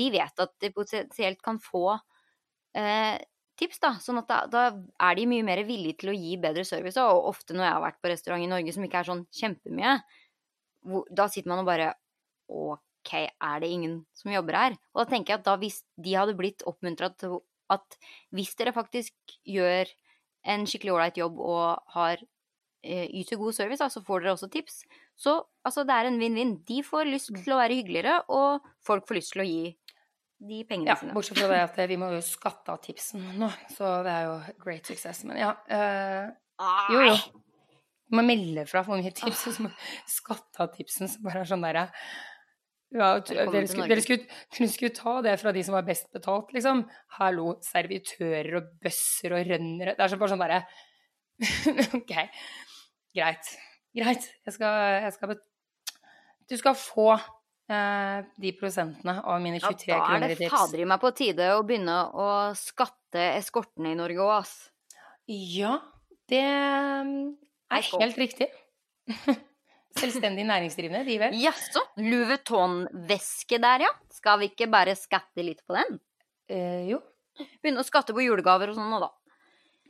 de 0.00 0.08
vet 0.14 0.44
at 0.44 0.54
de 0.60 0.70
potensielt 0.74 1.40
kan 1.44 1.60
få 1.62 1.96
eh, 2.76 3.16
tips, 3.58 3.80
da. 3.82 3.94
Sånn 4.02 4.20
at 4.20 4.28
da, 4.30 4.40
da 4.52 4.64
er 5.08 5.18
de 5.18 5.26
mye 5.30 5.46
mer 5.46 5.64
villige 5.66 6.02
til 6.02 6.12
å 6.12 6.16
gi 6.16 6.36
bedre 6.40 6.66
service. 6.68 7.00
Og 7.00 7.30
ofte 7.32 7.56
når 7.56 7.66
jeg 7.66 7.76
har 7.76 7.86
vært 7.86 8.02
på 8.04 8.12
restaurant 8.12 8.44
i 8.44 8.50
Norge 8.50 8.74
som 8.76 8.84
ikke 8.86 9.02
er 9.02 9.10
sånn 9.10 9.24
kjempemye, 9.40 9.96
hvor, 10.88 11.08
da 11.10 11.26
sitter 11.32 11.52
man 11.52 11.64
og 11.64 11.68
bare 11.68 11.92
OK, 12.48 13.14
er 13.14 13.64
det 13.64 13.72
ingen 13.72 14.02
som 14.16 14.32
jobber 14.32 14.60
her? 14.60 14.76
Og 14.94 15.02
da 15.02 15.08
tenker 15.10 15.34
jeg 15.34 15.40
at 15.40 15.48
da 15.48 15.56
hvis 15.60 15.80
de 15.96 16.14
hadde 16.16 16.36
blitt 16.38 16.64
oppmuntra 16.68 17.10
til 17.16 17.40
at 17.72 17.98
hvis 18.36 18.54
dere 18.56 18.72
faktisk 18.76 19.36
gjør 19.48 19.90
en 20.48 20.64
skikkelig 20.68 20.94
ålreit 20.94 21.18
jobb 21.20 21.38
og 21.44 21.92
har 21.96 22.22
eh, 22.82 23.06
yter 23.20 23.38
god 23.40 23.56
service, 23.56 23.88
så 23.92 24.02
får 24.04 24.24
dere 24.24 24.34
også 24.36 24.48
tips. 24.52 24.80
Så 25.18 25.34
altså, 25.66 25.84
det 25.88 25.94
er 25.96 26.08
en 26.10 26.18
vinn-vinn. 26.20 26.56
De 26.68 26.80
får 26.86 27.10
lyst 27.10 27.32
til 27.34 27.54
å 27.54 27.60
være 27.60 27.76
hyggeligere, 27.80 28.20
og 28.32 28.64
folk 28.86 29.08
får 29.08 29.18
lyst 29.20 29.34
til 29.34 29.44
å 29.44 29.48
gi 29.48 29.62
de 30.48 30.60
pengene 30.68 30.92
Ja, 30.92 30.94
sine. 31.00 31.14
bortsett 31.16 31.40
fra 31.40 31.48
det 31.50 31.62
at 31.66 31.78
vi 31.90 31.96
må 31.98 32.12
jo 32.14 32.20
skatte 32.22 32.70
av 32.70 32.78
tipsen 32.84 33.24
nå, 33.40 33.48
så 33.74 33.96
det 34.06 34.12
er 34.14 34.28
jo 34.28 34.36
great 34.62 34.86
success. 34.86 35.24
Men 35.26 35.40
ja 35.40 35.48
øh, 35.74 36.28
Jo, 36.94 37.00
jo. 37.08 37.16
Du 38.08 38.16
må 38.16 38.22
melde 38.24 38.62
fra 38.70 38.84
for 38.86 38.96
mye 38.96 39.10
tips, 39.12 39.48
og 39.50 39.56
så 39.56 39.64
må 39.66 39.72
du 39.74 39.82
skatte 40.08 40.62
av 40.62 40.70
tipsen, 40.76 41.10
som 41.10 41.26
bare 41.26 41.42
er 41.42 41.50
sånn 41.50 41.66
derre 41.66 41.88
ja, 42.88 43.08
dere, 43.20 43.66
skulle, 43.68 43.86
dere, 43.90 44.00
skulle, 44.00 44.24
dere 44.56 44.68
skulle 44.72 44.94
ta 44.96 45.18
det 45.24 45.34
fra 45.42 45.52
de 45.52 45.62
som 45.64 45.74
var 45.76 45.84
best 45.84 46.08
betalt, 46.14 46.54
liksom. 46.56 46.86
Hallo, 47.18 47.58
servitører 47.64 48.54
og 48.56 48.70
bøsser 48.80 49.34
og 49.36 49.50
rønnere 49.50 49.92
Det 49.96 50.06
er 50.06 50.12
så 50.12 50.18
bare 50.20 50.32
sånn 50.32 50.44
derre 50.44 50.62
OK, 51.98 52.14
greit. 53.14 53.50
Greit. 53.94 54.30
Jeg 54.48 54.54
skal, 54.56 54.78
jeg 55.04 55.12
skal. 55.14 55.34
Du 56.48 56.56
skal 56.58 56.78
få 56.80 57.10
eh, 57.12 58.24
de 58.40 58.54
prosentene 58.58 59.18
av 59.20 59.44
mine 59.44 59.60
23 59.60 59.92
Ja, 59.92 60.00
23 60.00 60.08
da 60.08 60.30
er 60.30 60.34
det 60.34 60.50
fader 60.50 60.82
i 60.82 60.88
meg 60.88 61.02
på 61.02 61.12
tide 61.18 61.50
å 61.58 61.62
begynne 61.68 61.98
å 62.10 62.30
skatte 62.58 63.28
eskortene 63.36 63.92
i 63.92 63.98
Norge 64.00 64.24
òg, 64.24 64.32
ass. 64.40 64.56
Ja, 65.28 65.76
det 66.32 66.42
mm, 66.42 67.36
er 67.76 67.92
helt 68.00 68.18
riktig. 68.24 68.48
Selvstendig 69.98 70.44
næringsdrivende, 70.48 71.04
de 71.06 71.18
vel? 71.20 71.36
Jaså, 71.42 71.82
Louis 72.00 72.28
Vuitton-veske 72.30 73.58
der, 73.62 73.84
ja. 73.88 73.92
Skal 74.14 74.38
vi 74.42 74.48
ikke 74.52 74.68
bare 74.70 74.94
skatte 74.98 75.44
litt 75.44 75.60
på 75.66 75.76
den? 75.78 75.98
Eh, 76.48 76.84
jo, 76.90 77.00
Begynne 77.62 77.82
å 77.84 77.86
skatte 77.86 78.14
på 78.16 78.22
julegaver 78.24 78.72
og 78.72 78.78
sånn 78.78 78.88
nå, 78.90 78.96
da. 79.02 79.08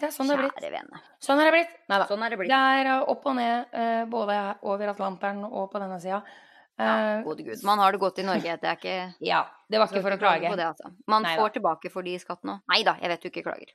det 0.01 0.09
er 0.11 0.13
sånn 0.13 0.29
det 0.29 0.35
er 0.37 0.43
blitt. 0.43 0.59
Kjære 0.59 0.73
vene. 0.75 0.99
Sånn 1.25 1.41
er 1.41 1.49
det 1.49 1.53
blitt. 1.55 1.71
Neida. 1.89 2.09
Sånn 2.11 2.25
er 2.27 2.35
det 2.35 2.39
blitt. 2.43 2.51
Det 2.53 2.59
er 2.81 2.91
eh, 2.93 3.07
opp 3.15 3.25
og 3.31 3.39
ned, 3.39 3.71
eh, 3.73 4.03
både 4.13 4.37
over 4.69 4.93
Atlanteren 4.93 5.41
og 5.49 5.71
på 5.73 5.81
denne 5.85 6.01
sida. 6.03 6.21
Ja, 6.27 6.45
Eh, 6.79 7.25
gode 7.27 7.43
gud. 7.43 7.59
Man 7.67 7.81
har 7.83 7.91
det 7.91 7.99
godt 7.99 8.21
i 8.23 8.23
Norge. 8.23 8.53
Det 8.63 8.69
er 8.71 8.77
ikke 8.77 9.15
ja, 9.33 9.41
det 9.67 9.81
var 9.81 9.89
ikke 9.91 10.03
for 10.05 10.15
å 10.15 10.19
klage 10.21 10.53
det, 10.55 10.63
altså. 10.69 10.93
Man 11.11 11.25
Neida. 11.27 11.41
får 11.43 11.57
tilbake 11.57 11.91
for 11.91 12.07
de 12.07 12.13
skattene 12.23 12.53
òg. 12.55 12.61
Nei 12.71 12.85
da, 12.87 12.93
jeg 13.03 13.11
vet 13.11 13.25
du 13.25 13.27
ikke 13.33 13.43
klager. 13.49 13.73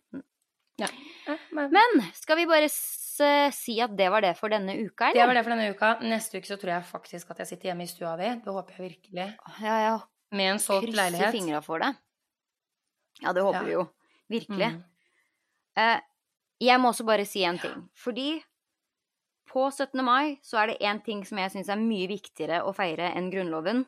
Eh, 0.80 1.42
Men, 1.52 1.68
Men 1.76 2.06
skal 2.16 2.40
vi 2.40 2.46
bare 2.48 2.70
s 3.14 3.58
si 3.60 3.76
at 3.84 3.94
det 3.98 4.08
var 4.12 4.22
det 4.26 4.34
for 4.40 4.50
denne 4.50 4.74
uka, 4.80 5.12
det 5.14 5.26
var 5.28 5.34
det 5.38 5.44
for 5.46 5.54
denne 5.54 5.70
uka. 5.74 5.92
Neste 6.02 6.40
uke 6.40 6.50
så 6.50 6.58
tror 6.58 6.74
jeg 6.76 6.86
faktisk 6.90 7.30
at 7.34 7.44
jeg 7.44 7.48
sitter 7.54 7.70
hjemme 7.72 7.86
i 7.86 7.92
stua 7.92 8.16
di. 8.18 8.32
Det 8.44 8.54
håper 8.56 8.74
jeg 8.80 8.90
virkelig. 8.90 9.28
Ja, 9.62 9.76
ja. 9.86 9.98
Med 10.34 10.52
en 10.56 10.60
solgt 10.64 10.88
Krysser 10.88 11.02
leilighet. 11.04 11.32
fingra 11.36 11.62
for 11.62 11.80
det. 11.84 11.92
Ja, 13.22 13.34
det 13.34 13.44
håper 13.46 13.60
Ja. 13.62 13.66
vi 13.68 13.72
jo. 13.78 13.84
Virkelig. 14.34 14.70
Mm. 14.74 14.84
Uh, 15.78 16.00
jeg 16.62 16.80
må 16.82 16.90
også 16.90 17.06
bare 17.06 17.26
si 17.26 17.44
en 17.46 17.60
ting. 17.60 17.90
Fordi 17.96 18.42
på 19.54 19.68
17. 19.70 20.02
mai 20.04 20.40
så 20.42 20.58
er 20.64 20.68
det 20.72 20.82
én 20.82 21.04
ting 21.06 21.24
som 21.26 21.38
jeg 21.38 21.52
syns 21.52 21.70
er 21.70 21.78
mye 21.78 22.08
viktigere 22.10 22.64
å 22.66 22.74
feire 22.74 23.12
enn 23.14 23.30
Grunnloven. 23.30 23.86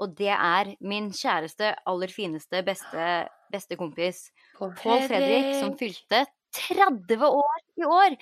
Og 0.00 0.14
det 0.16 0.30
er 0.32 0.76
min 0.80 1.10
kjæreste, 1.10 1.74
aller 1.86 2.08
fineste, 2.08 2.62
beste, 2.64 3.28
beste 3.52 3.76
kompis 3.76 4.30
Pål 4.56 4.72
Fredrik, 5.08 5.50
som 5.60 5.74
fylte 5.76 6.22
30 6.56 7.20
år 7.26 7.60
i 7.76 7.84
år. 7.84 8.16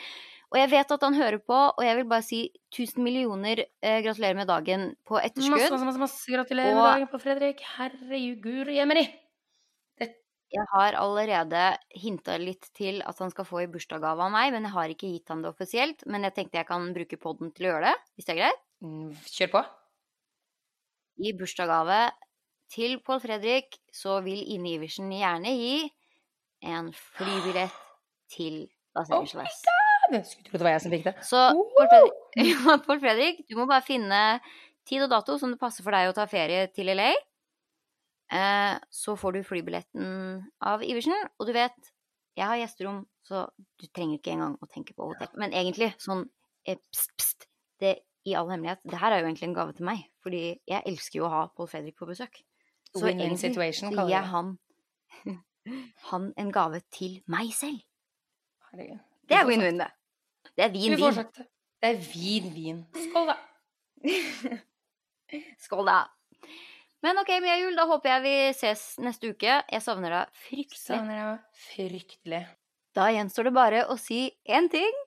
Og 0.48 0.56
jeg 0.56 0.70
vet 0.72 0.92
at 0.94 1.02
han 1.04 1.16
hører 1.16 1.42
på, 1.44 1.56
og 1.76 1.82
jeg 1.84 1.96
vil 1.98 2.06
bare 2.08 2.24
si 2.24 2.40
tusen 2.72 3.04
millioner 3.04 3.60
eh, 3.60 3.98
gratulerer 4.04 4.38
med 4.38 4.48
dagen 4.48 4.90
på 5.08 5.18
etterskudd. 5.20 5.58
masse, 5.58 5.80
masse, 5.84 6.00
masse 6.00 6.32
gratulerer 6.32 6.76
med 6.76 6.86
dagen 6.88 7.10
på 7.12 7.20
Fredrik. 7.20 7.64
Herregud, 7.76 8.72
jemeri. 8.72 9.04
Jeg 10.48 10.64
har 10.72 10.96
allerede 10.96 11.62
hinta 11.92 12.38
litt 12.40 12.70
til 12.76 13.02
at 13.04 13.18
han 13.20 13.28
skal 13.28 13.44
få 13.44 13.66
i 13.66 13.68
bursdagsgave 13.68 14.24
av 14.24 14.32
meg, 14.32 14.54
men 14.54 14.64
jeg 14.64 14.72
har 14.72 14.94
ikke 14.94 15.10
gitt 15.12 15.28
han 15.28 15.42
det 15.44 15.50
offisielt. 15.50 16.06
Men 16.08 16.24
jeg 16.24 16.38
tenkte 16.38 16.56
jeg 16.62 16.68
kan 16.70 16.86
bruke 16.96 17.18
podden 17.20 17.52
til 17.52 17.68
å 17.68 17.74
gjøre 17.74 17.90
det, 17.90 18.06
hvis 18.16 18.28
det 18.28 18.32
er 18.32 18.40
greit. 18.40 18.62
Mm, 18.80 19.10
Kjør 19.28 19.52
på. 19.52 19.62
I 21.28 21.34
bursdagsgave 21.36 22.00
til 22.72 22.96
Pål 23.04 23.20
Fredrik 23.26 23.76
så 23.92 24.22
vil 24.24 24.40
Ine 24.54 24.72
Iversen 24.78 25.12
gjerne 25.12 25.52
gi 25.52 25.76
en 26.64 26.88
flybillett 26.96 27.76
til 28.32 28.62
Los 28.96 29.12
Oh 29.12 29.20
Angeles. 29.20 29.60
Jeg 30.12 30.24
skulle 30.26 30.48
tro 30.48 30.58
det 30.58 30.66
var 30.66 30.74
jeg 30.74 30.84
som 30.84 30.94
fikk 30.94 31.06
det. 31.08 31.14
Så 31.26 31.42
Pål 31.52 31.90
Fredrik, 31.92 33.00
Fredrik, 33.04 33.42
du 33.48 33.56
må 33.58 33.66
bare 33.68 33.84
finne 33.84 34.22
tid 34.88 35.04
og 35.04 35.12
dato 35.12 35.36
som 35.40 35.52
det 35.52 35.60
passer 35.60 35.84
for 35.84 35.94
deg 35.94 36.10
å 36.10 36.16
ta 36.16 36.24
ferie 36.30 36.66
til 36.72 36.90
LA. 36.94 37.12
Eh, 38.32 38.74
så 38.92 39.14
får 39.16 39.36
du 39.36 39.46
flybilletten 39.46 40.08
av 40.68 40.84
Iversen, 40.84 41.16
og 41.38 41.48
du 41.48 41.54
vet, 41.56 41.76
jeg 42.38 42.46
har 42.46 42.60
gjesterom, 42.60 43.02
så 43.24 43.46
du 43.80 43.86
trenger 43.88 44.18
ikke 44.18 44.34
engang 44.34 44.56
å 44.60 44.68
tenke 44.70 44.96
på 44.96 45.08
hotell. 45.10 45.30
Men 45.40 45.56
egentlig, 45.56 45.90
sånn 46.00 46.26
eh, 46.68 46.80
pst, 46.92 47.14
pst, 47.16 47.48
det 47.80 47.94
i 48.28 48.34
all 48.36 48.50
hemmelighet, 48.52 48.82
det 48.88 49.00
her 49.00 49.14
er 49.14 49.22
jo 49.22 49.30
egentlig 49.30 49.48
en 49.48 49.56
gave 49.56 49.76
til 49.76 49.88
meg, 49.88 50.04
fordi 50.24 50.42
jeg 50.68 50.84
elsker 50.90 51.20
jo 51.20 51.28
å 51.28 51.32
ha 51.32 51.42
Pål 51.56 51.70
Fredrik 51.72 51.96
på 52.00 52.08
besøk. 52.08 52.40
Så 52.92 53.04
Win-win 53.04 53.28
egentlig 53.28 53.52
situation, 53.52 53.92
gir 53.92 54.12
jeg 54.12 54.32
han, 54.32 54.54
han 56.10 56.32
en 56.40 56.52
gave 56.52 56.82
til 56.94 57.20
meg 57.32 57.52
selv. 57.56 57.80
Herregud. 58.70 59.04
Det 59.28 59.36
er 59.36 59.48
win-win, 59.48 59.80
det. 59.80 59.88
Det 60.58 60.64
er 60.66 60.72
vin-vin. 60.74 61.14
sagt 61.14 61.38
det. 61.38 61.46
Er 61.86 61.98
vin-vin. 62.02 62.80
Skål, 62.98 63.28
da. 63.30 63.36
Skål, 65.64 65.86
da. 65.86 65.98
Men 67.06 67.20
ok, 67.22 67.28
Mia 67.44 67.54
Jul, 67.60 67.76
da 67.78 67.84
håper 67.86 68.10
jeg 68.16 68.24
vi 68.24 68.32
ses 68.58 68.82
neste 68.98 69.30
uke. 69.30 69.60
Jeg 69.70 69.84
savner 69.84 70.10
deg 70.16 70.40
fryktelig. 70.48 70.80
Savner 70.82 71.20
deg 71.20 71.62
fryktelig. 71.68 72.42
Da 72.98 73.06
gjenstår 73.14 73.46
det 73.46 73.54
bare 73.54 73.84
å 73.92 73.94
si 74.00 74.24
én 74.50 74.66
ting. 74.72 74.98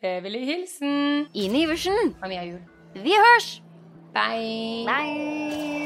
Beverly 0.00 0.44
hilsen. 0.46 1.26
Ine 1.34 1.64
Iversen, 1.66 2.14
Av 2.22 2.30
Mia 2.30 2.46
Jul. 2.46 2.62
vi 2.94 3.18
hørs! 3.18 3.50
Bye. 4.14 4.86
Bye! 4.86 5.79